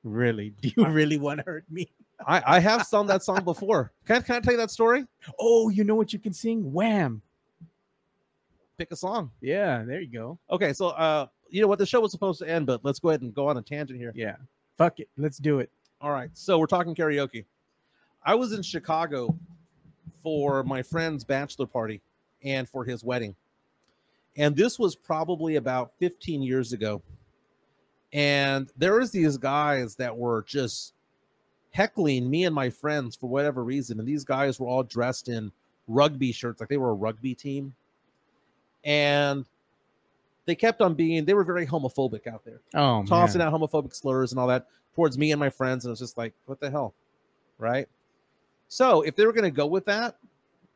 [0.06, 0.52] Really?
[0.62, 1.92] Do you really want to hurt me?
[2.26, 3.92] I, I have sung that song before.
[4.06, 5.06] Can, I- can I tell you that story?
[5.40, 6.72] Oh, you know what you can sing?
[6.72, 7.22] Wham.
[8.78, 9.32] Pick a song.
[9.42, 10.38] Yeah, there you go.
[10.52, 11.80] Okay, so uh, you know what?
[11.80, 14.00] The show was supposed to end, but let's go ahead and go on a tangent
[14.00, 14.12] here.
[14.16, 14.36] Yeah.
[14.78, 15.10] Fuck it.
[15.18, 15.70] Let's do it.
[16.02, 17.46] All right, so we're talking karaoke.
[18.24, 19.36] I was in Chicago
[20.22, 22.02] for my friend's bachelor party
[22.44, 23.36] and for his wedding.
[24.36, 27.02] And this was probably about 15 years ago.
[28.16, 30.94] And there was these guys that were just
[31.72, 34.00] heckling me and my friends for whatever reason.
[34.00, 35.52] And these guys were all dressed in
[35.90, 37.76] rugby shirts, like they were a rugby team.
[38.86, 39.46] And
[40.46, 43.06] they kept on being they were very homophobic out there, Oh man.
[43.06, 46.00] tossing out homophobic slurs and all that towards me and my friends, and it was
[46.00, 46.94] just like, what the hell,
[47.58, 47.90] right?
[48.70, 50.16] So if they were going to go with that,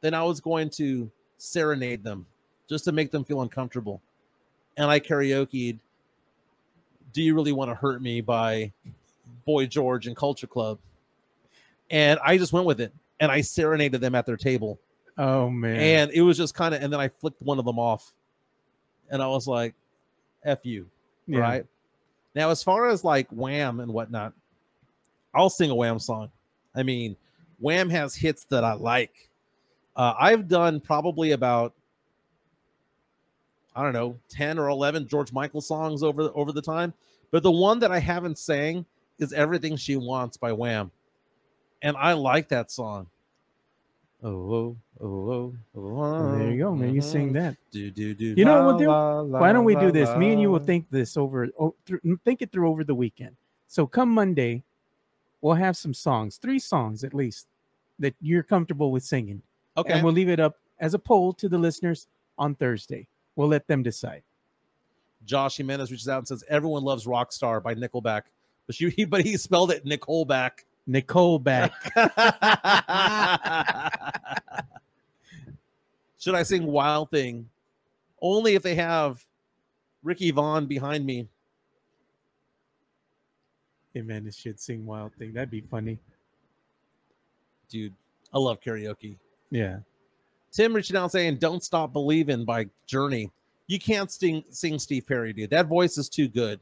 [0.02, 2.26] then I was going to serenade them
[2.68, 4.02] just to make them feel uncomfortable,
[4.76, 5.80] and I karaokeed.
[7.14, 8.72] Do you really want to hurt me by
[9.46, 10.80] Boy George and Culture Club?
[11.90, 14.80] And I just went with it, and I serenaded them at their table
[15.18, 15.76] Oh man.
[15.76, 18.14] and it was just kind of and then i flicked one of them off
[19.10, 19.74] and i was like
[20.46, 20.88] f you
[21.28, 21.40] Yeah.
[21.40, 21.66] right
[22.36, 24.32] now as far as like wham and whatnot
[25.36, 26.30] i'll sing a wham song
[26.74, 27.18] i mean
[27.60, 29.30] wham has hits that i like
[29.98, 31.74] uh, i've done probably about
[33.80, 36.94] i don't know 10 or 11 george michael songs over over the time
[37.32, 38.86] but the one that i haven't sang
[39.20, 40.92] is everything she wants by wham
[41.82, 43.08] and i like that song
[44.24, 46.38] oh oh oh oh, oh, oh.
[46.38, 46.94] there you go, man.
[46.94, 47.34] You sing mm-hmm.
[47.36, 47.56] that.
[47.72, 48.34] do do do.
[48.36, 48.88] You know what la, we'll do?
[48.88, 50.14] la, la, Why don't we do this?
[50.18, 51.48] Me and you will think this over.
[51.60, 51.74] Oh,
[52.26, 53.36] think it through over the weekend.
[53.68, 54.64] So come Monday,
[55.42, 57.48] we'll have some songs, three songs at least,
[58.00, 59.42] that you're comfortable with singing,
[59.78, 59.94] Okay.
[59.94, 62.08] and we'll leave it up as a poll to the listeners
[62.38, 63.08] on Thursday.
[63.40, 64.24] We'll let them decide.
[65.24, 68.24] Josh Jimenez reaches out and says everyone loves Rockstar by Nickelback,
[68.68, 70.66] but you but he spelled it Nickelback.
[70.86, 71.72] Nicole back.
[76.20, 77.48] Should I sing Wild Thing?
[78.22, 79.26] Only if they have
[80.04, 81.26] Ricky Vaughn behind me.
[83.94, 85.32] hey man, this should sing wild thing.
[85.32, 85.98] That'd be funny.
[87.70, 87.94] Dude,
[88.34, 89.16] I love karaoke.
[89.50, 89.78] Yeah.
[90.52, 93.32] Tim reaching out saying "Don't Stop Believing" by Journey.
[93.68, 95.50] You can't sing sing Steve Perry, dude.
[95.52, 96.60] That voice is too good.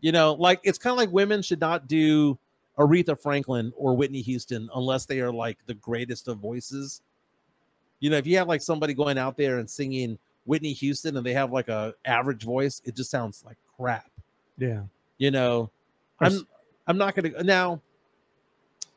[0.00, 2.38] You know, like it's kind of like women should not do
[2.78, 7.02] Aretha Franklin or Whitney Houston unless they are like the greatest of voices.
[8.00, 11.26] You know, if you have like somebody going out there and singing Whitney Houston and
[11.26, 14.10] they have like a average voice, it just sounds like crap.
[14.56, 14.82] Yeah.
[15.18, 15.70] You know,
[16.20, 16.46] I'm
[16.86, 17.80] I'm not gonna now.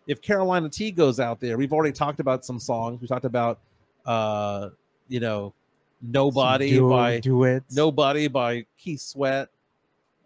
[0.08, 3.02] If Carolina T goes out there, we've already talked about some songs.
[3.02, 3.60] We talked about,
[4.06, 4.70] uh,
[5.08, 5.54] you know,
[6.02, 7.76] Nobody Duo- by duets.
[7.76, 9.50] Nobody by Keith Sweat.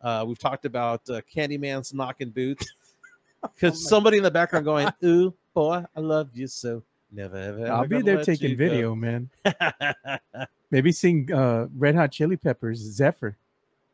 [0.02, 2.72] Uh, we've talked about uh, Candyman's knocking boots
[3.42, 7.72] because Oh somebody in the background going, "Ooh, boy, I love you so." Never, ever,
[7.72, 9.30] I'll be there taking you go." video, man.
[10.72, 13.36] Maybe sing uh, Red Hot Chili Peppers, Zephyr.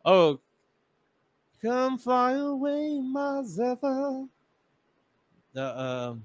[0.05, 0.39] Oh,
[1.61, 4.25] come fly away, my Zephyr.
[5.55, 6.23] Uh, um,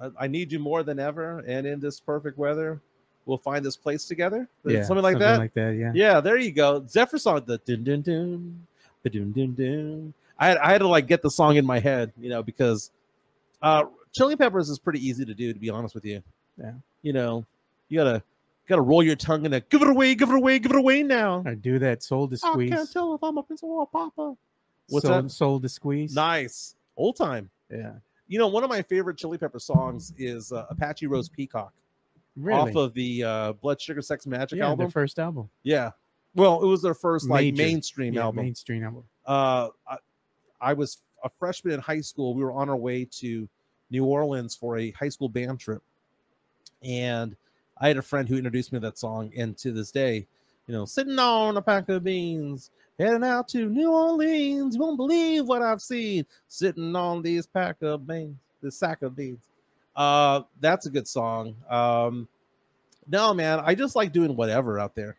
[0.00, 2.80] I, I need you more than ever, and in this perfect weather,
[3.26, 4.48] we'll find this place together.
[4.64, 5.38] Yeah, something like that.
[5.38, 5.92] Like that, yeah.
[5.94, 6.84] yeah, there you go.
[6.88, 8.66] Zephyr song, the dun dun dun,
[9.02, 10.14] ba dun dun dun.
[10.38, 12.90] I had I had to like get the song in my head, you know, because
[13.62, 16.22] uh, Chili Peppers is pretty easy to do, to be honest with you.
[16.56, 16.72] Yeah.
[17.04, 17.44] you know,
[17.88, 18.22] you gotta
[18.68, 21.42] gotta roll your tongue and give it away, give it away, give it away now.
[21.44, 22.72] Or do that soul to squeeze.
[22.72, 24.36] I can't tell if I'm a pencil or a papa.
[24.88, 25.30] What's soul, that?
[25.30, 26.14] Soul to squeeze.
[26.14, 26.74] Nice.
[26.96, 27.50] Old time.
[27.70, 27.92] Yeah.
[28.28, 31.72] You know, one of my favorite Chili Pepper songs is uh, Apache Rose Peacock
[32.36, 32.70] Really?
[32.70, 34.78] off of the uh, Blood Sugar Sex Magik yeah, album.
[34.86, 35.48] their first album.
[35.62, 35.90] yeah.
[36.36, 38.44] Well, it was their first like mainstream Yeah, album.
[38.44, 39.04] Mainstream album.
[39.24, 39.98] uh, I,
[40.60, 42.34] I was a freshman in high school.
[42.34, 43.48] We were on our way to
[43.90, 45.80] New Orleans for a high school band trip,
[46.82, 47.36] and
[47.78, 49.30] I had a friend who introduced me to that song.
[49.36, 50.26] And to this day,
[50.66, 54.74] you know, sitting on a pack of beans, heading out to New Orleans.
[54.74, 56.26] You won't believe what I've seen.
[56.48, 59.44] Sitting on these pack of beans, the sack of beans.
[59.96, 61.54] Uh, that's a good song.
[61.70, 62.28] Um,
[63.08, 65.16] no, man, I just like doing whatever out there.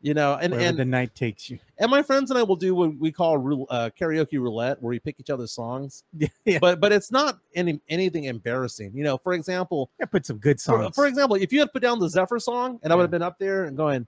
[0.00, 1.58] You know, and Wherever and the night takes you.
[1.78, 5.00] and my friends and I will do what we call uh, karaoke roulette, where we
[5.00, 6.04] pick each other's songs.
[6.44, 6.58] Yeah.
[6.60, 8.92] But but it's not any anything embarrassing.
[8.94, 10.94] You know, for example, Yeah, put some good for, songs.
[10.94, 13.18] for example, if you had put down the Zephyr song, and I would have Yeah.
[13.18, 14.06] been up there and going,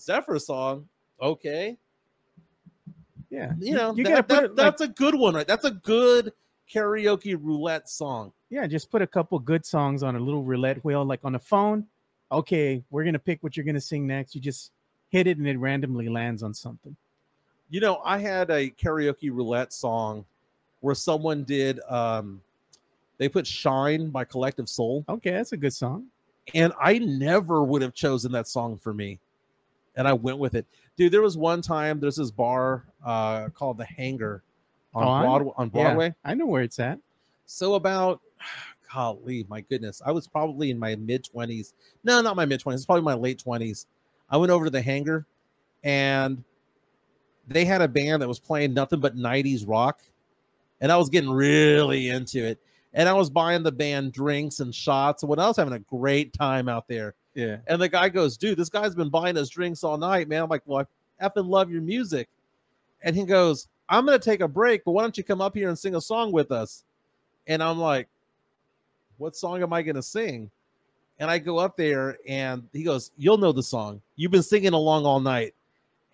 [0.00, 0.88] Zephyr song,
[1.22, 1.78] okay,
[3.30, 3.52] yeah.
[3.58, 5.46] you know, you that, that- it like- that's a good one, right?
[5.46, 6.32] That's a good
[6.72, 8.32] karaoke roulette song.
[8.50, 11.38] yeah, just put a couple good songs on a little roulette wheel, like on a
[11.38, 11.86] phone.
[12.32, 14.34] Okay, we're gonna pick what you're gonna sing next.
[14.34, 14.70] You just
[15.08, 16.94] hit it and it randomly lands on something.
[17.70, 20.24] You know, I had a karaoke roulette song
[20.80, 22.40] where someone did, um,
[23.18, 25.04] they put "Shine" by Collective Soul.
[25.08, 26.06] Okay, that's a good song.
[26.54, 29.18] and I never would have chosen that song for me.
[29.96, 30.66] And I went with it.
[30.96, 34.42] Dude, there was one time there's this bar uh called the Hangar
[34.94, 35.22] on On?
[35.22, 35.68] Broadway on
[36.24, 36.98] Yeah, I know where it's at.
[37.46, 38.20] So about
[38.92, 40.02] golly, my goodness.
[40.04, 41.74] I was probably in my mid 20s.
[42.04, 42.74] No, not my mid 20s.
[42.74, 43.86] It's probably my late 20s.
[44.28, 45.26] I went over to the Hangar
[45.82, 46.42] and
[47.46, 50.02] they had a band that was playing nothing but 90s rock.
[50.80, 52.58] And I was getting really into it.
[52.94, 55.22] And I was buying the band drinks and shots.
[55.22, 57.14] And when I was having a great time out there.
[57.34, 57.58] Yeah.
[57.66, 60.42] And the guy goes, dude, this guy's been buying us drinks all night, man.
[60.42, 60.86] I'm like, well,
[61.20, 62.28] I effing love your music.
[63.02, 65.68] And he goes, I'm gonna take a break, but why don't you come up here
[65.68, 66.84] and sing a song with us?
[67.46, 68.08] And I'm like,
[69.18, 70.50] what song am I gonna sing?
[71.18, 74.00] And I go up there and he goes, You'll know the song.
[74.16, 75.54] You've been singing along all night.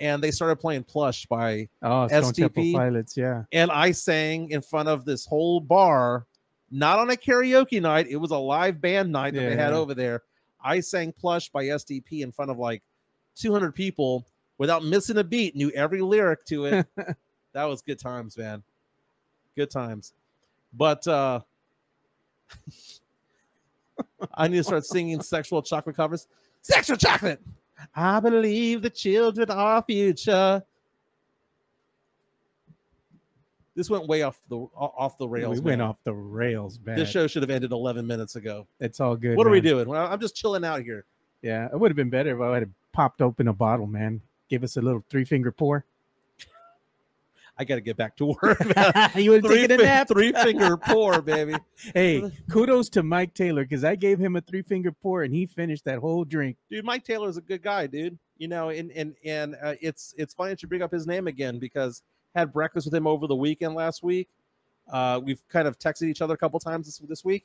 [0.01, 2.75] And they started playing Plush by Oh, STP.
[2.75, 3.17] Pilots.
[3.17, 3.45] Yeah.
[3.53, 6.27] and I sang in front of this whole bar,
[6.71, 8.07] not on a karaoke night.
[8.09, 9.79] It was a live band night that they had Yeah.
[9.79, 10.23] over there.
[10.67, 12.83] I sang Plush by STP in front of like
[13.37, 14.27] 200 people
[14.59, 16.87] without missing a beat, knew every lyric to it.
[17.53, 18.65] that was good times, man.
[19.55, 20.13] Good times.
[20.73, 21.41] But uh
[24.35, 26.27] I need to start singing sexual chocolate covers.
[26.63, 27.41] Sexual chocolate.
[27.95, 30.65] I believe the children are our future.
[33.77, 35.61] This went way off the off the rails.
[35.61, 36.97] we went off the rails, man.
[36.97, 38.67] This show should have ended 11 minutes ago.
[38.81, 39.37] It's all good.
[39.37, 39.87] what are we doing?
[39.87, 41.05] Well, I'm just chilling out here.
[41.43, 44.23] Yeah, it would have been better if I had popped open a bottle, man.
[44.49, 45.85] Give us a little three finger pour.
[47.59, 48.61] I got to get back to work.
[49.15, 50.09] you would have taken a nap.
[50.09, 51.55] three finger pour, baby.
[51.95, 55.47] Hey, kudos to Mike Taylor because I gave him a three finger pour and he
[55.47, 56.57] finished that whole drink.
[56.71, 58.19] Dude, Mike Taylor's a good guy, dude.
[58.39, 61.27] You know, and and and uh, it's it's funny that you bring up his name
[61.27, 62.03] again because
[62.35, 64.29] had breakfast with him over the weekend last week.
[64.91, 67.45] Uh, we've kind of texted each other a couple times this this week.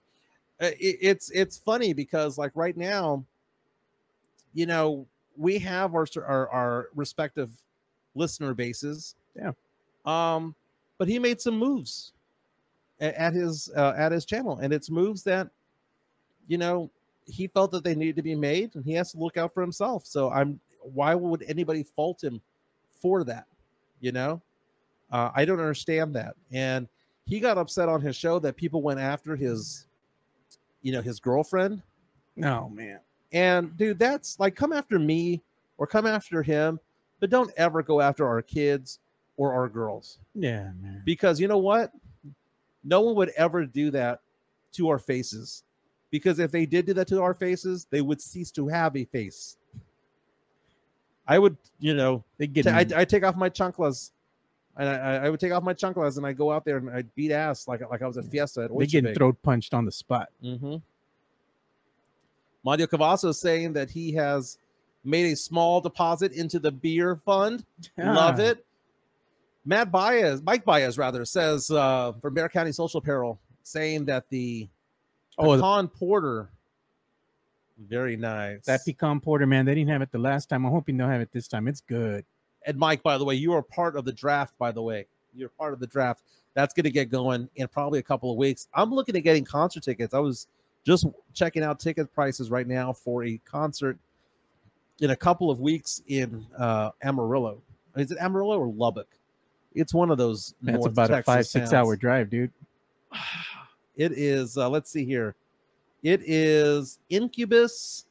[0.62, 3.24] Uh, it, it's it's funny because like right now,
[4.54, 7.50] you know, we have our our, our respective
[8.16, 9.16] listener bases.
[9.36, 9.52] Yeah.
[10.06, 10.56] Um,
[10.98, 12.14] but he made some moves
[13.00, 15.50] a- at his uh, at his channel, and it's moves that,
[16.48, 16.92] you know,
[17.26, 19.62] he felt that they needed to be made, and he has to look out for
[19.62, 20.06] himself.
[20.06, 22.42] So I'm why would anybody fault him
[23.00, 23.46] for that?
[24.00, 24.42] You know,
[25.12, 26.36] uh, I don't understand that.
[26.52, 26.88] And
[27.26, 29.88] he got upset on his show that people went after his,
[30.82, 31.82] you know, his girlfriend.
[32.44, 33.00] Oh man.
[33.34, 35.42] And dude, that's like come after me
[35.78, 36.80] or come after him,
[37.20, 39.00] but don't ever go after our kids
[39.38, 41.02] or our girls Yeah, man.
[41.06, 41.92] because you know what?
[42.84, 44.20] No one would ever do that
[44.74, 45.64] to our faces.
[46.10, 49.06] Because if they did do that to our faces, they would cease to have a
[49.06, 49.58] face.
[51.28, 54.12] I would, you know, They get t- I, I take off my chunklas,
[54.82, 57.04] and I, I- would take off my chunklas and I go out there and I
[57.16, 58.64] beat ass like like I was at Fiesta.
[58.64, 60.30] At they getting throat punched on the spot.
[60.44, 60.78] Mm-hmm.
[62.64, 64.58] Mario Cavasso is saying that he has
[65.04, 67.66] made a small deposit into the beer fund.
[67.98, 68.66] Love Ah, it.
[69.66, 74.68] Matt Baez, Mike Baez rather, says uh, for Bexar County Social Apparel, saying that the
[75.38, 76.50] Oh, the- pecan porter,
[77.80, 78.66] very nice.
[78.66, 80.66] That pecan porter, man, they didn't have it the last time.
[80.66, 81.68] I'm hoping they'll have it this time.
[81.68, 82.26] It's good.
[82.66, 84.58] And Mike, by the way, you are part of the draft.
[84.58, 85.06] By the way,
[85.36, 86.24] you're part of the draft.
[86.54, 88.68] That's going to get going in probably a couple of weeks.
[88.74, 90.14] I'm looking at getting concert tickets.
[90.14, 90.48] I was
[90.86, 93.98] just checking out ticket prices right now for a concert
[95.00, 97.62] in a couple of weeks in uh, Amarillo.
[97.96, 99.08] Is it Amarillo or Lubbock?
[99.74, 100.54] It's one of those.
[100.62, 101.74] That's about a five, six towns.
[101.74, 102.52] hour drive, dude.
[103.98, 104.58] It is.
[104.58, 105.36] Uh, let's see here.
[106.02, 108.06] It is Incubus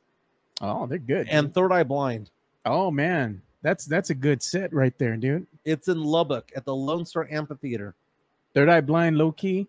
[0.61, 1.27] Oh, they're good.
[1.29, 1.53] and.
[1.55, 2.31] Third Eye Blind.
[2.67, 5.47] oh man, that's that's a good set right there, dude.
[5.65, 7.95] It's in Lubbock at the Lone Star Amphitheater.
[8.55, 9.69] Third Eye Blind, low key.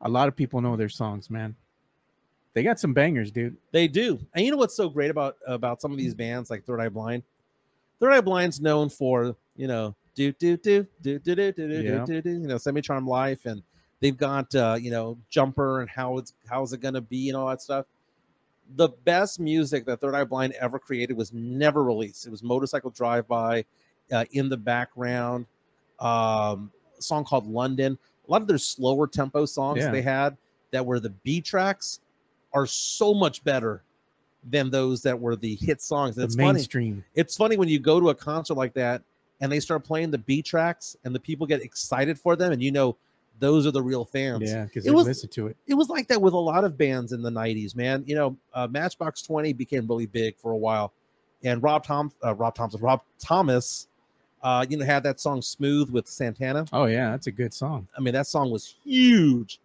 [0.00, 1.54] A lot of people know their songs, man.
[2.54, 3.56] They got some bangers, dude.
[3.70, 4.18] They do.
[4.34, 6.88] And you know what's so great about about some of these bands like Third Eye
[6.88, 7.22] Blind?
[8.00, 11.82] Third Eye Blind's known for, you know, do do do do do do do do
[11.82, 12.04] Yeah.
[12.04, 13.62] do do, you know, Semi Charm Life and
[14.00, 17.48] they've got uh, you know, Jumper and how it's how's it gonna be and all
[17.48, 17.86] that stuff.
[18.76, 22.26] The best music that Third Eye Blind ever created was never released.
[22.26, 23.64] It was Motorcycle Drive By,
[24.10, 25.46] uh, in the background,
[26.00, 27.98] um, a song called London.
[28.26, 29.90] A lot of their slower tempo songs Yeah.
[29.90, 30.36] they had
[30.70, 32.00] that were the B tracks
[32.52, 33.82] are so much better
[34.50, 36.16] than those that were the hit songs.
[36.16, 36.54] The It's funny.
[36.54, 37.04] mainstream.
[37.14, 39.02] It's funny when you go to a concert like that
[39.40, 42.62] and they start playing the B tracks and the people get excited for them, and
[42.62, 42.96] you know
[43.42, 44.48] those are the real fans.
[44.50, 45.56] Yeah, because they was- listen to it.
[45.66, 48.04] It was like that with a lot of bands in the '90s, man.
[48.06, 50.92] You know, uh, Matchbox Twenty became really big for a while,
[51.42, 53.88] and Rob Tom, uh, Rob Thompson, Rob Thomas,
[54.44, 56.64] uh, you know, had that song "Smooth" with Santana.
[56.72, 57.88] Oh yeah, that's a good song.
[57.98, 59.58] I mean, that song was huge.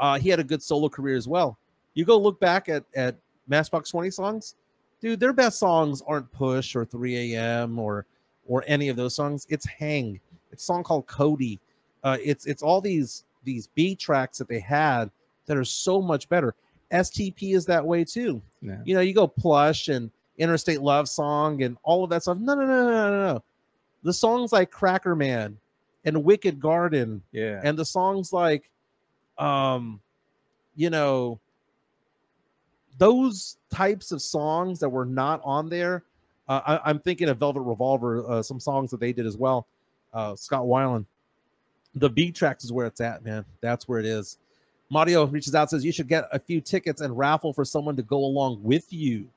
[0.00, 1.56] Uh, he had a good solo career as well.
[1.94, 3.14] You go look back at at
[3.46, 4.56] Matchbox Twenty songs,
[5.00, 5.20] dude.
[5.20, 8.04] Their best songs aren't "Push" or "3 A.M." or
[8.48, 9.46] or any of those songs.
[9.48, 10.18] It's "Hang."
[10.50, 11.60] It's a song called "Cody."
[12.04, 15.10] Uh, it's it's all these these B tracks that they had
[15.46, 16.54] that are so much better.
[16.92, 18.40] STP is that way too.
[18.60, 18.78] Yeah.
[18.84, 22.38] You know, you go Plush and Interstate Love Song and all of that stuff.
[22.38, 23.42] No, no, no, no, no, no.
[24.02, 25.56] The songs like Crackerman
[26.04, 27.60] and Wicked Garden Yeah.
[27.64, 28.68] and the songs like
[29.38, 30.00] um
[30.76, 31.38] you know
[32.98, 36.02] those types of songs that were not on there
[36.48, 39.66] Uh, I, I'm thinking of Velvet Revolver, uh, some songs that they did as well.
[40.12, 41.06] Uh, Scott Weiland.
[41.94, 43.44] The B tracks is where it's at, man.
[43.60, 44.38] That's where it is.
[44.90, 48.02] Mario reaches out says you should get a few tickets and raffle for someone to
[48.02, 49.28] go along with you.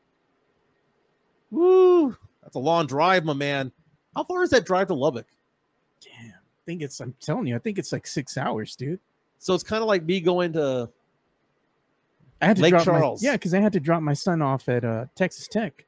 [1.51, 2.15] Woo!
[2.43, 3.71] That's a long drive, my man.
[4.15, 5.27] How far is that drive to Lubbock?
[6.01, 6.31] Damn.
[6.31, 8.99] I think it's, I'm telling you, I think it's like six hours, dude.
[9.39, 10.89] So it's kind of like me going to
[12.41, 13.23] I had to Lake drop Charles.
[13.23, 15.85] My, yeah, because I had to drop my son off at uh, Texas Tech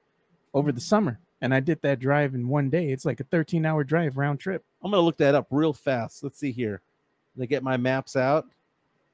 [0.53, 2.91] over the summer, and I did that drive in one day.
[2.91, 4.63] It's like a 13 hour drive round trip.
[4.83, 6.23] I'm gonna look that up real fast.
[6.23, 6.81] Let's see here.
[7.35, 8.47] Let me get my maps out.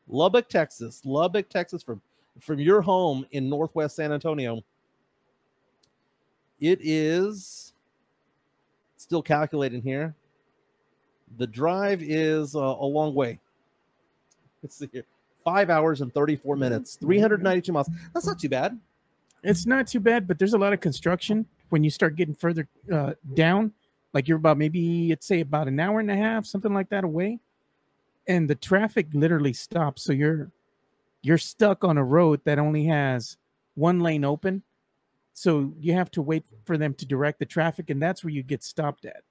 [0.07, 1.01] Lubbock, Texas.
[1.05, 2.01] Lubbock, Texas, from
[2.39, 4.61] from your home in Northwest San Antonio.
[6.59, 7.73] It is
[8.97, 10.15] still calculating here.
[11.37, 13.39] The drive is uh, a long way.
[14.61, 15.05] Let's see here.
[15.43, 17.89] Five hours and 34 minutes, 392 miles.
[18.13, 18.79] That's not too bad.
[19.43, 22.67] It's not too bad, but there's a lot of construction when you start getting further
[22.91, 23.73] uh, down.
[24.13, 27.03] Like you're about maybe, let's say, about an hour and a half, something like that
[27.03, 27.39] away,
[28.27, 30.03] and the traffic literally stops.
[30.03, 30.51] So you're
[31.23, 33.37] you're stuck on a road that only has
[33.75, 34.61] one lane open.
[35.33, 38.43] So you have to wait for them to direct the traffic, and that's where you
[38.43, 39.23] get stopped at.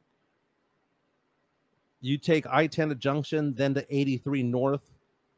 [2.01, 4.91] You take I 10 to Junction, then to 83 North.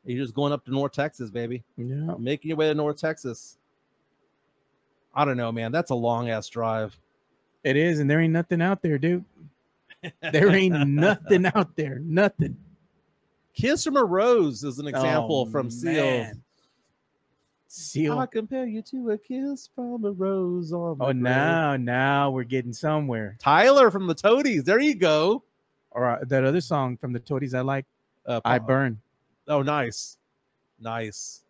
[0.06, 1.62] You're just going up to North Texas, baby.
[1.76, 2.14] Yeah.
[2.18, 3.58] making your way to North Texas.
[5.14, 5.72] I don't know, man.
[5.72, 6.98] That's a long ass drive.
[7.62, 9.24] It is, and there ain't nothing out there, dude.
[10.32, 11.98] There ain't nothing out there.
[12.00, 12.58] Nothing.
[13.54, 15.92] Kiss from a Rose is an example Oh, from Seal.
[15.92, 16.42] man.
[17.68, 18.18] Seal.
[18.18, 21.16] I compare you to a kiss from a rose on Oh, grave.
[21.16, 23.36] now, now we're getting somewhere.
[23.40, 24.62] Tyler from the Toadies.
[24.64, 25.42] There you go.
[25.90, 27.86] Or uh, that other song from the Toadies I like,
[28.26, 29.00] Uh, I Burn.
[29.48, 30.18] Oh, nice,
[30.80, 31.43] nice.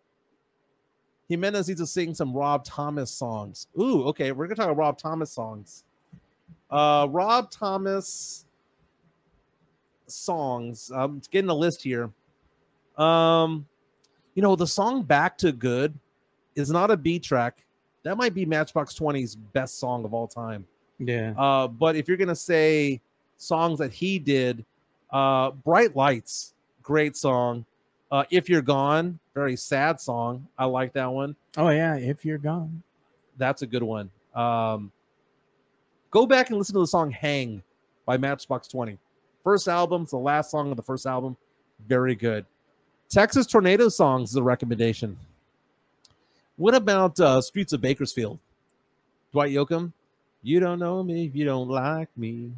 [1.29, 3.69] Jimenez needs to sing some Rob Thomas songs.
[3.81, 4.33] Ooh, okay.
[4.33, 5.85] We're gonna talk about Rob Thomas songs.
[6.71, 8.45] Uh, Rob Thomas
[10.07, 10.91] songs.
[10.95, 12.11] I'm getting a list here.
[12.99, 13.67] Um,
[14.35, 15.95] you know, the song "Back to Good"
[16.57, 17.65] is not a B track.
[18.03, 20.67] That might be Matchbox 20's best song of all time.
[20.99, 21.33] Yeah.
[21.39, 23.01] Uh, but if you're gonna say
[23.39, 24.65] songs that he did,
[25.11, 27.65] uh, "Bright Lights," great song.
[28.11, 30.47] Uh, "If You're Gone," very sad song.
[30.57, 31.37] I like that one.
[31.57, 31.97] Oh, yeah.
[31.97, 32.83] If you're gone.
[33.37, 34.11] That's a good one.
[34.35, 34.93] Um,
[36.11, 37.63] go back and listen to the song "Hang"
[38.07, 38.99] by Matchbox 20.
[39.43, 41.37] First album, it's the last song of the first album.
[41.87, 42.47] Very good.
[43.11, 45.17] Texas Tornado songs is a recommendation.
[46.57, 48.39] What about uh, Streets of Bakersfield?
[49.33, 49.93] Dwight Yoakam.
[50.43, 52.53] You don't know me if you don't like me.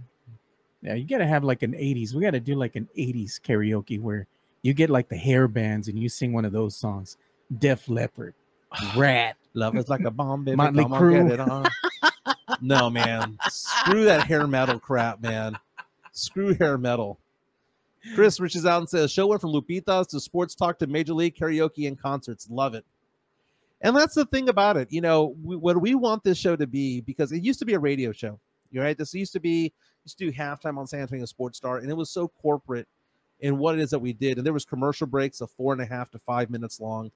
[0.83, 2.15] Yeah, you got to have like an 80s.
[2.15, 4.27] We got to do like an 80s karaoke where
[4.67, 7.17] you get like the hair bands and you sing one of those songs.
[7.57, 8.35] Def Leppard,
[8.97, 9.37] Ratt.
[9.55, 10.57] Love is like a bomb, baby.
[10.57, 11.29] Motley Crue.
[11.29, 11.67] get it on.
[12.61, 13.39] no, man.
[13.49, 15.57] Screw that hair metal crap, man.
[16.11, 17.19] Screw hair metal.
[18.15, 21.37] Chris reaches out and says, Show went from Lupitas to sports talk to Major League
[21.37, 22.49] karaoke and concerts.
[22.51, 22.85] Love it.
[23.81, 24.91] And that's the thing about it.
[24.91, 27.75] You know, we, what we want this show to be, because it used to be
[27.75, 28.41] a radio show.
[28.71, 28.99] You're right.
[28.99, 29.73] This used to be,
[30.05, 32.89] used to do halftime on San Antonio Sports Star, and it was so corporate
[33.41, 34.39] in what it is that we did.
[34.39, 37.11] And there was commercial breaks of four and a half to five minutes long.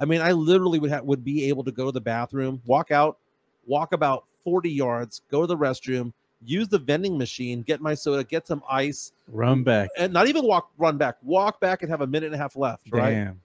[0.00, 2.90] I mean, I literally would have would be able to go to the bathroom, walk
[2.90, 3.18] out,
[3.66, 6.12] walk about 40 yards, go to the restroom,
[6.44, 9.88] use the vending machine, get my soda, get some ice, Run back.
[9.98, 12.56] and not even walk run back, walk back and have a minute and a half
[12.56, 13.10] left, right?
[13.12, 13.40] Damn.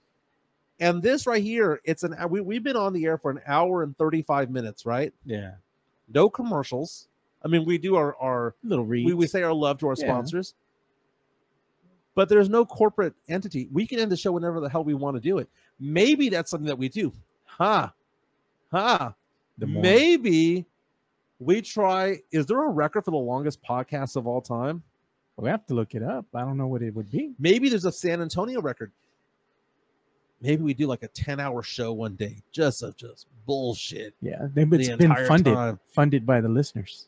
[0.79, 3.83] And this right here, it's an we, we've been on the air for an hour
[3.83, 5.13] and 35 minutes, right?
[5.25, 5.51] Yeah.
[6.13, 7.07] No commercials.
[7.43, 9.05] I mean, we do our our Little read.
[9.05, 10.05] we, we say our love to our Yeah.
[10.07, 10.53] sponsors.
[12.13, 13.69] But there's no corporate entity.
[13.71, 15.47] We can end the show whenever the hell we want to do it.
[15.79, 17.13] Maybe that's something that we do.
[17.45, 17.89] Huh.
[18.71, 19.11] Huh.
[19.57, 20.65] Maybe
[21.39, 22.19] we try.
[22.31, 24.83] Is there a record for the longest podcast of all time?
[25.37, 26.25] We have to look it up.
[26.35, 27.31] I don't know what it would be.
[27.39, 28.91] Maybe there's a San Antonio record.
[30.41, 34.15] Maybe we do like a 10 hour show one day just of just bullshit.
[34.21, 35.79] Yeah, it's the been funded time.
[35.87, 37.07] funded by the listeners.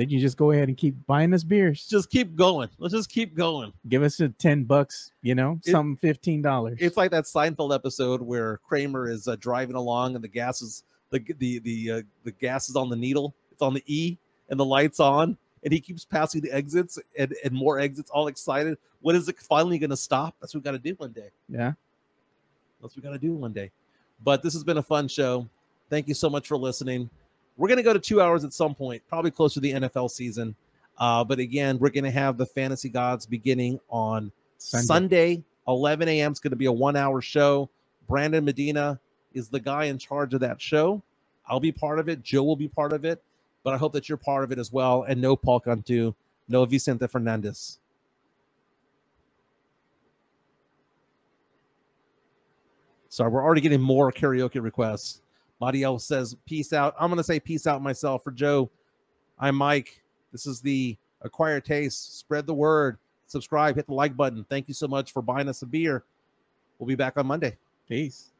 [0.00, 1.86] Then you just go ahead and keep buying us beers.
[1.86, 2.70] Just keep going.
[2.78, 3.70] Let's just keep going.
[3.90, 6.78] Give us a ten bucks, you know, It- some fifteen dollars.
[6.80, 10.84] It's like that Seinfeld episode where Kramer is uh, driving along and the gas is
[11.10, 13.34] the the the uh, the gas is on the needle.
[13.52, 14.16] It's on the E
[14.48, 18.10] and the lights on, and he keeps passing the exits and, and more exits.
[18.10, 18.78] All excited.
[19.02, 20.34] When is it finally going to stop?
[20.40, 21.28] That's what we got to do one day.
[21.50, 21.72] yeah.
[22.80, 23.70] That's what we got to do one day.
[24.24, 25.46] But this has been a fun show.
[25.90, 27.10] Thank you so much for listening.
[27.56, 30.10] We're going to go to two hours at some point, probably close to the NFL
[30.10, 30.54] season.
[30.98, 34.86] Uh, but again, we're going to have the Fantasy Gods beginning on Sunday.
[34.86, 36.30] Sunday, 11 a.m.
[36.30, 37.68] It's going to be a one hour show.
[38.08, 38.98] Brandon Medina
[39.32, 41.02] is the guy in charge of that show.
[41.46, 42.22] I'll be part of it.
[42.22, 43.22] Joe will be part of it.
[43.62, 45.04] but I hope that you're part of it as well.
[45.04, 46.12] And no Paul Cantu,
[46.48, 47.78] no Vicente Fernandez.
[53.08, 55.20] Sorry, we're already getting more karaoke requests.
[55.60, 56.94] Mariel says, Peace out.
[56.98, 58.70] I'm going to say peace out myself for Joe.
[59.38, 60.02] I'm Mike.
[60.32, 62.18] This is the Acquired Taste.
[62.18, 62.98] Spread the word.
[63.26, 64.44] Subscribe, hit the like button.
[64.48, 66.04] Thank you so much for buying us a beer.
[66.78, 67.56] We'll be back on Monday.
[67.88, 68.32] Peace.